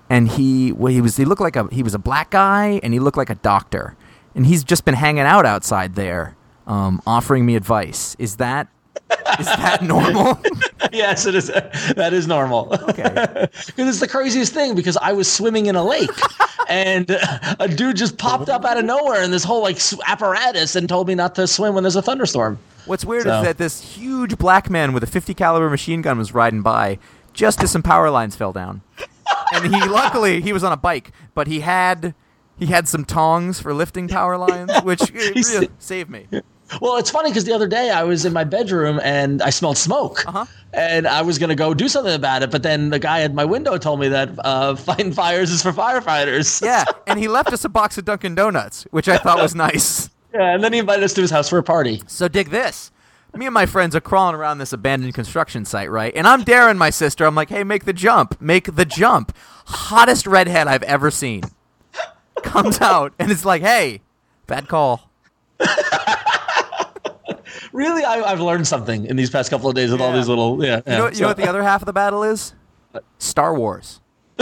and 0.10 0.28
he 0.30 0.72
well, 0.72 0.92
he 0.92 1.00
was 1.02 1.16
he 1.18 1.24
looked 1.26 1.42
like 1.42 1.56
a 1.56 1.68
he 1.72 1.84
was 1.84 1.94
a 1.94 2.00
black 2.00 2.30
guy 2.32 2.80
and 2.84 2.92
he 2.94 3.00
looked 3.00 3.18
like 3.18 3.30
a 3.30 3.36
doctor 3.36 3.96
and 4.40 4.46
he's 4.46 4.64
just 4.64 4.86
been 4.86 4.94
hanging 4.96 5.24
out 5.26 5.46
outside 5.46 5.96
there 5.96 6.34
um, 6.66 7.02
offering 7.06 7.46
me 7.46 7.58
advice 7.58 8.16
is 8.20 8.38
that 8.38 8.70
is 9.38 9.48
that 9.48 9.82
normal 9.84 10.40
yes, 10.94 11.26
it 11.26 11.36
is. 11.36 11.48
That 11.48 12.12
is 12.14 12.26
normal. 12.26 12.74
okay 12.90 13.48
Because 13.68 13.88
it's 13.90 14.00
the 14.00 14.08
craziest 14.08 14.54
thing. 14.54 14.76
Because 14.76 14.96
I 14.98 15.12
was 15.12 15.30
swimming 15.32 15.66
in 15.66 15.76
a 15.76 15.84
lake, 15.84 16.10
and 16.70 17.10
a 17.60 17.68
dude 17.68 17.98
just 17.98 18.18
popped 18.18 18.48
up 18.48 18.64
out 18.64 18.78
of 18.78 18.86
nowhere 18.86 19.22
in 19.24 19.32
this 19.32 19.44
whole 19.44 19.62
like 19.62 19.80
apparatus 20.08 20.76
and 20.78 20.88
told 20.88 21.08
me 21.08 21.16
not 21.16 21.36
to 21.36 21.48
swim 21.48 21.74
when 21.74 21.84
there's 21.84 21.96
a 21.98 22.02
thunderstorm. 22.02 22.60
what's 22.86 23.04
weird 23.04 23.24
So- 23.24 23.40
is 23.40 23.44
that 23.46 23.58
this 23.58 23.82
huge 23.82 24.38
black 24.38 24.70
man 24.70 24.94
with 24.94 25.04
a 25.04 25.08
50 25.08 25.34
caliber 25.34 25.70
machine 25.70 26.02
gun 26.02 26.18
was 26.18 26.34
riding 26.34 26.62
by 26.62 26.98
just 27.34 27.62
as 27.62 27.72
some 27.72 27.84
power 27.84 28.10
lines 28.10 28.36
fell 28.38 28.54
down 28.54 28.82
and 29.54 29.74
he 29.74 29.82
luckily 29.88 30.40
he 30.42 30.54
was 30.54 30.64
on 30.64 30.72
a 30.72 30.78
bike 30.78 31.12
but 31.34 31.48
he 31.48 31.60
had 31.62 32.14
he 32.60 32.66
had 32.68 32.88
some 32.88 33.06
tongs 33.06 33.60
for 33.60 33.74
lifting 33.74 34.08
power 34.08 34.38
lines 34.48 34.72
which 34.84 35.02
uh, 35.02 35.06
really 35.14 35.70
saved 35.80 36.10
me 36.10 36.28
Well, 36.82 36.98
it's 36.98 37.10
funny 37.10 37.32
because 37.32 37.46
the 37.46 37.54
other 37.54 37.68
day 37.68 37.90
I 37.90 38.04
was 38.04 38.26
in 38.26 38.34
my 38.34 38.44
bedroom 38.44 39.00
and 39.04 39.42
I 39.42 39.50
smelled 39.50 39.78
smoke, 39.80 40.24
Uh-huh. 40.28 40.46
and 40.72 41.08
I 41.08 41.24
was 41.24 41.40
gonna 41.40 41.56
go 41.56 41.74
do 41.74 41.88
something 41.90 42.14
about 42.14 42.44
it, 42.44 42.52
but 42.52 42.62
then 42.62 42.92
the 42.92 43.00
guy 43.00 43.22
at 43.22 43.34
my 43.34 43.44
window 43.44 43.76
told 43.80 44.00
me 44.00 44.08
that 44.10 44.30
uh, 44.46 44.76
fighting 44.88 45.12
fires 45.12 45.50
is 45.50 45.64
for 45.64 45.72
firefighters. 45.72 46.62
Yeah, 46.64 46.86
and 47.08 47.18
he 47.18 47.28
left 47.28 47.52
us 47.54 47.66
a 47.66 47.70
box 47.70 47.98
of 47.98 48.06
Dunkin' 48.06 48.36
Donuts, 48.36 48.84
which 48.92 49.10
I 49.10 49.18
thought 49.18 49.40
was 49.42 49.56
nice. 49.56 50.12
yeah. 50.32 50.54
And 50.54 50.64
then 50.64 50.72
he 50.72 50.78
invited 50.78 51.04
us 51.04 51.14
to 51.16 51.22
his 51.22 51.32
house 51.32 51.50
for 51.50 51.58
a 51.58 51.64
party. 51.64 52.04
So 52.06 52.28
dig 52.28 52.50
this. 52.52 52.92
Me 53.36 53.46
and 53.48 53.54
my 53.54 53.66
friends 53.66 53.96
are 53.96 54.02
crawling 54.02 54.36
around 54.36 54.60
this 54.60 54.72
abandoned 54.74 55.16
construction 55.16 55.66
site, 55.66 55.90
right? 55.90 56.14
And 56.16 56.28
I'm 56.28 56.44
daring 56.44 56.78
my 56.78 56.92
sister. 56.92 57.26
I'm 57.26 57.34
like, 57.36 57.50
"Hey, 57.50 57.64
make 57.64 57.86
the 57.86 57.94
jump. 57.94 58.40
Make 58.40 58.76
the 58.76 58.86
jump." 58.86 59.36
Hottest 59.66 60.28
redhead 60.28 60.68
I've 60.68 60.84
ever 60.84 61.10
seen. 61.10 61.42
Comes 62.44 62.82
out 62.82 63.14
and 63.20 63.32
it's 63.32 63.46
like, 63.46 63.62
"Hey, 63.62 64.02
bad 64.48 64.68
call." 64.68 65.10
Really, 67.72 68.04
I, 68.04 68.22
I've 68.22 68.40
learned 68.42 68.68
something 68.68 69.06
in 69.06 69.16
these 69.16 69.30
past 69.30 69.50
couple 69.50 69.70
of 69.70 69.76
days 69.76 69.92
with 69.92 70.02
all 70.02 70.12
these 70.12 70.28
little 70.28 70.64
yeah. 70.64 70.82
You 70.86 70.92
know, 70.94 71.08
you 71.10 71.22
know 71.22 71.28
what 71.28 71.38
the 71.38 71.48
other 71.48 71.64
half 71.64 71.82
of 71.82 71.86
the 71.86 71.94
battle 71.94 72.24
is? 72.24 72.54
Star 73.20 73.54
Wars. 73.54 74.02